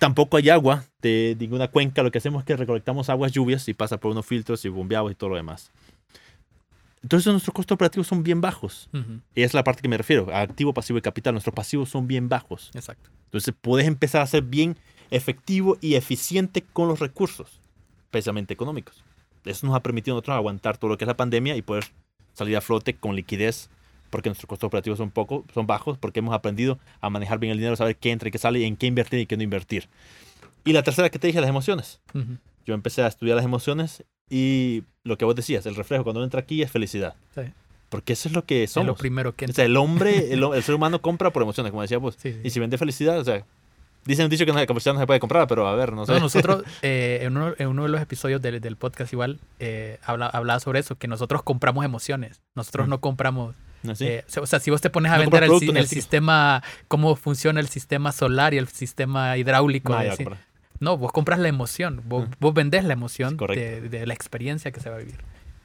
[0.00, 2.02] Tampoco hay agua de ninguna cuenca.
[2.02, 5.12] Lo que hacemos es que recolectamos aguas lluvias y pasa por unos filtros y bombeados
[5.12, 5.70] y todo lo demás.
[7.02, 8.88] Entonces nuestros costos operativos son bien bajos.
[8.92, 9.20] Ujú.
[9.34, 10.28] Y es la parte que me refiero.
[10.32, 11.34] a Activo, pasivo y capital.
[11.34, 12.70] Nuestros pasivos son bien bajos.
[12.74, 13.10] Exacto.
[13.26, 14.76] Entonces puedes empezar a ser bien
[15.10, 17.60] efectivo y eficiente con los recursos,
[18.04, 19.04] especialmente económicos.
[19.44, 21.84] Eso nos ha permitido a nosotros aguantar todo lo que es la pandemia y poder
[22.34, 23.70] salir a flote con liquidez,
[24.10, 27.58] porque nuestros costos operativos son poco, son bajos, porque hemos aprendido a manejar bien el
[27.58, 29.88] dinero, saber qué entra y qué sale, y en qué invertir y qué no invertir.
[30.64, 32.00] Y la tercera que te dije, las emociones.
[32.66, 36.24] Yo empecé a estudiar las emociones y lo que vos decías, el reflejo cuando uno
[36.24, 37.14] entra aquí es felicidad.
[37.34, 37.42] Sí.
[37.88, 38.98] Porque eso es lo que Es lo somos.
[38.98, 39.46] primero que...
[39.46, 42.16] O sea, el hombre, el, el ser humano compra por emociones, como decía vos.
[42.20, 42.40] Sí, sí.
[42.44, 43.42] Y si vende felicidad, o sea,
[44.04, 46.04] dicen un dicho que no, la felicidad no se puede comprar, pero a ver, no
[46.04, 46.12] sé.
[46.12, 49.98] No, nosotros eh, en, uno, en uno de los episodios del, del podcast igual eh,
[50.04, 52.40] habla, hablaba sobre eso, que nosotros compramos emociones.
[52.54, 52.90] Nosotros Mm.
[52.90, 53.54] no compramos...
[53.84, 53.94] ¿No?
[53.94, 54.06] ¿Sí?
[54.06, 57.60] eh, o sea, si vos te pones a No vender el, el sistema, cómo funciona
[57.60, 60.38] el sistema solar y el sistema hidráulico, No, compra.
[60.80, 62.32] No, vos compras la emoción, vos, Ujú.
[62.40, 65.16] vos vendés la emoción de, de la experiencia que se va a vivir.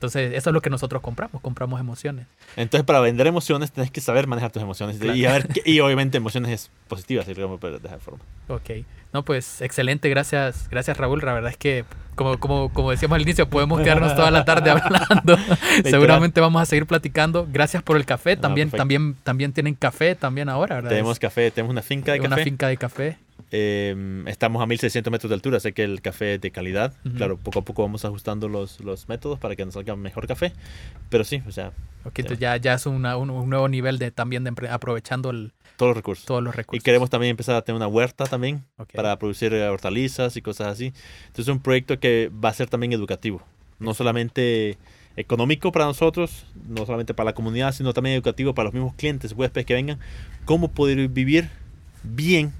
[0.03, 2.27] Entonces, eso es lo que nosotros compramos, compramos emociones.
[2.57, 4.98] Entonces, para vender emociones, tienes que saber manejar tus emociones.
[4.98, 5.15] Claro.
[5.15, 8.19] Y, a ver, y obviamente emociones positivas, si poner de esa forma.
[8.49, 8.85] Ok.
[9.14, 11.22] No, pues excelente, gracias, gracias Raúl.
[11.23, 11.85] La verdad es que,
[12.15, 15.38] como, como, como decíamos al inicio, podemos quedarnos toda la tarde hablando.
[15.85, 17.48] Seguramente vamos a seguir platicando.
[17.49, 18.35] Gracias por el café.
[18.35, 20.90] También, también, también tienen café también ahora, ¿verdad?
[20.90, 22.44] Tenemos café, tenemos una finca de una café.
[22.44, 23.18] finca de café.
[23.56, 26.92] Eh, estamos a 1600 metros de altura, sé que el café es de calidad.
[27.06, 27.16] Ujú.
[27.18, 30.54] Claro, poco a poco vamos ajustando los, los métodos para que nos salga mejor café.
[31.10, 31.72] Pero sí, o sea,
[32.04, 35.54] Ok, entonces ya, ya es una- un, un nuevo nivel de también de aprovechando el-
[35.78, 36.26] todos los recursos.
[36.26, 36.84] todos los Y recursos.
[36.84, 38.94] queremos también empezar a tener una huerta también Ok.
[38.96, 40.88] para producir eh, hortalizas y cosas así.
[41.28, 43.44] Entonces es un proyecto que va a ser también educativo,
[43.80, 44.80] no solamente
[45.16, 49.32] económico para nosotros, no solamente para la comunidad, sino también educativo para los mismos clientes,
[49.34, 50.00] huéspedes que vengan,
[50.46, 51.50] cómo poder vivir
[52.02, 52.52] bien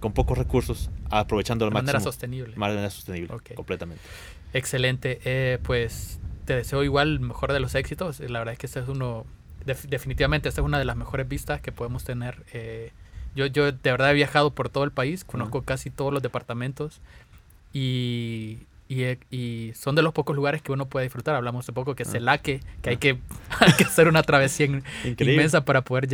[0.00, 2.52] con pocos recursos, aprovechando al de manera máximo, sostenible.
[2.52, 3.54] de manera sostenible, Ok.
[3.54, 4.02] completamente.
[4.52, 5.20] Excelente.
[5.24, 8.20] Eh, pues te deseo igual el mejor de los éxitos.
[8.20, 9.24] La verdad es que este es uno,
[9.64, 12.44] def- definitivamente esta es una de las mejores vistas que podemos tener.
[12.52, 12.92] Eh,
[13.34, 17.00] yo, yo de verdad he viajado por todo el país, conozco casi todos los departamentos
[17.72, 21.34] y, y, he- y son de los pocos lugares que uno puede disfrutar.
[21.34, 22.06] Hablamos hace poco que Ah.
[22.06, 22.98] Celaque, que hay Ah.
[23.00, 23.18] que,
[23.60, 24.66] hay que hacer una travesía
[25.18, 26.06] inmensa para poder,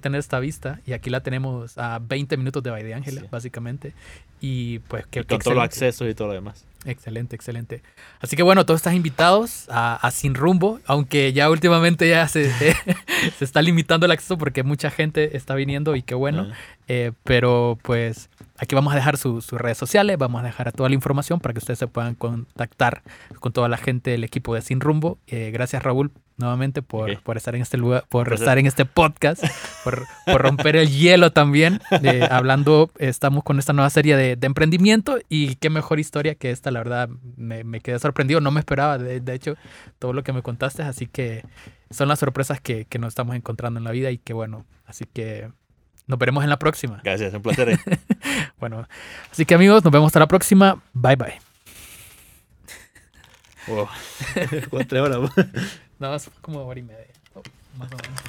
[0.00, 0.80] tener esta vista.
[0.86, 3.28] Y aquí la tenemos a 20 minutos de Valle de Ángeles, Sí.
[3.30, 3.92] básicamente.
[4.40, 6.64] Y pues que Y con todos los accesos y todo lo demás.
[6.86, 7.82] Excelente, excelente.
[8.20, 12.50] Así que bueno, todos estás invitados a, a Sin Rumbo, aunque ya últimamente ya se,
[13.38, 16.48] se está limitando el acceso porque mucha gente está viniendo y qué bueno.
[16.86, 18.28] Eh, pero pues
[18.58, 21.54] aquí vamos a dejar su- sus redes sociales, vamos a dejar toda la información para
[21.54, 23.02] que ustedes se puedan contactar
[23.40, 25.16] con toda la gente del equipo de Sin Rumbo.
[25.26, 29.44] Eh, gracias Raúl nuevamente por, por estar en este lugar, por estar en este podcast,
[29.84, 31.80] por, por romper el hielo también.
[32.02, 36.50] Eh, hablando, estamos con esta nueva serie de, de emprendimiento y qué mejor historia que
[36.50, 39.56] esta, la verdad, me, me quedé sorprendido, no me esperaba, de, de hecho,
[39.98, 41.44] todo lo que me contaste, así que
[41.90, 45.04] son las sorpresas que, que nos estamos encontrando en la vida y que bueno, así
[45.04, 45.50] que
[46.06, 47.00] nos veremos en la próxima.
[47.04, 47.68] Gracias, un placer.
[47.70, 47.78] eh.
[48.58, 48.88] Bueno,
[49.30, 50.82] así que amigos, nos vemos hasta la próxima.
[50.94, 51.38] Bye bye.
[53.66, 53.88] Wow.
[54.70, 55.30] Cuatro horas.
[55.98, 57.06] No, es como hora y media.
[57.34, 57.42] Oh,
[57.78, 58.20] más o menos.